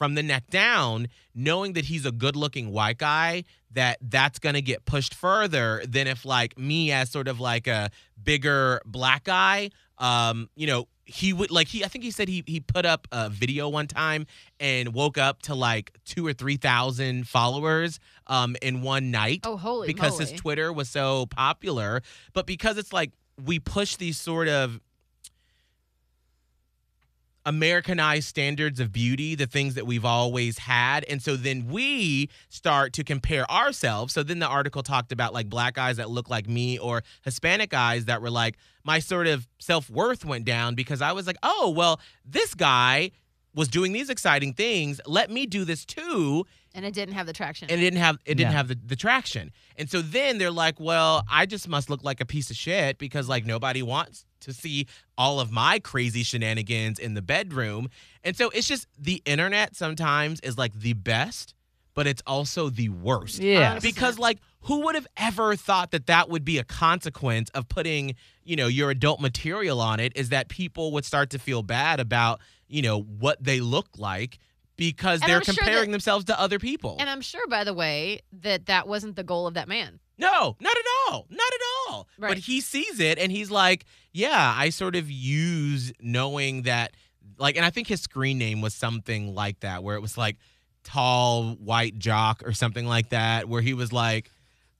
from 0.00 0.14
the 0.14 0.22
neck 0.22 0.44
down 0.48 1.06
knowing 1.34 1.74
that 1.74 1.84
he's 1.84 2.06
a 2.06 2.10
good 2.10 2.34
looking 2.34 2.72
white 2.72 2.96
guy 2.96 3.44
that 3.70 3.98
that's 4.00 4.38
going 4.38 4.54
to 4.54 4.62
get 4.62 4.86
pushed 4.86 5.12
further 5.14 5.82
than 5.86 6.06
if 6.06 6.24
like 6.24 6.58
me 6.58 6.90
as 6.90 7.10
sort 7.10 7.28
of 7.28 7.38
like 7.38 7.66
a 7.66 7.90
bigger 8.24 8.80
black 8.86 9.24
guy 9.24 9.68
um 9.98 10.48
you 10.56 10.66
know 10.66 10.88
he 11.04 11.34
would 11.34 11.50
like 11.50 11.68
he 11.68 11.84
i 11.84 11.86
think 11.88 12.02
he 12.02 12.10
said 12.10 12.28
he 12.28 12.42
he 12.46 12.60
put 12.60 12.86
up 12.86 13.06
a 13.12 13.28
video 13.28 13.68
one 13.68 13.86
time 13.86 14.26
and 14.58 14.94
woke 14.94 15.18
up 15.18 15.42
to 15.42 15.54
like 15.54 15.92
two 16.06 16.26
or 16.26 16.32
three 16.32 16.56
thousand 16.56 17.28
followers 17.28 18.00
um 18.26 18.56
in 18.62 18.80
one 18.80 19.10
night 19.10 19.40
Oh, 19.44 19.58
holy 19.58 19.86
because 19.86 20.12
moly. 20.12 20.24
his 20.30 20.40
twitter 20.40 20.72
was 20.72 20.88
so 20.88 21.26
popular 21.26 22.00
but 22.32 22.46
because 22.46 22.78
it's 22.78 22.90
like 22.94 23.10
we 23.44 23.58
push 23.58 23.96
these 23.96 24.18
sort 24.18 24.48
of 24.48 24.80
Americanized 27.50 28.28
standards 28.28 28.78
of 28.78 28.92
beauty, 28.92 29.34
the 29.34 29.44
things 29.44 29.74
that 29.74 29.84
we've 29.84 30.04
always 30.04 30.56
had. 30.56 31.04
And 31.08 31.20
so 31.20 31.34
then 31.34 31.66
we 31.66 32.30
start 32.48 32.92
to 32.92 33.02
compare 33.02 33.50
ourselves. 33.50 34.14
So 34.14 34.22
then 34.22 34.38
the 34.38 34.46
article 34.46 34.84
talked 34.84 35.10
about 35.10 35.34
like 35.34 35.48
black 35.48 35.74
guys 35.74 35.96
that 35.96 36.08
look 36.08 36.30
like 36.30 36.48
me 36.48 36.78
or 36.78 37.02
Hispanic 37.24 37.68
guys 37.68 38.04
that 38.04 38.22
were 38.22 38.30
like, 38.30 38.56
my 38.84 39.00
sort 39.00 39.26
of 39.26 39.48
self 39.58 39.90
worth 39.90 40.24
went 40.24 40.44
down 40.44 40.76
because 40.76 41.02
I 41.02 41.10
was 41.10 41.26
like, 41.26 41.38
oh, 41.42 41.74
well, 41.76 42.00
this 42.24 42.54
guy 42.54 43.10
was 43.52 43.66
doing 43.66 43.92
these 43.92 44.10
exciting 44.10 44.54
things. 44.54 45.00
Let 45.04 45.28
me 45.28 45.44
do 45.44 45.64
this 45.64 45.84
too 45.84 46.46
and 46.74 46.84
it 46.84 46.94
didn't 46.94 47.14
have 47.14 47.26
the 47.26 47.32
traction. 47.32 47.68
and 47.70 47.80
it 47.80 47.84
didn't 47.84 47.98
have 48.00 48.16
it 48.24 48.34
didn't 48.36 48.52
Yeah. 48.52 48.56
have 48.56 48.68
the, 48.68 48.78
the 48.86 48.96
traction. 48.96 49.52
And 49.76 49.90
so 49.90 50.02
then 50.02 50.38
they're 50.38 50.50
like, 50.50 50.78
well, 50.80 51.24
I 51.30 51.46
just 51.46 51.68
must 51.68 51.90
look 51.90 52.02
like 52.04 52.20
a 52.20 52.26
piece 52.26 52.50
of 52.50 52.56
shit 52.56 52.98
because 52.98 53.28
like 53.28 53.44
nobody 53.44 53.82
wants 53.82 54.24
to 54.40 54.52
see 54.52 54.86
all 55.18 55.40
of 55.40 55.50
my 55.52 55.78
crazy 55.78 56.22
shenanigans 56.22 56.98
in 56.98 57.14
the 57.14 57.22
bedroom. 57.22 57.88
And 58.24 58.36
so 58.36 58.50
it's 58.50 58.66
just 58.68 58.86
the 58.98 59.22
internet 59.24 59.76
sometimes 59.76 60.40
is 60.40 60.56
like 60.56 60.72
the 60.74 60.94
best, 60.94 61.54
but 61.94 62.06
it's 62.06 62.22
also 62.26 62.70
the 62.70 62.88
worst. 62.88 63.38
Yeah. 63.40 63.72
Honestly. 63.72 63.90
Because 63.92 64.18
like 64.18 64.38
who 64.62 64.80
would 64.84 64.94
have 64.94 65.06
ever 65.16 65.56
thought 65.56 65.90
that 65.90 66.06
that 66.06 66.28
would 66.28 66.44
be 66.44 66.58
a 66.58 66.64
consequence 66.64 67.50
of 67.50 67.68
putting, 67.68 68.14
you 68.44 68.56
know, 68.56 68.66
your 68.66 68.90
adult 68.90 69.20
material 69.20 69.80
on 69.80 70.00
it 70.00 70.12
is 70.16 70.28
that 70.30 70.48
people 70.48 70.92
would 70.92 71.04
start 71.04 71.30
to 71.30 71.38
feel 71.38 71.62
bad 71.62 71.98
about, 72.00 72.40
you 72.68 72.82
know, 72.82 73.00
what 73.00 73.42
they 73.42 73.60
look 73.60 73.88
like 73.96 74.38
because 74.80 75.20
And 75.20 75.28
they're 75.28 75.36
I'm 75.36 75.42
sure 75.44 75.54
comparing 75.54 75.90
that- 75.90 75.92
themselves 75.92 76.24
to 76.24 76.40
other 76.40 76.58
people. 76.58 76.96
and 76.98 77.08
I'm 77.10 77.20
sure, 77.20 77.46
by 77.48 77.64
the 77.64 77.74
way, 77.74 78.20
that 78.32 78.64
that 78.66 78.88
wasn't 78.88 79.14
the 79.14 79.22
goal 79.22 79.46
of 79.46 79.52
that 79.54 79.68
man. 79.68 80.00
No, 80.16 80.56
not 80.58 80.74
at 80.76 80.84
all. 81.12 81.26
Not 81.28 81.52
at 81.52 81.60
all. 81.90 82.08
But 82.18 82.38
he 82.38 82.60
sees 82.62 82.98
it 82.98 83.18
and 83.18 83.30
he's 83.30 83.50
like, 83.50 83.84
yeah, 84.12 84.54
I 84.56 84.70
sort 84.70 84.96
of 84.96 85.10
use 85.10 85.92
knowing 86.00 86.62
that, 86.62 86.92
like, 87.38 87.56
and 87.56 87.64
I 87.64 87.68
think 87.70 87.88
his 87.88 88.00
screen 88.00 88.38
name 88.38 88.62
was 88.62 88.72
something 88.74 89.34
like 89.34 89.60
that, 89.60 89.82
where 89.84 89.96
it 89.96 90.00
was 90.00 90.16
like 90.16 90.38
tall 90.82 91.52
white 91.56 91.98
jock 91.98 92.42
or 92.46 92.52
something 92.52 92.86
like 92.86 93.10
that, 93.10 93.48
where 93.48 93.62
he 93.62 93.74
was 93.74 93.92
like, 93.92 94.30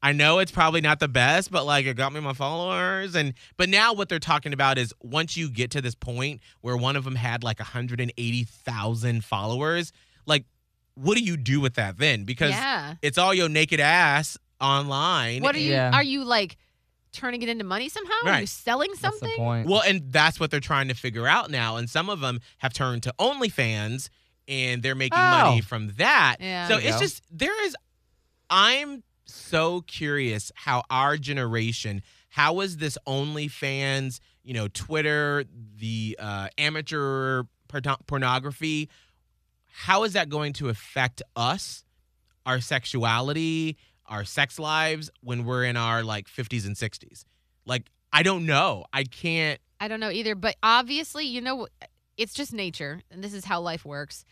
I 0.02 0.12
know 0.12 0.38
it's 0.38 0.50
probably 0.50 0.80
not 0.80 0.98
the 0.98 1.08
best, 1.08 1.50
but 1.50 1.66
like 1.66 1.84
it 1.86 1.94
got 1.96 2.12
me 2.12 2.20
my 2.20 2.32
followers. 2.32 3.14
And 3.14 3.34
but 3.58 3.68
now 3.68 3.92
what 3.92 4.08
they're 4.08 4.18
talking 4.18 4.52
about 4.54 4.78
is 4.78 4.94
once 5.02 5.36
you 5.36 5.50
get 5.50 5.70
to 5.72 5.82
this 5.82 5.94
point 5.94 6.40
where 6.62 6.76
one 6.76 6.96
of 6.96 7.04
them 7.04 7.16
had 7.16 7.44
like 7.44 7.58
180,000 7.58 9.24
followers, 9.24 9.92
like 10.26 10.44
what 10.94 11.16
do 11.16 11.22
you 11.22 11.36
do 11.36 11.60
with 11.60 11.74
that 11.74 11.98
then? 11.98 12.24
Because 12.24 12.50
yeah. 12.50 12.94
it's 13.02 13.18
all 13.18 13.32
your 13.34 13.48
naked 13.48 13.80
ass 13.80 14.36
online. 14.60 15.42
What 15.42 15.54
are 15.54 15.58
you? 15.58 15.72
Yeah. 15.72 15.90
Are 15.92 16.02
you 16.02 16.24
like 16.24 16.56
turning 17.12 17.42
it 17.42 17.48
into 17.48 17.64
money 17.64 17.88
somehow? 17.88 18.12
Are 18.22 18.26
you 18.26 18.30
Right. 18.32 18.48
selling 18.48 18.90
That's 18.90 19.00
something? 19.00 19.30
the 19.30 19.36
point. 19.36 19.68
Well, 19.68 19.82
and 19.86 20.12
that's 20.12 20.38
what 20.38 20.50
they're 20.50 20.60
trying 20.60 20.88
to 20.88 20.94
figure 20.94 21.26
out 21.26 21.50
now. 21.50 21.76
And 21.76 21.88
some 21.90 22.08
of 22.08 22.20
them 22.20 22.40
have 22.58 22.72
turned 22.72 23.02
to 23.04 23.14
OnlyFans 23.18 24.08
and 24.48 24.82
they're 24.82 24.94
making 24.94 25.18
Oh. 25.18 25.30
money 25.44 25.60
from 25.60 25.88
that. 25.94 26.36
Yeah. 26.40 26.68
So 26.68 26.76
it's 26.78 26.92
go. 26.92 26.98
just, 27.00 27.22
there 27.30 27.64
is, 27.66 27.74
I'm 28.48 29.02
so 29.32 29.82
curious 29.82 30.52
how 30.54 30.82
our 30.90 31.16
generation, 31.16 32.02
how 32.28 32.60
is 32.60 32.76
this 32.76 32.96
OnlyFans, 33.06 34.20
you 34.42 34.54
know, 34.54 34.68
Twitter, 34.68 35.44
the 35.76 36.16
uh, 36.18 36.48
amateur 36.58 37.44
porno- 37.68 37.98
pornography, 38.06 38.88
how 39.66 40.04
is 40.04 40.12
that 40.14 40.28
going 40.28 40.52
to 40.54 40.68
affect 40.68 41.22
us, 41.36 41.84
our 42.44 42.60
sexuality, 42.60 43.76
our 44.06 44.24
sex 44.24 44.58
lives 44.58 45.10
when 45.22 45.44
we're 45.44 45.64
in 45.64 45.76
our 45.76 46.02
like 46.02 46.28
50s 46.28 46.66
and 46.66 46.76
60s? 46.76 47.24
Like, 47.64 47.90
I 48.12 48.22
don't 48.22 48.46
know. 48.46 48.84
I 48.92 49.04
can't. 49.04 49.60
I 49.80 49.88
don't 49.88 50.00
know 50.00 50.10
either, 50.10 50.34
but 50.34 50.56
obviously, 50.62 51.24
you 51.24 51.40
know, 51.40 51.68
it's 52.16 52.34
just 52.34 52.52
nature, 52.52 53.00
and 53.10 53.24
this 53.24 53.32
is 53.32 53.44
how 53.44 53.60
life 53.60 53.84
works. 53.84 54.24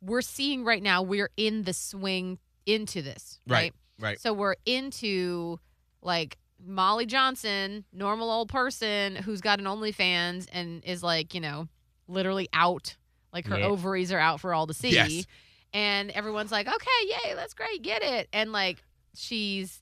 We're 0.00 0.22
seeing 0.22 0.64
right 0.64 0.82
now 0.82 1.02
we're 1.02 1.30
in 1.36 1.62
the 1.62 1.72
swing 1.72 2.38
into 2.66 3.02
this, 3.02 3.38
right? 3.46 3.56
Right. 3.56 3.74
So 4.20 4.32
we're 4.32 4.56
into 4.66 5.58
like 6.02 6.38
Molly 6.64 7.06
Johnson, 7.06 7.84
normal 7.92 8.30
old 8.30 8.48
person 8.48 9.16
who's 9.16 9.40
got 9.40 9.58
an 9.60 9.66
OnlyFans 9.66 10.46
and 10.52 10.84
is 10.84 11.02
like, 11.02 11.34
you 11.34 11.40
know, 11.40 11.68
literally 12.08 12.48
out. 12.52 12.96
Like 13.32 13.46
her 13.46 13.58
Yeah. 13.58 13.66
ovaries 13.66 14.10
are 14.12 14.18
out 14.18 14.40
for 14.40 14.52
all 14.52 14.66
to 14.66 14.74
see. 14.74 14.92
Yes. 14.92 15.26
And 15.72 16.10
everyone's 16.10 16.50
like, 16.50 16.66
okay, 16.66 17.06
yay, 17.24 17.34
that's 17.34 17.54
great, 17.54 17.80
get 17.82 18.02
it. 18.02 18.28
And 18.32 18.50
like 18.52 18.82
she's 19.14 19.80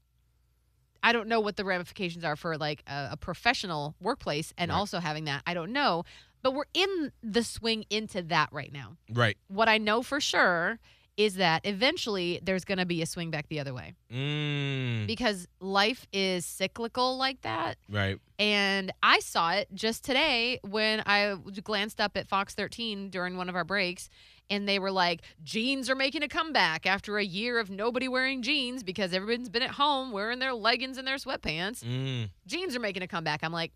I 1.02 1.12
don't 1.12 1.28
know 1.28 1.40
what 1.40 1.57
the 1.57 1.64
ramifications 1.64 2.24
are 2.24 2.35
for 2.37 2.57
like 2.59 2.83
a, 2.87 3.11
a 3.12 3.16
professional 3.16 3.94
workplace 4.00 4.52
and 4.59 4.70
Right. 4.70 4.76
also 4.76 4.98
having 4.98 5.24
that. 5.26 5.42
I 5.46 5.54
don't 5.54 5.72
know. 5.72 6.04
But 6.42 6.54
we're 6.54 6.64
in 6.74 7.12
the 7.22 7.42
swing 7.44 7.85
into 7.90 8.22
that 8.22 8.48
right 8.52 8.72
now. 8.72 8.96
Right. 9.12 9.37
What 9.48 9.68
I 9.68 9.78
know 9.78 10.02
for 10.02 10.20
sure 10.20 10.78
is 11.18 11.35
that 11.35 11.61
eventually 11.66 12.40
there's 12.42 12.64
going 12.64 12.78
to 12.78 12.87
be 12.87 13.02
a 13.02 13.07
swing 13.07 13.31
back 13.31 13.48
the 13.48 13.59
other 13.61 13.74
way 13.74 13.92
Mm, 14.11 15.07
because 15.07 15.46
life 15.61 16.07
is 16.12 16.46
cyclical 16.46 17.18
like 17.18 17.42
that. 17.42 17.76
right. 17.90 18.18
And 18.38 18.92
I 19.02 19.18
saw 19.18 19.50
it 19.50 19.68
just 19.74 20.04
today 20.04 20.61
when 20.62 21.02
I 21.07 21.35
glanced 21.64 22.00
up 22.00 22.16
at 22.16 22.28
Fox 22.28 22.54
13 22.54 23.11
during 23.11 23.37
one 23.37 23.48
of 23.48 23.57
our 23.57 23.64
breaks, 23.64 24.09
and 24.48 24.66
they 24.68 24.78
were 24.78 24.92
like, 24.92 25.22
jeans 25.42 25.90
are 25.90 25.96
making 25.96 26.22
a 26.22 26.28
comeback 26.28 26.87
after 26.87 27.18
a 27.18 27.24
year 27.24 27.59
of 27.59 27.68
nobody 27.68 28.07
wearing 28.09 28.40
jeans 28.42 28.83
because 28.85 29.12
everyone's 29.12 29.48
been 29.50 29.62
at 29.62 29.72
home 29.72 30.12
wearing 30.12 30.38
their 30.38 30.54
leggings 30.54 30.96
and 30.98 31.07
their 31.07 31.16
sweatpants. 31.16 31.83
Mm, 31.85 32.31
Jeans 32.46 32.74
are 32.76 32.81
making 32.81 33.02
a 33.02 33.09
comeback. 33.09 33.40
I'm 33.42 33.52
like, 33.52 33.72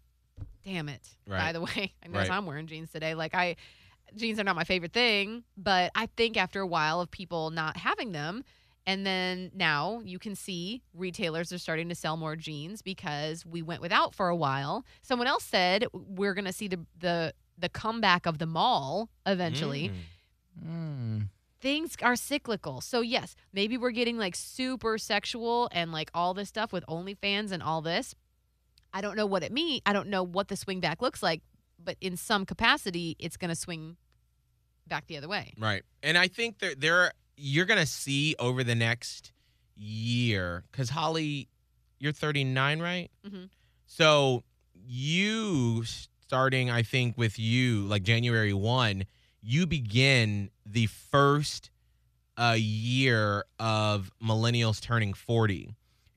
damn 0.64 0.88
it. 0.88 1.02
By 1.28 1.52
the 1.52 1.60
way, 1.60 1.92
I 2.04 2.08
notice 2.08 2.28
Right. 2.28 2.36
I'm 2.36 2.46
wearing 2.46 2.68
jeans 2.68 2.90
today. 2.92 3.14
Like, 3.14 3.34
I, 3.34 3.56
jeans 4.16 4.38
are 4.38 4.44
not 4.44 4.56
my 4.56 4.64
favorite 4.64 4.92
thing, 4.92 5.44
but 5.56 5.90
I 5.94 6.06
think 6.16 6.36
after 6.36 6.60
a 6.60 6.66
while 6.66 7.00
of 7.00 7.10
people 7.10 7.50
not 7.50 7.76
having 7.76 8.12
them, 8.12 8.44
and 8.86 9.06
then 9.06 9.50
now 9.54 10.02
you 10.04 10.18
can 10.18 10.34
see 10.34 10.82
retailers 10.94 11.52
are 11.52 11.58
starting 11.58 11.88
to 11.88 11.94
sell 11.94 12.16
more 12.16 12.34
jeans 12.36 12.82
because 12.82 13.46
we 13.46 13.62
went 13.62 13.80
without 13.80 14.14
for 14.14 14.28
a 14.28 14.36
while. 14.36 14.84
Someone 15.02 15.28
else 15.28 15.44
said 15.44 15.86
we're 15.92 16.34
going 16.34 16.46
to 16.46 16.52
see 16.52 16.68
the, 16.68 16.80
the 16.98 17.34
the 17.58 17.68
comeback 17.68 18.26
of 18.26 18.38
the 18.38 18.46
mall 18.46 19.08
eventually. 19.26 19.90
mm. 19.90 20.68
Mm. 20.68 21.28
Things 21.60 21.96
are 22.02 22.16
cyclical. 22.16 22.80
So 22.80 23.00
yes, 23.02 23.36
maybe 23.52 23.78
we're 23.78 23.92
getting 23.92 24.18
like 24.18 24.34
super 24.34 24.98
sexual 24.98 25.68
and 25.72 25.92
like 25.92 26.10
all 26.12 26.34
this 26.34 26.48
stuff 26.48 26.72
with 26.72 26.84
OnlyFans 26.86 27.52
and 27.52 27.62
all 27.62 27.80
this. 27.82 28.14
I 28.92 29.00
don't 29.00 29.16
know 29.16 29.26
what 29.26 29.42
it 29.44 29.52
means. 29.52 29.80
I 29.86 29.92
don't 29.92 30.08
know 30.08 30.22
what 30.22 30.48
the 30.48 30.56
swing 30.56 30.80
back 30.80 31.00
looks 31.00 31.22
like, 31.22 31.40
but 31.82 31.96
in 32.00 32.16
some 32.16 32.44
capacity, 32.44 33.16
it's 33.18 33.36
going 33.36 33.48
to 33.48 33.54
swing 33.54 33.96
back 34.88 35.06
the 35.06 35.16
other 35.16 35.28
way. 35.28 35.52
Right. 35.58 35.82
And 36.02 36.16
I 36.18 36.28
think 36.28 36.58
there 36.58 36.74
there 36.74 37.12
you're 37.36 37.66
gonna 37.66 37.86
see 37.86 38.34
over 38.38 38.62
the 38.64 38.74
next 38.74 39.32
year 39.76 40.64
because 40.70 40.90
Holly, 40.90 41.48
you're 41.98 42.12
39, 42.12 42.80
right? 42.80 43.10
Mhm. 43.26 43.48
So 43.86 44.44
you 44.74 45.84
starting, 45.84 46.70
I 46.70 46.82
think, 46.82 47.16
with 47.18 47.38
you 47.38 47.82
like 47.82 48.02
January 48.02 48.52
one, 48.52 49.04
you 49.42 49.66
begin 49.66 50.50
the 50.64 50.86
first 50.86 51.70
uh, 52.38 52.56
year 52.58 53.44
of 53.58 54.10
millennials 54.22 54.80
turning 54.80 55.12
40. 55.12 55.74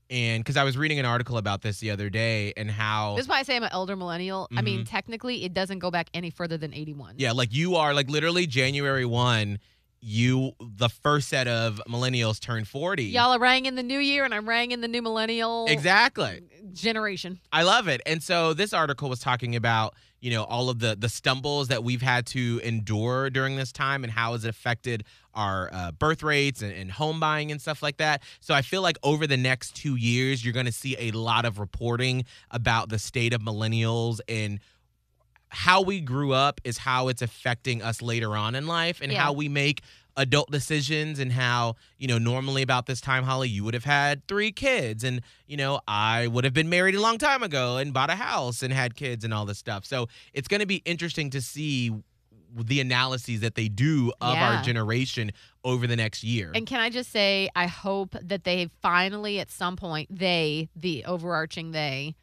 And 0.10 0.44
because 0.44 0.56
I 0.56 0.64
was 0.64 0.78
reading 0.78 1.00
an 1.00 1.06
article 1.06 1.38
about 1.38 1.62
this 1.64 1.80
the 1.80 1.90
other 1.92 2.10
day 2.10 2.54
and 2.56 2.70
how. 2.70 3.16
This 3.16 3.26
is 3.26 3.30
why 3.30 3.40
I 3.40 3.44
say 3.44 3.56
I'm 3.56 3.64
an 3.64 3.70
elder 3.72 3.96
millennial. 3.96 4.48
I 4.56 4.62
mean, 4.62 4.82
Mhm. 4.82 4.90
technically, 4.90 5.44
it 5.44 5.54
doesn't 5.54 5.80
go 5.80 5.90
back 5.90 6.10
any 6.14 6.30
further 6.30 6.58
than 6.58 6.74
81. 6.74 7.16
Yeah, 7.18 7.32
like 7.32 7.52
you 7.54 7.76
are 7.76 7.94
like 7.94 8.10
literally 8.10 8.46
January 8.46 9.06
1, 9.06 9.60
you, 10.08 10.52
the 10.60 10.88
first 10.88 11.30
set 11.30 11.48
of 11.48 11.82
millennials 11.90 12.40
turn 12.40 12.64
40. 12.64 13.06
Y'all 13.06 13.34
are 13.34 13.40
rang 13.40 13.66
in 13.66 13.74
the 13.74 13.82
new 13.82 13.98
year, 13.98 14.24
and 14.24 14.36
I'm 14.36 14.48
rang 14.48 14.70
in 14.70 14.82
the 14.82 14.88
new 14.88 15.02
millennial 15.02 15.66
Exactly. 15.68 16.42
generation. 16.74 17.40
I 17.52 17.64
love 17.64 17.88
it. 17.88 18.02
And 18.06 18.22
so 18.22 18.54
this 18.54 18.72
article 18.72 19.10
was 19.10 19.20
talking 19.20 19.56
about, 19.56 19.96
you 20.22 20.30
know, 20.30 20.44
all 20.44 20.70
of 20.70 20.78
the 20.78 20.96
the 20.96 21.10
stumbles 21.10 21.70
that 21.70 21.84
we've 21.84 22.04
had 22.04 22.28
to 22.28 22.62
endure 22.64 23.32
during 23.32 23.56
this 23.56 23.72
time 23.72 24.04
and 24.04 24.14
how 24.14 24.34
has 24.34 24.46
it 24.46 24.50
affected 24.50 25.06
our 25.34 25.70
uh, 25.74 25.92
birth 25.92 26.22
rates 26.22 26.62
and, 26.62 26.72
and 26.72 26.92
home 26.92 27.20
buying 27.20 27.52
and 27.52 27.60
stuff 27.60 27.82
like 27.82 27.98
that. 27.98 28.22
So 28.42 28.54
I 28.54 28.62
feel 28.62 28.82
like 28.84 28.98
over 29.02 29.26
the 29.26 29.38
next 29.38 29.76
two 29.76 29.96
years, 29.96 30.46
you're 30.46 30.54
going 30.54 30.66
to 30.68 30.72
see 30.72 30.96
a 31.00 31.12
lot 31.12 31.46
of 31.46 31.58
reporting 31.60 32.26
about 32.52 32.90
the 32.90 33.00
state 33.00 33.34
of 33.34 33.42
millennials 33.42 34.20
and 34.30 34.60
how 35.56 35.82
we 35.82 36.02
grew 36.02 36.34
up 36.34 36.60
is 36.66 36.78
how 36.78 37.08
it's 37.08 37.22
affecting 37.22 37.82
us 37.82 38.02
later 38.02 38.36
on 38.36 38.56
in 38.56 38.68
life 38.68 39.00
and 39.02 39.10
Yeah. 39.12 39.22
how 39.24 39.32
we 39.32 39.48
make 39.48 39.82
adult 40.18 40.52
decisions 40.52 41.18
and 41.20 41.32
how 41.32 41.76
you 41.98 42.08
know 42.08 42.18
normally 42.18 42.62
about 42.62 42.86
this 42.86 43.00
time 43.02 43.24
holly 43.24 43.48
you 43.50 43.64
would 43.66 43.74
have 43.74 43.84
had 43.86 44.26
three 44.28 44.52
kids 44.52 45.04
and 45.04 45.22
you 45.48 45.58
know 45.58 45.80
i 45.88 46.26
would 46.28 46.44
have 46.46 46.54
been 46.54 46.70
married 46.70 46.96
a 46.96 47.02
long 47.02 47.18
time 47.18 47.42
ago 47.44 47.78
and 47.78 47.94
bought 47.94 48.10
a 48.10 48.16
house 48.16 48.62
and 48.64 48.74
had 48.74 48.96
kids 48.96 49.24
and 49.26 49.34
all 49.34 49.46
this 49.46 49.58
stuff 49.58 49.86
so 49.86 50.08
it's 50.34 50.48
going 50.48 50.62
to 50.62 50.66
be 50.66 50.82
interesting 50.86 51.30
to 51.30 51.42
see 51.42 51.92
the 52.54 52.80
analyses 52.80 53.42
that 53.42 53.56
they 53.56 53.68
do 53.68 54.14
of 54.22 54.36
Yeah. 54.36 54.56
our 54.58 54.62
generation 54.64 55.32
over 55.66 55.86
the 55.88 55.98
next 55.98 56.24
year 56.24 56.52
And 56.56 56.66
can 56.66 56.80
I 56.80 56.90
just 56.90 57.12
say, 57.12 57.50
I 57.56 57.68
hope 57.68 58.16
that 58.22 58.46
they 58.46 58.70
finally, 58.82 59.40
at 59.42 59.52
some 59.52 59.76
point, 59.76 60.08
they, 60.10 60.70
the 60.76 61.04
overarching 61.04 61.72
they, 61.72 62.16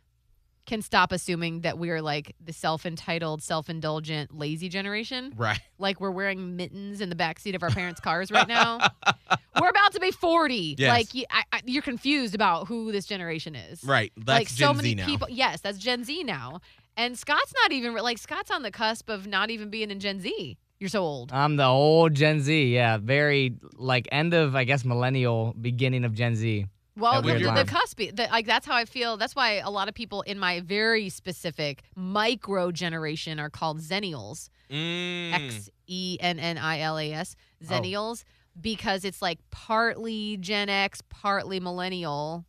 can 0.66 0.80
stop 0.82 1.12
assuming 1.12 1.62
that 1.62 1.78
we 1.78 1.90
are 1.90 2.00
like 2.00 2.34
the 2.42 2.52
self 2.52 2.86
entitled, 2.86 3.42
self 3.42 3.68
indulgent, 3.68 4.36
lazy 4.36 4.68
generation. 4.68 5.32
right 5.36 5.60
Like 5.78 6.00
we're 6.00 6.10
wearing 6.10 6.56
mittens 6.56 7.00
in 7.00 7.08
the 7.08 7.16
backseat 7.16 7.54
of 7.54 7.62
our 7.62 7.70
parents' 7.70 8.00
cars 8.00 8.30
right 8.30 8.48
now. 8.48 8.78
we're 9.60 9.68
about 9.68 9.92
to 9.92 10.00
be 10.00 10.10
40. 10.10 10.76
Yes. 10.78 10.88
Like 10.88 11.14
you, 11.14 11.24
I, 11.30 11.42
I, 11.52 11.60
you're 11.64 11.82
confused 11.82 12.34
about 12.34 12.68
who 12.68 12.92
this 12.92 13.06
generation 13.06 13.54
is. 13.54 13.82
right 13.84 14.12
that's 14.16 14.38
like 14.38 14.48
gen 14.48 14.68
so 14.68 14.74
many 14.74 14.90
z 14.90 14.94
now 14.96 15.06
people. 15.06 15.28
Yes, 15.30 15.60
that's 15.60 15.78
Gen 15.78 16.04
Z 16.04 16.22
now. 16.24 16.60
And 16.96 17.18
Scott's 17.18 17.54
not 17.62 17.72
even 17.72 17.94
like 17.94 18.18
Scott's 18.18 18.50
on 18.50 18.62
the 18.62 18.70
cusp 18.70 19.08
of 19.08 19.26
not 19.26 19.50
even 19.50 19.70
being 19.70 19.90
in 19.90 19.98
Gen 19.98 20.20
Z. 20.20 20.58
You're 20.78 20.88
so 20.88 21.02
old. 21.02 21.32
I'm 21.32 21.56
the 21.56 21.64
old 21.64 22.14
Gen 22.14 22.40
Z. 22.40 22.74
Yeah, 22.74 22.98
very 22.98 23.54
like 23.76 24.08
end 24.12 24.34
of 24.34 24.54
I 24.54 24.64
guess 24.64 24.84
millennial, 24.84 25.54
beginning 25.60 26.04
of 26.04 26.12
Gen 26.12 26.34
Z. 26.34 26.66
Well, 26.96 27.22
the, 27.22 27.38
the, 27.38 27.64
cusp, 27.66 27.98
the, 27.98 28.28
like 28.30 28.46
that's 28.46 28.66
how 28.66 28.76
I 28.76 28.84
feel. 28.84 29.16
That's 29.16 29.34
why 29.34 29.54
a 29.54 29.70
lot 29.70 29.88
of 29.88 29.94
people 29.94 30.22
in 30.22 30.38
my 30.38 30.60
very 30.60 31.08
specific 31.08 31.82
micro 31.96 32.70
generation 32.70 33.40
are 33.40 33.48
called 33.48 33.80
Xennials. 33.80 34.50
Mm. 34.70 35.32
X 35.32 35.70
E 35.86 36.18
N 36.20 36.38
N 36.38 36.58
I 36.58 36.80
L 36.80 36.98
A 36.98 37.12
S. 37.12 37.36
Oh. 37.70 38.16
Because 38.60 39.04
it's 39.06 39.22
like 39.22 39.38
partly 39.50 40.36
Gen 40.36 40.68
X, 40.68 41.00
partly 41.08 41.60
millennial. 41.60 42.44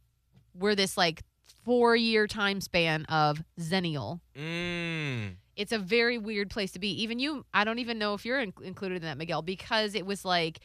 We're 0.53 0.75
this 0.75 0.97
like 0.97 1.23
four 1.63 1.95
year 1.95 2.27
time 2.27 2.59
span 2.59 3.05
of 3.05 3.41
Xennial. 3.59 4.19
Mm. 4.35 5.35
It's 5.55 5.71
a 5.71 5.79
very 5.79 6.17
weird 6.17 6.49
place 6.49 6.71
to 6.71 6.79
be. 6.79 6.89
Even 7.03 7.19
you, 7.19 7.45
I 7.53 7.63
don't 7.63 7.79
even 7.79 7.99
know 7.99 8.13
if 8.15 8.25
you're 8.25 8.39
in- 8.39 8.53
included 8.61 8.95
in 8.97 9.03
that, 9.03 9.17
Miguel, 9.17 9.41
because 9.41 9.95
it 9.95 10.05
was 10.05 10.25
like 10.25 10.59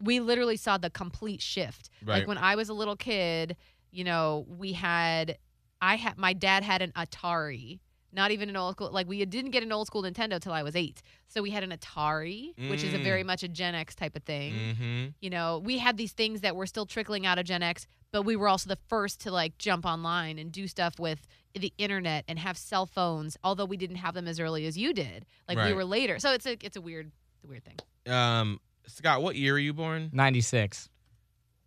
we 0.00 0.20
literally 0.20 0.56
saw 0.56 0.78
the 0.78 0.90
complete 0.90 1.42
shift. 1.42 1.90
Right. 2.04 2.18
Like 2.20 2.26
when 2.28 2.38
I 2.38 2.54
was 2.56 2.68
a 2.68 2.74
little 2.74 2.96
kid, 2.96 3.56
you 3.90 4.04
know, 4.04 4.46
we 4.48 4.72
had, 4.72 5.36
I 5.82 5.96
had, 5.96 6.16
my 6.18 6.32
dad 6.32 6.62
had 6.62 6.82
an 6.82 6.92
Atari. 6.92 7.80
Not 8.12 8.32
even 8.32 8.48
an 8.48 8.56
old 8.56 8.74
school, 8.74 8.90
like 8.90 9.06
we 9.06 9.24
didn't 9.24 9.52
get 9.52 9.62
an 9.62 9.70
old 9.70 9.86
school 9.86 10.02
Nintendo 10.02 10.40
till 10.40 10.52
I 10.52 10.64
was 10.64 10.74
eight. 10.74 11.00
So 11.28 11.42
we 11.42 11.50
had 11.50 11.62
an 11.62 11.70
Atari, 11.70 12.54
which 12.68 12.82
is 12.82 12.92
a 12.92 12.98
Mm. 12.98 13.04
very 13.04 13.22
much 13.22 13.44
a 13.44 13.48
Gen 13.48 13.76
X 13.76 13.94
type 13.94 14.16
of 14.16 14.24
thing. 14.24 14.74
hmm 14.76 15.06
You 15.20 15.30
know, 15.30 15.58
we 15.64 15.78
had 15.78 15.96
these 15.96 16.10
things 16.10 16.40
that 16.40 16.56
were 16.56 16.66
still 16.66 16.86
trickling 16.86 17.24
out 17.24 17.38
of 17.38 17.44
Gen 17.44 17.62
X, 17.62 17.86
but 18.10 18.22
we 18.22 18.34
were 18.34 18.48
also 18.48 18.68
the 18.68 18.78
first 18.88 19.20
to 19.20 19.30
like 19.30 19.58
jump 19.58 19.86
online 19.86 20.40
and 20.40 20.50
do 20.50 20.66
stuff 20.66 20.98
with 20.98 21.24
the 21.54 21.72
internet 21.78 22.24
and 22.26 22.40
have 22.40 22.58
cell 22.58 22.84
phones, 22.84 23.36
although 23.44 23.64
we 23.64 23.76
didn't 23.76 23.96
have 23.96 24.14
them 24.14 24.26
as 24.26 24.40
early 24.40 24.66
as 24.66 24.76
you 24.76 24.92
did. 24.92 25.24
Like 25.48 25.58
we 25.68 25.72
were 25.72 25.84
later. 25.84 26.18
So 26.18 26.32
it's 26.32 26.46
a 26.46 26.56
it's 26.66 26.76
a 26.76 26.80
weird 26.80 27.12
weird 27.46 27.62
thing. 27.64 27.78
um 28.12 28.60
scott 28.90 29.22
what 29.22 29.36
year 29.36 29.54
are 29.54 29.58
you 29.58 29.72
born 29.72 30.10
Ninety 30.12 30.40
six. 30.40 30.88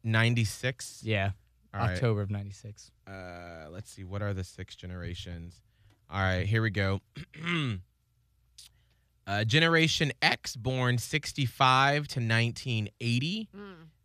96 0.04 1.02
Yeah, 1.04 1.32
All 1.74 1.80
right. 1.80 1.94
October 1.94 2.22
of 2.22 2.30
ninety 2.30 2.52
six. 2.52 2.92
uh 3.08 3.68
let's 3.72 3.90
see 3.90 4.04
what 4.04 4.22
are 4.22 4.34
the 4.34 4.44
six 4.44 4.76
generations 4.76 5.62
all 6.10 6.20
right 6.22 6.46
here 6.46 6.62
we 6.62 6.70
go 6.70 7.00
uh 9.28 9.44
generation 9.46 10.12
x 10.22 10.56
born 10.58 10.98
65 10.98 12.08
to 12.10 12.20
1980 12.20 13.48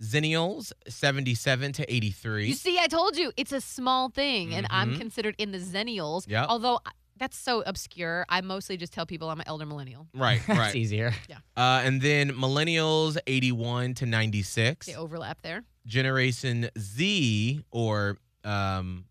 xennials 0.01 0.73
77 0.87 1.73
to 1.73 1.93
83 1.93 2.47
You 2.47 2.55
see, 2.55 2.79
I 2.79 2.87
told 2.87 3.17
you 3.17 3.33
it's 3.37 3.51
a 3.53 3.61
small 3.61 4.09
thing, 4.11 4.55
and 4.55 4.67
I'm 4.71 4.95
Mhm. 4.95 4.99
considered 5.01 5.35
in 5.39 5.51
the 5.51 5.59
Xennials. 5.59 6.29
Yep. 6.29 6.47
Although 6.49 6.79
I- 6.87 6.93
that's 7.19 7.37
so 7.37 7.63
obscure, 7.67 8.25
I 8.29 8.41
mostly 8.41 8.77
just 8.77 8.93
tell 8.93 9.07
people 9.07 9.29
I'm 9.31 9.41
an 9.41 9.49
elder 9.49 9.67
millennial. 9.67 10.07
right 10.15 10.41
That's 10.47 10.59
right 10.59 10.75
easier. 10.75 11.13
Yeah. 11.29 11.37
Uh 11.57 11.83
and 11.85 12.01
then 12.01 12.31
millennials 12.33 13.17
81 13.27 13.95
to 13.95 14.07
96 14.07 14.87
They 14.87 14.95
overlap 14.95 15.43
there. 15.43 15.65
generation 15.87 16.69
z 16.79 17.65
or 17.71 18.17
um 18.45 19.05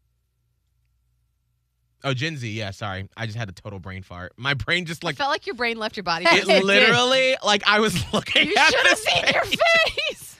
oh 2.04 2.14
gen 2.14 2.38
z 2.38 2.50
yeah 2.52 2.72
sorry 2.72 3.10
i 3.18 3.26
just 3.26 3.38
had 3.38 3.50
a 3.50 3.52
total 3.52 3.80
brain 3.80 4.04
fart 4.04 4.32
my 4.38 4.54
brain 4.54 4.86
just 4.86 5.04
I 5.04 5.08
like 5.08 5.16
felt 5.18 5.32
like 5.32 5.46
your 5.48 5.56
brain 5.56 5.78
left 5.78 5.98
your 5.98 6.04
body. 6.04 6.26
it 6.26 6.30
for 6.30 6.36
a 6.36 6.46
second. 6.46 6.66
literally 6.66 7.36
like 7.44 7.64
i 7.68 7.80
was 7.80 7.96
looking 8.14 8.48
You 8.48 8.56
at 8.58 8.68
should 8.70 8.88
have 8.88 8.90
this 8.90 9.04
seen 9.04 9.24
your 9.34 9.44
face. 9.44 10.38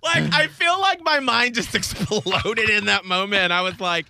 like 0.02 0.32
I 0.32 0.46
feel 0.48 0.80
like 0.80 1.02
my 1.02 1.20
mind 1.20 1.54
just 1.54 1.74
exploded 1.74 2.70
in 2.70 2.86
that 2.86 3.04
moment. 3.04 3.52
I 3.52 3.62
was 3.62 3.78
like, 3.80 4.06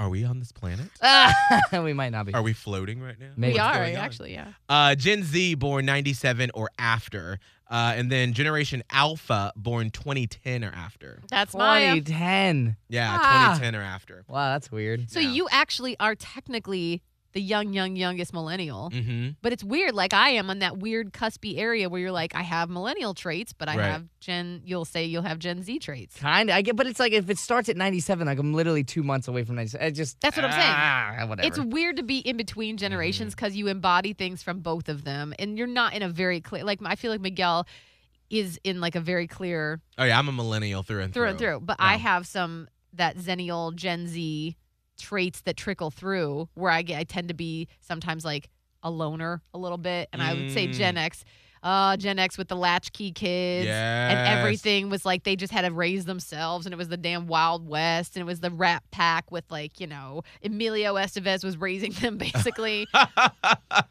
"Are 0.00 0.08
we 0.08 0.24
on 0.24 0.38
this 0.38 0.50
planet? 0.52 0.86
we 1.72 1.92
might 1.92 2.10
not 2.10 2.26
be. 2.26 2.32
Are 2.34 2.42
we 2.42 2.52
floating 2.54 3.00
right 3.00 3.18
now? 3.18 3.30
Maybe. 3.36 3.52
we 3.54 3.58
What's 3.60 3.76
are 3.76 3.84
going 3.84 3.96
on? 3.96 4.04
actually, 4.04 4.32
yeah. 4.32 4.52
Uh, 4.68 4.94
Gen 4.94 5.22
Z 5.22 5.54
born 5.56 5.84
'97 5.84 6.50
or 6.54 6.70
after, 6.78 7.38
uh, 7.70 7.92
and 7.96 8.10
then 8.10 8.32
Generation 8.32 8.82
Alpha 8.90 9.52
born 9.56 9.90
2010 9.90 10.64
or 10.64 10.72
after. 10.74 11.20
That's 11.28 11.54
Maya. 11.54 11.94
2010. 11.96 12.76
Yeah, 12.88 13.16
Ah. 13.20 13.52
2010 13.58 13.76
or 13.76 13.82
after. 13.82 14.24
Wow, 14.26 14.52
that's 14.54 14.72
weird. 14.72 15.10
So 15.10 15.20
Yeah. 15.20 15.30
you 15.32 15.48
actually 15.50 15.98
are 16.00 16.14
technically 16.14 17.02
the 17.32 17.40
young, 17.40 17.72
young, 17.72 17.94
youngest 17.96 18.32
millennial. 18.32 18.90
Mm-hmm. 18.92 19.30
But 19.40 19.52
it's 19.52 19.62
weird, 19.62 19.94
like 19.94 20.12
I 20.12 20.30
am 20.30 20.50
on 20.50 20.58
that 20.60 20.78
weird 20.78 21.12
cuspy 21.12 21.58
area 21.58 21.88
where 21.88 22.00
you're 22.00 22.10
like, 22.10 22.34
I 22.34 22.42
have 22.42 22.68
millennial 22.68 23.14
traits, 23.14 23.52
but 23.52 23.68
I 23.68 23.76
Right. 23.76 23.86
have 23.86 24.06
Gen. 24.20 24.62
You'll 24.64 24.84
say 24.84 25.04
you'll 25.04 25.22
have 25.22 25.38
Gen 25.38 25.62
Z 25.62 25.78
traits. 25.78 26.16
Kind 26.16 26.50
of. 26.50 26.56
I 26.56 26.62
get, 26.62 26.74
but 26.76 26.86
it's 26.86 26.98
like 27.00 27.12
if 27.12 27.30
it 27.30 27.38
starts 27.38 27.68
at 27.68 27.76
97, 27.76 28.26
like 28.26 28.38
I'm 28.38 28.52
literally 28.52 28.82
two 28.84 29.02
months 29.02 29.28
away 29.28 29.44
from 29.44 29.54
97. 29.56 29.86
I 29.86 29.90
just. 29.90 30.20
That's 30.20 30.36
what 30.36 30.44
I'm 30.44 30.52
saying. 30.52 30.64
Ah, 30.66 31.26
whatever. 31.26 31.46
It's 31.46 31.58
weird 31.60 31.96
to 31.98 32.02
be 32.02 32.18
in 32.18 32.36
between 32.36 32.74
Mm-hmm. 32.74 32.78
generations 32.78 33.34
because 33.34 33.54
you 33.56 33.68
embody 33.68 34.12
things 34.12 34.42
from 34.42 34.60
both 34.60 34.88
of 34.88 35.04
them, 35.04 35.32
and 35.38 35.56
you're 35.56 35.66
not 35.66 35.94
in 35.94 36.02
a 36.02 36.08
very 36.08 36.40
clear. 36.40 36.64
Like 36.64 36.80
I 36.84 36.94
feel 36.96 37.10
like 37.10 37.20
Miguel 37.20 37.66
is 38.28 38.58
in 38.64 38.80
like 38.80 38.94
a 38.94 39.00
very 39.00 39.26
clear 39.26 39.80
Oh 39.98 40.04
yeah, 40.04 40.18
I'm 40.18 40.28
a 40.28 40.32
millennial 40.32 40.82
through 40.82 41.02
and 41.02 41.12
through 41.12 41.22
through. 41.22 41.30
and 41.30 41.38
through. 41.38 41.60
But 41.60 41.76
I 41.80 41.96
have 41.96 42.26
some 42.26 42.68
that 42.94 43.16
Xennial 43.16 43.74
Gen 43.74 44.06
Z 44.06 44.56
traits 45.00 45.40
that 45.42 45.56
trickle 45.56 45.90
through 45.90 46.48
where 46.54 46.70
I 46.70 46.82
get 46.82 46.98
I 46.98 47.04
tend 47.04 47.28
to 47.28 47.34
be 47.34 47.68
sometimes 47.80 48.24
like 48.24 48.48
a 48.82 48.90
loner 48.90 49.42
a 49.52 49.58
little 49.58 49.78
bit. 49.78 50.08
And 50.12 50.22
I 50.22 50.34
would 50.34 50.52
say 50.52 50.68
Mm. 50.68 50.72
Gen 50.74 50.96
X. 50.96 51.24
Uh, 51.62 51.94
Gen 51.98 52.18
X 52.18 52.38
with 52.38 52.48
the 52.48 52.56
latchkey 52.56 53.12
kids 53.12 53.66
and 53.68 54.38
everything 54.38 54.88
was 54.88 55.04
like 55.04 55.24
they 55.24 55.36
just 55.36 55.52
had 55.52 55.60
to 55.66 55.70
raise 55.70 56.06
themselves 56.06 56.64
and 56.64 56.72
it 56.72 56.76
was 56.78 56.88
the 56.88 56.96
damn 56.96 57.26
Wild 57.26 57.68
West 57.68 58.16
and 58.16 58.22
it 58.22 58.24
was 58.24 58.40
the 58.40 58.50
Rat 58.50 58.82
Pack 58.92 59.30
with 59.30 59.44
like 59.50 59.78
you 59.78 59.86
know 59.86 60.22
Emilio 60.42 60.94
Estevez 60.94 61.44
was 61.44 61.58
raising 61.58 61.92
them 61.92 62.16
basically. 62.16 62.86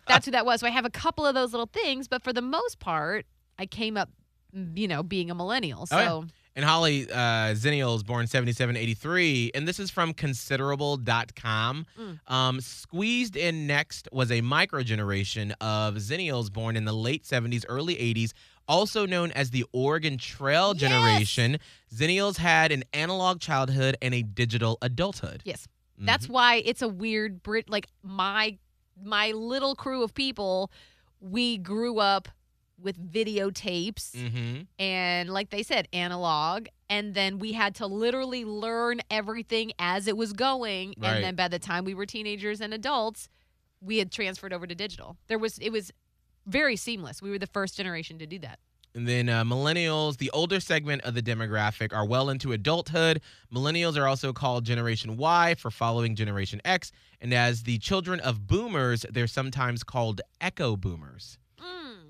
That's 0.07 0.25
who 0.25 0.31
that 0.31 0.45
was. 0.47 0.61
So 0.61 0.67
I 0.67 0.71
have 0.71 0.85
a 0.85 0.89
couple 0.89 1.25
of 1.25 1.35
those 1.35 1.51
little 1.53 1.69
things, 1.71 2.07
but 2.07 2.23
for 2.23 2.33
the 2.33 2.41
most 2.41 2.79
part, 2.79 3.25
I 3.59 3.65
came 3.67 3.97
up, 3.97 4.09
mm, 4.55 4.75
you 4.77 4.87
know, 4.87 5.03
being 5.03 5.29
a 5.29 5.35
millennial. 5.35 5.85
So 5.85 5.97
Oh, 5.97 6.21
yeah. 6.23 6.27
And 6.59 6.65
Holly 6.67 7.09
uh, 7.09 7.55
Xennials 7.55 8.05
born 8.05 8.27
7783, 8.27 9.51
and 9.55 9.65
this 9.65 9.79
is 9.79 9.89
from 9.89 10.13
considerable.com. 10.13 11.85
Mm. 11.97 12.19
Um, 12.29 12.59
squeezed 12.59 13.37
in 13.37 13.65
next 13.65 14.09
was 14.11 14.29
a 14.29 14.41
micro 14.41 14.83
generation 14.83 15.53
of 15.61 15.95
Xennials 15.95 16.51
born 16.51 16.75
in 16.75 16.83
the 16.83 16.91
late 16.91 17.23
70s, 17.23 17.63
early 17.69 17.95
80s, 17.95 18.33
also 18.67 19.05
known 19.05 19.31
as 19.31 19.51
the 19.51 19.63
Oregon 19.71 20.17
Trail 20.17 20.73
Yes! 20.75 20.81
generation. 20.81 21.59
Xennials 21.95 22.35
had 22.35 22.73
an 22.73 22.83
analog 22.91 23.39
childhood 23.39 23.95
and 24.01 24.13
a 24.13 24.21
digital 24.21 24.77
adulthood. 24.81 25.41
yes, 25.45 25.65
that's 25.97 26.27
why 26.27 26.55
it's 26.65 26.81
a 26.81 26.89
weird 26.89 27.41
Brit. 27.41 27.69
Like 27.69 27.87
my 28.03 28.57
my 29.01 29.31
little 29.31 29.75
crew 29.75 30.03
of 30.03 30.13
people 30.13 30.71
we 31.21 31.57
grew 31.57 31.99
up 31.99 32.27
with 32.81 32.97
videotapes 33.11 34.11
Mm-hmm. 34.11 34.61
and 34.79 35.29
like 35.29 35.49
they 35.49 35.63
said 35.63 35.87
analog 35.93 36.67
and 36.89 37.13
then 37.13 37.39
we 37.39 37.51
had 37.53 37.75
to 37.75 37.87
literally 37.87 38.45
learn 38.45 39.01
everything 39.11 39.71
as 39.79 40.07
it 40.07 40.17
was 40.17 40.33
going 40.33 40.95
Right. 40.97 41.15
and 41.15 41.23
then 41.23 41.35
by 41.35 41.47
the 41.47 41.59
time 41.59 41.85
we 41.85 41.93
were 41.93 42.05
teenagers 42.05 42.61
and 42.61 42.73
adults 42.73 43.29
we 43.81 43.97
had 43.97 44.11
transferred 44.11 44.53
over 44.53 44.65
to 44.67 44.75
digital 44.75 45.17
there 45.27 45.39
was 45.39 45.57
it 45.59 45.71
was 45.71 45.91
very 46.45 46.75
seamless 46.75 47.21
we 47.21 47.29
were 47.29 47.39
the 47.39 47.47
first 47.47 47.75
generation 47.77 48.17
to 48.19 48.25
do 48.25 48.39
that 48.39 48.59
And 48.95 49.07
then 49.07 49.29
uh, 49.29 49.43
millennials, 49.43 50.17
the 50.17 50.31
older 50.31 50.59
segment 50.59 51.03
of 51.03 51.13
the 51.13 51.21
demographic, 51.21 51.93
are 51.93 52.05
well 52.07 52.27
into 52.31 52.53
adulthood. 52.53 53.21
Millennials 53.53 53.95
are 53.97 54.07
also 54.07 54.33
called 54.33 54.65
Generation 54.65 55.15
Y 55.15 55.53
for 55.61 55.69
following 55.69 56.15
Generation 56.15 56.59
X. 56.65 56.91
And 57.21 57.31
as 57.31 57.63
the 57.63 57.77
children 57.77 58.19
of 58.21 58.47
boomers, 58.47 59.05
they're 59.13 59.27
sometimes 59.27 59.83
called 59.83 60.21
echo 60.41 60.75
boomers. 60.75 61.37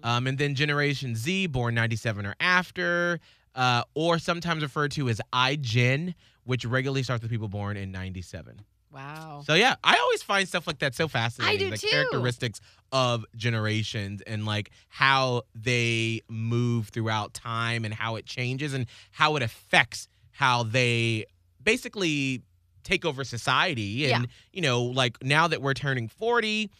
Um, 0.03 0.27
and 0.27 0.37
then 0.37 0.55
Generation 0.55 1.15
Z, 1.15 1.47
born 1.47 1.75
97 1.75 2.25
or 2.25 2.35
after, 2.39 3.19
uh, 3.55 3.83
or 3.93 4.19
sometimes 4.19 4.63
referred 4.63 4.91
to 4.91 5.09
as 5.09 5.21
iGen, 5.33 6.13
which 6.43 6.65
regularly 6.65 7.03
starts 7.03 7.21
with 7.21 7.31
people 7.31 7.47
born 7.47 7.77
in 7.77 7.91
97. 7.91 8.61
wow 8.91 9.41
So 9.45 9.53
yeah, 9.53 9.75
I 9.83 9.97
always 9.97 10.23
find 10.23 10.47
stuff 10.47 10.65
like 10.67 10.79
that 10.79 10.95
so 10.95 11.07
fascinating. 11.07 11.55
I 11.55 11.63
do 11.63 11.69
the 11.69 11.77
too. 11.77 11.89
characteristics 11.89 12.59
of 12.91 13.25
generations 13.35 14.21
and 14.21 14.45
like 14.45 14.71
how 14.87 15.43
they 15.53 16.21
move 16.29 16.89
throughout 16.89 17.33
time 17.33 17.85
and 17.85 17.93
how 17.93 18.15
it 18.15 18.25
changes 18.25 18.73
and 18.73 18.85
how 19.11 19.35
it 19.35 19.43
affects 19.43 20.07
how 20.31 20.63
they 20.63 21.25
basically 21.61 22.41
take 22.83 23.05
over 23.05 23.23
society. 23.23 24.11
And 24.11 24.27
you 24.53 24.61
know, 24.61 24.83
like 24.83 25.21
now 25.23 25.47
that 25.47 25.61
we're 25.61 25.73
turning 25.73 26.07
40, 26.07 26.71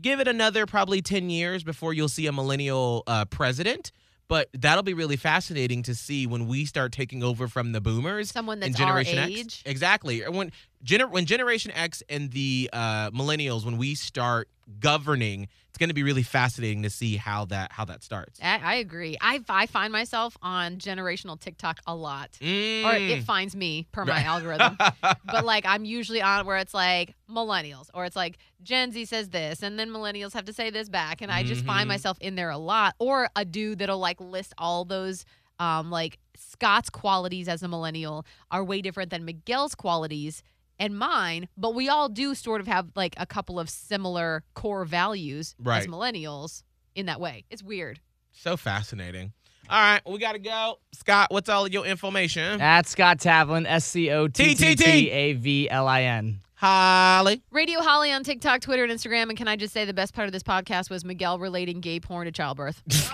give 0.00 0.20
it 0.20 0.28
another 0.28 0.66
probably 0.66 1.02
10 1.02 1.30
years 1.30 1.62
before 1.64 1.92
you'll 1.92 2.08
see 2.08 2.26
a 2.26 2.32
millennial 2.32 3.02
uh, 3.06 3.24
president. 3.26 3.92
But 4.28 4.48
that'll 4.54 4.82
be 4.82 4.94
really 4.94 5.16
fascinating 5.16 5.82
to 5.82 5.94
see 5.94 6.26
when 6.26 6.46
we 6.46 6.64
start 6.64 6.92
taking 6.92 7.22
over 7.22 7.48
from 7.48 7.72
the 7.72 7.82
boomers. 7.82 8.30
Someone 8.30 8.62
and 8.62 8.72
that's 8.72 8.80
our 8.80 8.86
Generation 8.86 9.18
X. 9.18 9.30
age. 9.30 9.62
Exactly. 9.66 10.20
When 10.20 10.52
gener- 10.82 11.10
when 11.10 11.26
Generation 11.26 11.70
X 11.72 12.02
and 12.08 12.30
the 12.30 12.70
uh, 12.72 13.10
millennials, 13.10 13.66
when 13.66 13.76
we 13.76 13.94
start 13.94 14.48
governing, 14.80 15.48
it's 15.68 15.78
going 15.78 15.88
to 15.88 15.94
be 15.94 16.02
really 16.02 16.22
fascinating 16.22 16.82
to 16.82 16.90
see 16.90 17.16
how 17.16 17.44
that 17.46 17.72
how 17.72 17.84
that 17.86 18.02
starts. 18.02 18.38
I, 18.42 18.58
I 18.62 18.74
agree 18.76 19.16
I, 19.20 19.40
I 19.48 19.66
find 19.66 19.92
myself 19.92 20.36
on 20.42 20.76
generational 20.78 21.38
tiktok 21.40 21.78
a 21.86 21.94
lot 21.94 22.36
or 22.40 22.46
Mm. 22.46 23.10
it 23.10 23.22
finds 23.24 23.54
me 23.56 23.86
per 23.92 24.04
my 24.04 24.22
algorithm 24.22 24.76
but 25.30 25.44
like 25.44 25.64
I'm 25.66 25.84
usually 25.84 26.20
on 26.22 26.44
where 26.46 26.56
it's 26.58 26.74
like 26.74 27.14
millennials 27.30 27.88
or 27.94 28.04
it's 28.04 28.16
like 28.16 28.38
Gen 28.62 28.92
Z 28.92 29.04
says 29.06 29.30
this 29.30 29.62
and 29.62 29.78
then 29.78 29.88
millennials 29.90 30.32
have 30.34 30.44
to 30.46 30.52
say 30.52 30.70
this 30.70 30.88
back 30.88 31.22
and 31.22 31.30
I 31.32 31.42
just 31.42 31.64
find 31.64 31.86
Mhm. 31.86 31.88
myself 31.88 32.18
in 32.20 32.34
there 32.34 32.50
a 32.50 32.58
lot 32.58 32.94
or 32.98 33.28
a 33.36 33.44
dude 33.44 33.78
that'll 33.78 33.98
like 33.98 34.20
list 34.20 34.52
all 34.58 34.84
those 34.84 35.24
um 35.58 35.90
like 35.90 36.18
Scott's 36.36 36.90
qualities 36.90 37.46
as 37.48 37.62
a 37.62 37.68
millennial 37.68 38.24
are 38.50 38.64
way 38.64 38.80
different 38.82 39.10
than 39.10 39.24
Miguel's 39.24 39.74
qualities 39.74 40.42
and 40.82 40.98
mine 40.98 41.48
but 41.56 41.74
we 41.74 41.88
all 41.88 42.08
do 42.08 42.34
sort 42.34 42.60
of 42.60 42.66
have 42.66 42.88
like 42.96 43.14
a 43.16 43.26
couple 43.26 43.58
of 43.58 43.70
similar 43.70 44.42
core 44.54 44.84
values 44.84 45.54
as 45.66 45.86
millennials 45.86 46.62
in 46.94 47.06
that 47.06 47.20
way 47.20 47.44
it's 47.50 47.62
weird 47.62 48.00
so 48.32 48.56
fascinating. 48.56 49.32
All 49.70 49.78
right, 49.80 50.00
we 50.06 50.18
got 50.18 50.32
to 50.32 50.38
go. 50.38 50.78
Scott, 50.92 51.30
what's 51.30 51.48
all 51.48 51.68
your 51.68 51.86
information? 51.86 52.60
At 52.60 52.86
Scott 52.86 53.18
Tavlin, 53.18 53.64
S 53.66 53.84
C 53.84 54.10
O 54.10 54.26
T 54.28 54.54
T 54.54 54.74
T 54.74 55.10
A 55.10 55.32
V 55.34 55.70
L 55.70 55.86
I 55.86 56.02
N. 56.02 56.40
Holly. 56.54 57.42
Radio 57.50 57.80
Holly 57.80 58.12
on 58.12 58.22
TikTok, 58.22 58.60
Twitter, 58.60 58.84
and 58.84 58.92
Instagram. 58.92 59.28
And 59.28 59.36
can 59.36 59.48
I 59.48 59.56
just 59.56 59.72
say 59.72 59.84
the 59.84 59.94
best 59.94 60.14
part 60.14 60.26
of 60.26 60.32
this 60.32 60.42
podcast 60.42 60.90
was 60.90 61.04
Miguel 61.04 61.38
relating 61.38 61.80
gay 61.80 62.00
porn 62.00 62.26
to 62.26 62.32
childbirth. 62.32 62.82
so 62.90 63.10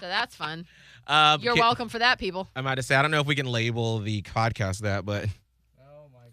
that's 0.00 0.34
fun. 0.36 0.66
um, 1.06 1.40
You're 1.40 1.54
can- 1.54 1.60
welcome 1.60 1.88
for 1.88 1.98
that, 1.98 2.18
people. 2.18 2.48
I 2.54 2.60
might 2.60 2.76
have 2.78 2.84
said, 2.84 2.98
I 2.98 3.02
don't 3.02 3.10
know 3.10 3.20
if 3.20 3.26
we 3.26 3.34
can 3.34 3.46
label 3.46 4.00
the 4.00 4.22
podcast 4.22 4.80
that, 4.80 5.06
but 5.06 5.26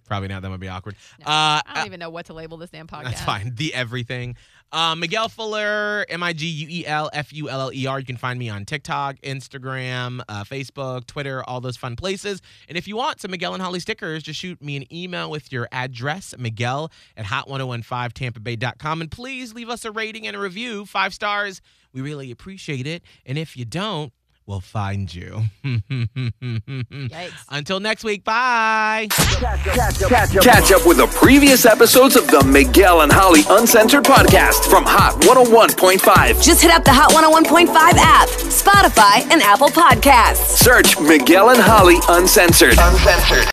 probably 0.09 0.27
not. 0.27 0.41
That 0.41 0.49
might 0.49 0.59
be 0.59 0.67
awkward. 0.67 0.95
No, 1.19 1.25
uh, 1.25 1.61
I 1.65 1.71
don't 1.75 1.85
even 1.85 1.99
know 2.01 2.09
what 2.09 2.25
to 2.25 2.33
label 2.33 2.57
this 2.57 2.69
damn 2.69 2.87
podcast. 2.87 3.03
That's 3.05 3.21
fine. 3.21 3.53
The 3.55 3.73
everything. 3.73 4.35
Um, 4.71 4.99
Miguel 4.99 5.29
Fuller, 5.29 6.05
M 6.09 6.21
I 6.21 6.33
G 6.33 6.45
U 6.45 6.67
E 6.69 6.85
L 6.85 7.09
F 7.11 7.33
U 7.33 7.49
L 7.49 7.61
L 7.61 7.73
E 7.73 7.87
R. 7.87 7.99
You 7.99 8.05
can 8.05 8.17
find 8.17 8.37
me 8.37 8.49
on 8.49 8.65
TikTok, 8.65 9.15
Instagram, 9.21 10.21
uh, 10.29 10.43
Facebook, 10.43 11.07
Twitter, 11.07 11.43
all 11.43 11.59
those 11.61 11.77
fun 11.77 11.95
places. 11.95 12.41
And 12.67 12.77
if 12.77 12.87
you 12.87 12.95
want 12.95 13.19
some 13.21 13.31
Miguel 13.31 13.53
and 13.53 13.63
Holly 13.63 13.79
stickers, 13.79 14.21
just 14.21 14.39
shoot 14.39 14.61
me 14.61 14.75
an 14.75 14.93
email 14.93 15.31
with 15.31 15.51
your 15.51 15.67
address, 15.71 16.35
Miguel 16.37 16.91
at 17.17 17.25
hot1015tampabay.com. 17.25 19.01
And 19.01 19.09
please 19.09 19.53
leave 19.53 19.69
us 19.69 19.85
a 19.85 19.91
rating 19.91 20.27
and 20.27 20.35
a 20.35 20.39
review. 20.39 20.85
Five 20.85 21.13
stars. 21.13 21.61
We 21.93 22.01
really 22.01 22.29
appreciate 22.29 22.85
it. 22.85 23.01
And 23.25 23.37
if 23.37 23.57
you 23.57 23.65
don't, 23.65 24.13
we'll 24.49 24.59
find 24.59 25.13
you. 25.13 25.43
Yikes. 25.63 27.31
Until 27.49 27.79
next 27.79 28.03
week. 28.03 28.23
Bye. 28.23 29.07
Catch 29.11 30.71
up 30.71 30.85
with 30.87 30.97
the 30.97 31.07
previous 31.21 31.65
episodes 31.67 32.15
of 32.15 32.25
the 32.27 32.43
Miguel 32.43 33.01
and 33.01 33.11
Holly 33.11 33.41
Uncensored 33.49 34.03
podcast 34.03 34.67
from 34.69 34.83
Hot 34.85 35.21
101.5. 35.21 36.43
Just 36.43 36.63
hit 36.63 36.71
up 36.71 36.83
the 36.83 36.91
Hot 36.91 37.11
101.5 37.11 37.69
app, 37.97 38.27
Spotify, 38.27 39.21
and 39.31 39.41
Apple 39.43 39.69
Podcasts. 39.69 40.57
Search 40.57 40.99
Miguel 40.99 41.51
and 41.51 41.61
Holly 41.61 41.97
Uncensored. 42.09 42.73
Uncensored. 42.79 43.47